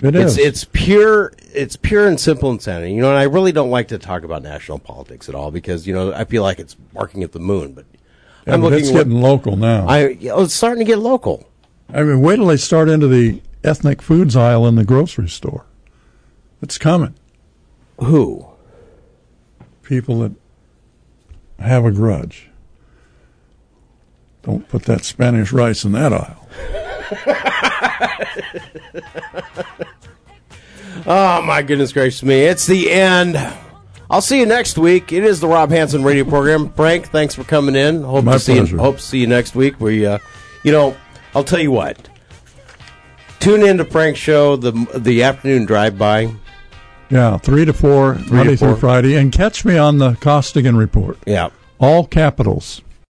It 0.00 0.14
it's, 0.14 0.32
is. 0.32 0.38
It's 0.38 0.64
pure. 0.64 1.32
It's 1.54 1.76
pure 1.76 2.06
and 2.06 2.18
simple 2.18 2.50
insanity. 2.50 2.92
You 2.92 3.02
know, 3.02 3.10
and 3.10 3.18
I 3.18 3.24
really 3.24 3.52
don't 3.52 3.70
like 3.70 3.88
to 3.88 3.98
talk 3.98 4.22
about 4.22 4.42
national 4.42 4.78
politics 4.78 5.28
at 5.28 5.34
all 5.34 5.50
because 5.50 5.86
you 5.86 5.94
know 5.94 6.12
I 6.12 6.24
feel 6.24 6.42
like 6.42 6.58
it's 6.58 6.74
barking 6.74 7.22
at 7.22 7.32
the 7.32 7.38
moon. 7.40 7.72
But 7.72 7.86
Yeah, 8.46 8.56
but 8.58 8.72
it's 8.72 8.90
what- 8.90 9.04
getting 9.04 9.20
local 9.20 9.56
now. 9.56 9.86
I 9.86 10.08
yeah, 10.08 10.40
it's 10.40 10.54
starting 10.54 10.80
to 10.80 10.84
get 10.84 10.98
local. 10.98 11.48
I 11.92 12.02
mean, 12.02 12.20
wait 12.22 12.36
till 12.36 12.46
they 12.46 12.56
start 12.56 12.88
into 12.88 13.06
the 13.08 13.40
ethnic 13.62 14.02
foods 14.02 14.36
aisle 14.36 14.66
in 14.66 14.74
the 14.74 14.84
grocery 14.84 15.28
store. 15.28 15.64
It's 16.60 16.78
coming. 16.78 17.14
Who? 18.00 18.46
People 19.82 20.20
that 20.20 20.32
have 21.58 21.84
a 21.84 21.92
grudge. 21.92 22.50
Don't 24.44 24.68
put 24.68 24.82
that 24.84 25.04
Spanish 25.04 25.52
rice 25.52 25.84
in 25.84 25.92
that 25.92 26.12
aisle. 26.12 26.48
Oh 31.06 31.42
my 31.42 31.60
goodness 31.62 31.92
gracious 31.92 32.22
me! 32.22 32.42
It's 32.44 32.66
the 32.66 32.90
end. 32.90 33.36
I'll 34.10 34.22
see 34.22 34.38
you 34.40 34.46
next 34.46 34.78
week. 34.78 35.12
It 35.12 35.24
is 35.24 35.40
the 35.40 35.48
Rob 35.48 35.70
Hanson 35.70 36.02
radio 36.02 36.24
program. 36.24 36.72
Frank, 36.72 37.08
thanks 37.08 37.34
for 37.34 37.44
coming 37.44 37.74
in. 37.74 38.02
Hope 38.02 38.24
My 38.24 38.34
to 38.34 38.38
see 38.38 38.54
you. 38.56 38.78
Hope 38.78 38.96
to 38.96 39.02
see 39.02 39.18
you 39.18 39.26
next 39.26 39.54
week. 39.54 39.80
We, 39.80 40.06
uh, 40.06 40.18
you 40.62 40.72
know, 40.72 40.96
I'll 41.34 41.44
tell 41.44 41.60
you 41.60 41.72
what. 41.72 42.08
Tune 43.40 43.62
in 43.62 43.76
to 43.78 43.84
Frank's 43.84 44.18
show, 44.18 44.56
the 44.56 44.72
the 44.96 45.24
afternoon 45.24 45.66
drive 45.66 45.98
by. 45.98 46.32
Yeah, 47.10 47.36
three 47.36 47.66
to 47.66 47.74
four, 47.74 48.14
to 48.14 48.32
Monday 48.32 48.56
through 48.56 48.70
four. 48.70 48.76
Friday, 48.76 49.16
and 49.16 49.30
catch 49.30 49.64
me 49.64 49.76
on 49.76 49.98
the 49.98 50.14
Costigan 50.14 50.76
report. 50.76 51.18
Yeah, 51.26 51.50
all 51.78 52.06
capitals. 52.06 52.80